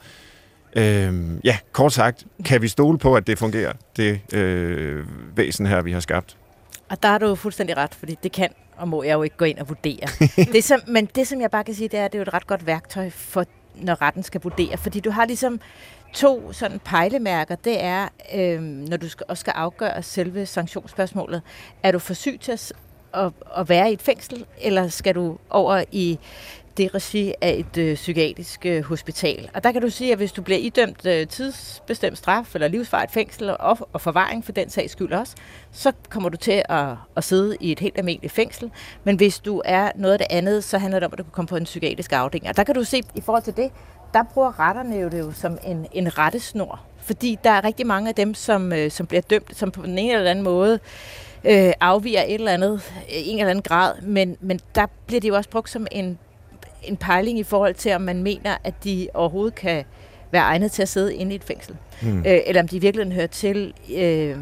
Øhm, 0.76 1.40
ja, 1.44 1.58
kort 1.72 1.92
sagt, 1.92 2.26
kan 2.44 2.62
vi 2.62 2.68
stole 2.68 2.98
på, 2.98 3.14
at 3.14 3.26
det 3.26 3.38
fungerer, 3.38 3.72
det 3.96 4.20
øh, 4.32 5.06
væsen 5.36 5.66
her, 5.66 5.82
vi 5.82 5.92
har 5.92 6.00
skabt? 6.00 6.36
Og 6.88 7.02
der 7.02 7.08
har 7.08 7.18
du 7.18 7.34
fuldstændig 7.34 7.76
ret, 7.76 7.94
fordi 7.94 8.18
det 8.22 8.32
kan 8.32 8.48
og 8.76 8.88
må 8.88 9.02
jeg 9.02 9.14
jo 9.14 9.22
ikke 9.22 9.36
gå 9.36 9.44
ind 9.44 9.58
og 9.58 9.68
vurdere. 9.68 10.06
det, 10.52 10.64
som, 10.64 10.80
men 10.86 11.06
det, 11.06 11.26
som 11.28 11.40
jeg 11.40 11.50
bare 11.50 11.64
kan 11.64 11.74
sige, 11.74 11.88
det 11.88 11.98
er, 11.98 12.04
at 12.04 12.12
det 12.12 12.18
er 12.18 12.20
jo 12.20 12.22
et 12.22 12.34
ret 12.34 12.46
godt 12.46 12.66
værktøj, 12.66 13.10
for, 13.10 13.44
når 13.74 14.02
retten 14.02 14.22
skal 14.22 14.40
vurdere. 14.42 14.76
Fordi 14.76 15.00
du 15.00 15.10
har 15.10 15.26
ligesom 15.26 15.60
to 16.12 16.52
sådan 16.52 16.78
pejlemærker. 16.84 17.54
Det 17.54 17.82
er, 17.82 18.08
øh, 18.34 18.60
når 18.60 18.96
du 18.96 19.08
skal, 19.08 19.26
også 19.28 19.40
skal 19.40 19.52
afgøre 19.56 20.02
selve 20.02 20.46
sanktionsspørgsmålet. 20.46 21.42
Er 21.82 21.92
du 21.92 21.98
for 21.98 22.14
syg 22.14 22.38
til 22.40 22.52
at, 22.52 22.72
at, 23.14 23.32
at 23.56 23.68
være 23.68 23.90
i 23.90 23.92
et 23.92 24.02
fængsel, 24.02 24.44
eller 24.60 24.88
skal 24.88 25.14
du 25.14 25.38
over 25.50 25.84
i 25.92 26.18
det 26.76 26.94
regi 26.94 27.34
af 27.40 27.54
et 27.58 27.78
øh, 27.78 27.94
psykiatrisk 27.94 28.66
øh, 28.66 28.82
hospital. 28.82 29.50
Og 29.54 29.64
der 29.64 29.72
kan 29.72 29.82
du 29.82 29.90
sige, 29.90 30.12
at 30.12 30.18
hvis 30.18 30.32
du 30.32 30.42
bliver 30.42 30.58
idømt 30.58 31.06
øh, 31.06 31.26
tidsbestemt 31.26 32.18
straf 32.18 32.54
eller 32.54 32.68
livsvarigt 32.68 33.12
fængsel 33.12 33.50
og, 33.50 33.78
og 33.92 34.00
forvaring 34.00 34.44
for 34.44 34.52
den 34.52 34.70
sags 34.70 34.92
skyld 34.92 35.12
også, 35.12 35.36
så 35.72 35.92
kommer 36.08 36.28
du 36.28 36.36
til 36.36 36.62
at, 36.68 36.86
at 37.16 37.24
sidde 37.24 37.56
i 37.60 37.72
et 37.72 37.80
helt 37.80 37.98
almindeligt 37.98 38.32
fængsel. 38.32 38.70
Men 39.04 39.16
hvis 39.16 39.38
du 39.38 39.62
er 39.64 39.90
noget 39.94 40.12
af 40.12 40.18
det 40.18 40.26
andet, 40.30 40.64
så 40.64 40.78
handler 40.78 40.98
det 40.98 41.06
om, 41.06 41.12
at 41.12 41.18
du 41.18 41.22
kan 41.22 41.32
komme 41.32 41.48
på 41.48 41.56
en 41.56 41.64
psykiatrisk 41.64 42.12
afdeling. 42.12 42.48
Og 42.48 42.56
der 42.56 42.64
kan 42.64 42.74
du 42.74 42.84
se, 42.84 43.02
i 43.14 43.20
forhold 43.20 43.42
til 43.42 43.56
det, 43.56 43.70
der 44.14 44.22
bruger 44.34 44.60
retterne 44.60 44.96
jo 44.96 45.08
det 45.08 45.18
jo 45.18 45.32
som 45.32 45.58
en, 45.64 45.86
en 45.92 46.18
rettesnor. 46.18 46.80
Fordi 46.98 47.38
der 47.44 47.50
er 47.50 47.64
rigtig 47.64 47.86
mange 47.86 48.08
af 48.08 48.14
dem, 48.14 48.34
som, 48.34 48.72
øh, 48.72 48.90
som 48.90 49.06
bliver 49.06 49.20
dømt, 49.20 49.56
som 49.56 49.70
på 49.70 49.82
den 49.82 49.98
ene 49.98 50.12
eller 50.12 50.30
anden 50.30 50.44
måde 50.44 50.78
øh, 51.44 51.72
afviger 51.80 52.22
et 52.22 52.34
eller 52.34 52.52
andet, 52.52 52.72
øh, 52.74 53.02
en 53.08 53.38
eller 53.38 53.50
anden 53.50 53.62
grad. 53.62 54.02
Men, 54.02 54.36
men 54.40 54.60
der 54.74 54.86
bliver 55.06 55.20
det 55.20 55.28
jo 55.28 55.36
også 55.36 55.50
brugt 55.50 55.70
som 55.70 55.86
en 55.90 56.18
en 56.84 56.96
pejling 56.96 57.38
i 57.38 57.42
forhold 57.42 57.74
til, 57.74 57.92
om 57.92 58.00
man 58.00 58.22
mener, 58.22 58.56
at 58.64 58.74
de 58.84 59.08
overhovedet 59.14 59.54
kan 59.54 59.84
være 60.30 60.42
egnet 60.42 60.72
til 60.72 60.82
at 60.82 60.88
sidde 60.88 61.14
inde 61.14 61.32
i 61.32 61.34
et 61.34 61.44
fængsel. 61.44 61.76
Mm. 62.02 62.18
Øh, 62.18 62.40
eller 62.46 62.62
om 62.62 62.68
de 62.68 62.80
virkelig 62.80 63.12
hører 63.12 63.26
til 63.26 63.74
øh, 63.96 64.36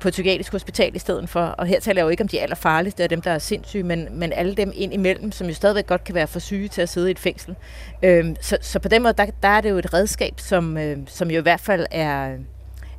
på 0.00 0.08
et 0.08 0.12
psykiatrisk 0.12 0.52
hospital 0.52 0.96
i 0.96 0.98
stedet 0.98 1.28
for. 1.28 1.40
Og 1.40 1.66
her 1.66 1.80
taler 1.80 2.00
jeg 2.00 2.04
jo 2.04 2.08
ikke 2.08 2.22
om 2.22 2.28
de 2.28 2.40
allerfarligste 2.40 3.02
af 3.02 3.08
dem, 3.08 3.20
der 3.20 3.30
er 3.30 3.38
sindssyge, 3.38 3.82
men, 3.82 4.08
men 4.10 4.32
alle 4.32 4.54
dem 4.54 4.72
ind 4.74 4.94
imellem, 4.94 5.32
som 5.32 5.46
jo 5.46 5.54
stadigvæk 5.54 5.86
godt 5.86 6.04
kan 6.04 6.14
være 6.14 6.26
for 6.26 6.38
syge 6.38 6.68
til 6.68 6.82
at 6.82 6.88
sidde 6.88 7.08
i 7.08 7.10
et 7.10 7.18
fængsel. 7.18 7.54
Øh, 8.02 8.24
så, 8.40 8.58
så 8.60 8.78
på 8.78 8.88
den 8.88 9.02
måde, 9.02 9.14
der, 9.18 9.26
der 9.42 9.48
er 9.48 9.60
det 9.60 9.70
jo 9.70 9.78
et 9.78 9.94
redskab, 9.94 10.34
som, 10.36 10.78
øh, 10.78 10.98
som 11.06 11.30
jo 11.30 11.38
i 11.38 11.42
hvert 11.42 11.60
fald 11.60 11.86
er 11.90 12.36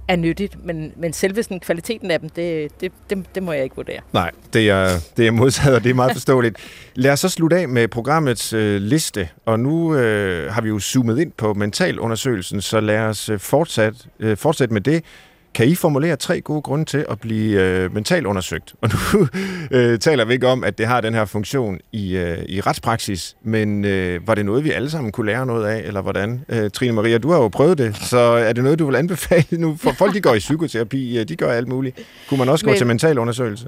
er 0.07 0.15
nyttigt, 0.15 0.65
men, 0.65 0.91
men 0.95 1.13
selve 1.13 1.43
sådan, 1.43 1.59
kvaliteten 1.59 2.11
af 2.11 2.19
dem, 2.19 2.29
det, 2.29 2.81
det, 2.81 2.91
det, 3.09 3.25
det 3.35 3.43
må 3.43 3.51
jeg 3.51 3.63
ikke 3.63 3.75
vurdere. 3.75 3.99
Nej, 4.13 4.31
det 4.53 4.69
er, 4.69 4.89
det 5.17 5.27
er 5.27 5.31
modsat, 5.31 5.73
og 5.73 5.83
det 5.83 5.89
er 5.89 5.93
meget 5.93 6.11
forståeligt. 6.19 6.57
Lad 6.95 7.11
os 7.11 7.19
så 7.19 7.29
slutte 7.29 7.57
af 7.57 7.69
med 7.69 7.87
programmets 7.87 8.53
øh, 8.53 8.81
liste, 8.81 9.29
og 9.45 9.59
nu 9.59 9.95
øh, 9.95 10.53
har 10.53 10.61
vi 10.61 10.69
jo 10.69 10.79
zoomet 10.79 11.19
ind 11.19 11.31
på 11.31 11.53
mentalundersøgelsen, 11.53 12.61
så 12.61 12.79
lad 12.79 12.99
os 12.99 13.29
øh, 13.29 13.39
fortsat, 13.39 14.07
øh, 14.19 14.37
fortsætte 14.37 14.73
med 14.73 14.81
det. 14.81 15.03
Kan 15.55 15.67
I 15.67 15.75
formulere 15.75 16.15
tre 16.15 16.41
gode 16.41 16.61
grunde 16.61 16.85
til 16.85 17.05
at 17.09 17.19
blive 17.19 17.61
øh, 17.61 17.93
mentalt 17.93 18.25
undersøgt? 18.25 18.73
Og 18.81 18.89
nu 18.89 19.27
øh, 19.77 19.99
taler 19.99 20.25
vi 20.25 20.33
ikke 20.33 20.47
om, 20.47 20.63
at 20.63 20.77
det 20.77 20.87
har 20.87 21.01
den 21.01 21.13
her 21.13 21.25
funktion 21.25 21.79
i, 21.91 22.17
øh, 22.17 22.37
i 22.47 22.61
retspraksis, 22.61 23.37
men 23.43 23.85
øh, 23.85 24.27
var 24.27 24.35
det 24.35 24.45
noget, 24.45 24.63
vi 24.63 24.71
alle 24.71 24.89
sammen 24.89 25.11
kunne 25.11 25.25
lære 25.25 25.45
noget 25.45 25.65
af, 25.65 25.81
eller 25.85 26.01
hvordan? 26.01 26.45
Øh, 26.49 26.71
Trine 26.71 26.93
Maria, 26.93 27.17
du 27.17 27.31
har 27.31 27.37
jo 27.37 27.47
prøvet 27.47 27.77
det, 27.77 27.97
så 27.97 28.17
er 28.17 28.53
det 28.53 28.63
noget, 28.63 28.79
du 28.79 28.85
vil 28.85 28.95
anbefale 28.95 29.45
nu? 29.51 29.75
For 29.75 29.91
folk, 29.99 30.13
de 30.13 30.21
går 30.21 30.33
i 30.33 30.39
psykoterapi, 30.39 31.19
øh, 31.19 31.27
de 31.27 31.35
gør 31.35 31.51
alt 31.51 31.67
muligt. 31.67 31.99
Kunne 32.29 32.37
man 32.37 32.49
også 32.49 32.65
men, 32.65 32.73
gå 32.73 32.77
til 32.77 32.87
mental 32.87 33.19
undersøgelse? 33.19 33.67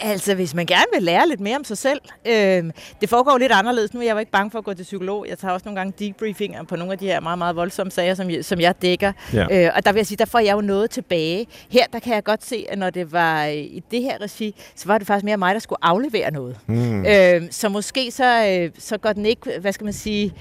Altså, 0.00 0.34
hvis 0.34 0.54
man 0.54 0.66
gerne 0.66 0.84
vil 0.94 1.02
lære 1.02 1.28
lidt 1.28 1.40
mere 1.40 1.56
om 1.56 1.64
sig 1.64 1.78
selv. 1.78 2.00
Øh, 2.26 2.64
det 3.00 3.08
foregår 3.08 3.38
lidt 3.38 3.52
anderledes 3.52 3.94
nu. 3.94 4.00
Jeg 4.00 4.14
var 4.14 4.20
ikke 4.20 4.32
bange 4.32 4.50
for 4.50 4.58
at 4.58 4.64
gå 4.64 4.74
til 4.74 4.82
psykolog. 4.82 5.26
Jeg 5.28 5.38
tager 5.38 5.52
også 5.52 5.64
nogle 5.64 5.80
gange 5.80 5.92
debriefinger 5.98 6.62
på 6.64 6.76
nogle 6.76 6.92
af 6.92 6.98
de 6.98 7.06
her 7.06 7.20
meget, 7.20 7.38
meget 7.38 7.56
voldsomme 7.56 7.90
sager, 7.90 8.14
som 8.14 8.30
jeg, 8.30 8.44
som 8.44 8.60
jeg 8.60 8.82
dækker. 8.82 9.12
Ja. 9.32 9.66
Øh, 9.66 9.72
og 9.76 9.84
der 9.84 9.92
vil 9.92 9.98
jeg 9.98 10.06
sige, 10.06 10.18
der 10.18 10.24
får 10.24 10.38
jeg 10.38 10.52
jo 10.52 10.60
noget 10.60 10.90
tilbage. 10.90 11.46
Her, 11.70 11.86
der 11.92 11.98
kan 11.98 12.14
jeg 12.14 12.24
godt 12.24 12.44
se, 12.44 12.66
at 12.68 12.78
når 12.78 12.90
det 12.90 13.12
var 13.12 13.44
i 13.44 13.82
det 13.90 14.02
her 14.02 14.20
regi, 14.20 14.54
så 14.74 14.86
var 14.86 14.98
det 14.98 15.06
faktisk 15.06 15.24
mere 15.24 15.36
mig, 15.36 15.54
der 15.54 15.60
skulle 15.60 15.84
aflevere 15.84 16.30
noget. 16.30 16.58
Mm. 16.66 17.06
Øh, 17.06 17.42
så 17.50 17.68
måske 17.68 18.10
så, 18.10 18.46
øh, 18.46 18.70
så 18.78 18.98
går 18.98 19.12
den 19.12 19.26
ikke, 19.26 19.50
hvad 19.60 19.72
skal 19.72 19.84
man 19.84 19.92
sige... 19.92 20.34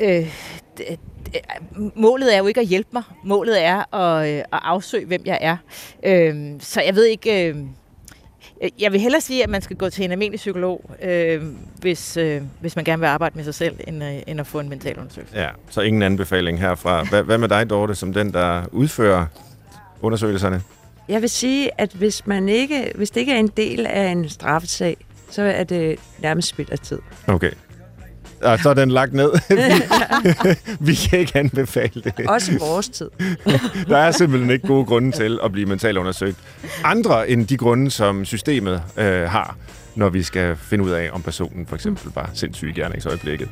Øh, 0.00 0.26
målet 1.94 2.34
er 2.34 2.38
jo 2.38 2.46
ikke 2.46 2.60
at 2.60 2.66
hjælpe 2.66 2.88
mig. 2.92 3.02
Målet 3.24 3.64
er 3.64 3.94
at, 3.94 4.28
øh, 4.28 4.38
at 4.38 4.44
afsøge, 4.52 5.06
hvem 5.06 5.22
jeg 5.24 5.38
er. 5.40 5.56
Øh, 6.02 6.60
så 6.60 6.82
jeg 6.82 6.94
ved 6.94 7.04
ikke... 7.04 7.48
Øh, 7.48 7.56
jeg 8.78 8.92
vil 8.92 9.00
hellere 9.00 9.20
sige, 9.20 9.42
at 9.42 9.50
man 9.50 9.62
skal 9.62 9.76
gå 9.76 9.90
til 9.90 10.04
en 10.04 10.12
almindelig 10.12 10.38
psykolog, 10.38 10.90
øh, 11.02 11.42
hvis, 11.80 12.16
øh, 12.16 12.42
hvis 12.60 12.76
man 12.76 12.84
gerne 12.84 13.00
vil 13.00 13.06
arbejde 13.06 13.36
med 13.36 13.44
sig 13.44 13.54
selv, 13.54 13.76
end, 13.86 14.04
øh, 14.04 14.14
end 14.26 14.40
at 14.40 14.46
få 14.46 14.60
en 14.60 14.68
mental 14.68 14.98
undersøgelse. 14.98 15.38
Ja, 15.40 15.48
så 15.70 15.80
ingen 15.80 16.02
anbefaling 16.02 16.60
herfra. 16.60 17.04
Hvad, 17.04 17.22
hvad 17.22 17.38
med 17.38 17.48
dig, 17.48 17.70
Dorte, 17.70 17.94
som 17.94 18.12
den, 18.12 18.32
der 18.32 18.62
udfører 18.72 19.26
undersøgelserne? 20.00 20.62
Jeg 21.08 21.20
vil 21.22 21.30
sige, 21.30 21.70
at 21.78 21.92
hvis, 21.92 22.26
man 22.26 22.48
ikke, 22.48 22.92
hvis 22.94 23.10
det 23.10 23.20
ikke 23.20 23.32
er 23.32 23.38
en 23.38 23.50
del 23.56 23.86
af 23.86 24.08
en 24.08 24.28
straffesag, 24.28 24.96
så 25.30 25.42
er 25.42 25.64
det 25.64 25.98
nærmest 26.18 26.48
spild 26.48 26.70
af 26.70 26.78
tid. 26.78 26.98
Okay. 27.26 27.50
Og 28.42 28.58
så 28.58 28.70
er 28.70 28.74
den 28.74 28.90
lagt 28.90 29.12
ned. 29.12 29.30
vi 30.86 30.94
kan 30.94 31.18
ikke 31.18 31.38
anbefale 31.38 32.02
det. 32.16 32.26
Også 32.26 32.58
vores 32.58 32.88
tid. 32.88 33.10
Der 33.88 33.96
er 33.96 34.10
simpelthen 34.10 34.50
ikke 34.50 34.66
gode 34.66 34.84
grunde 34.84 35.12
til 35.12 35.38
at 35.44 35.52
blive 35.52 35.66
mentalt 35.66 35.98
undersøgt. 35.98 36.36
Andre 36.84 37.30
end 37.30 37.46
de 37.46 37.56
grunde, 37.56 37.90
som 37.90 38.24
systemet 38.24 38.82
øh, 38.96 39.22
har, 39.22 39.56
når 39.94 40.08
vi 40.08 40.22
skal 40.22 40.56
finde 40.56 40.84
ud 40.84 40.90
af, 40.90 41.10
om 41.12 41.22
personen 41.22 41.66
for 41.66 41.74
eksempel 41.74 42.12
var 42.14 42.30
sindssyg 42.34 42.68
i 42.68 42.72
gerningsøjeblikket. 42.72 43.48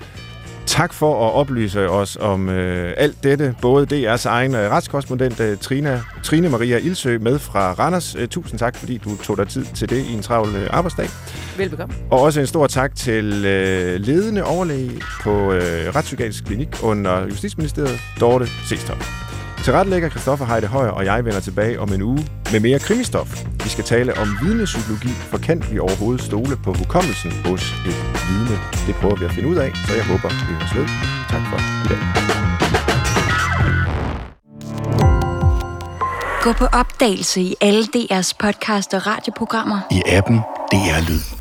Tak 0.67 0.93
for 0.93 1.27
at 1.29 1.33
oplyse 1.35 1.89
os 1.91 2.17
om 2.21 2.49
øh, 2.49 2.95
alt 2.97 3.25
dette, 3.25 3.55
både 3.63 3.87
DR's 4.15 4.29
egen 4.29 4.55
øh, 4.55 4.71
retskorrespondent 4.71 5.41
øh, 5.41 5.59
Trine, 5.59 6.03
Trine 6.23 6.49
Maria 6.49 6.79
Ilsø 6.79 7.19
med 7.19 7.39
fra 7.39 7.73
Randers. 7.73 8.15
Øh, 8.19 8.29
tusind 8.29 8.59
tak, 8.59 8.77
fordi 8.77 8.99
du 8.99 9.17
tog 9.17 9.37
dig 9.37 9.49
tid 9.49 9.65
til 9.75 9.91
det 9.91 10.07
i 10.07 10.13
en 10.13 10.23
travl 10.23 10.57
øh, 10.57 10.67
arbejdsdag. 10.71 11.09
Velbekomme. 11.57 11.95
Og 12.11 12.21
også 12.21 12.41
en 12.41 12.47
stor 12.47 12.67
tak 12.67 12.97
til 12.97 13.45
øh, 13.45 14.01
ledende 14.01 14.45
overlæge 14.45 15.01
på 15.23 15.53
øh, 15.53 15.95
Retspsykiatrisk 15.97 16.45
Klinik 16.45 16.69
under 16.83 17.27
Justitsministeriet, 17.27 18.01
Dorte 18.21 18.47
Sestoft. 18.69 19.30
Til 19.71 19.77
retlægger 19.77 20.09
Christoffer 20.09 20.47
Heide 20.47 20.67
Højer 20.67 20.91
og 20.91 21.05
jeg 21.05 21.25
vender 21.25 21.41
tilbage 21.41 21.81
om 21.81 21.93
en 21.93 22.03
uge 22.03 22.27
med 22.53 22.61
mere 22.61 22.79
krimistof. 22.79 23.45
Vi 23.65 23.69
skal 23.69 23.85
tale 23.85 24.19
om 24.19 24.29
vidnepsykologi, 24.43 25.09
for 25.09 25.39
kan 25.39 25.65
vi 25.71 25.79
overhovedet 25.79 26.25
stole 26.25 26.57
på 26.65 26.73
hukommelsen 26.73 27.33
hos 27.45 27.63
et 27.87 27.99
vidne? 28.29 28.57
Det 28.87 28.95
prøver 28.95 29.17
vi 29.17 29.25
at 29.25 29.31
finde 29.31 29.49
ud 29.49 29.57
af, 29.57 29.73
så 29.87 29.95
jeg 29.95 30.05
håber, 30.05 30.29
vi 30.29 30.55
høres 30.55 30.75
ved. 30.75 30.87
Tak 31.33 31.43
for 31.51 31.59
i 31.85 31.89
dag. 31.91 32.01
Gå 36.43 36.53
på 36.53 36.65
opdagelse 36.65 37.41
i 37.41 37.55
alle 37.61 37.85
DR's 37.97 38.33
podcast 38.39 38.95
og 38.95 39.07
radioprogrammer. 39.07 39.81
I 39.91 40.03
appen 40.07 40.37
DR 40.73 41.11
Lyd. 41.11 41.40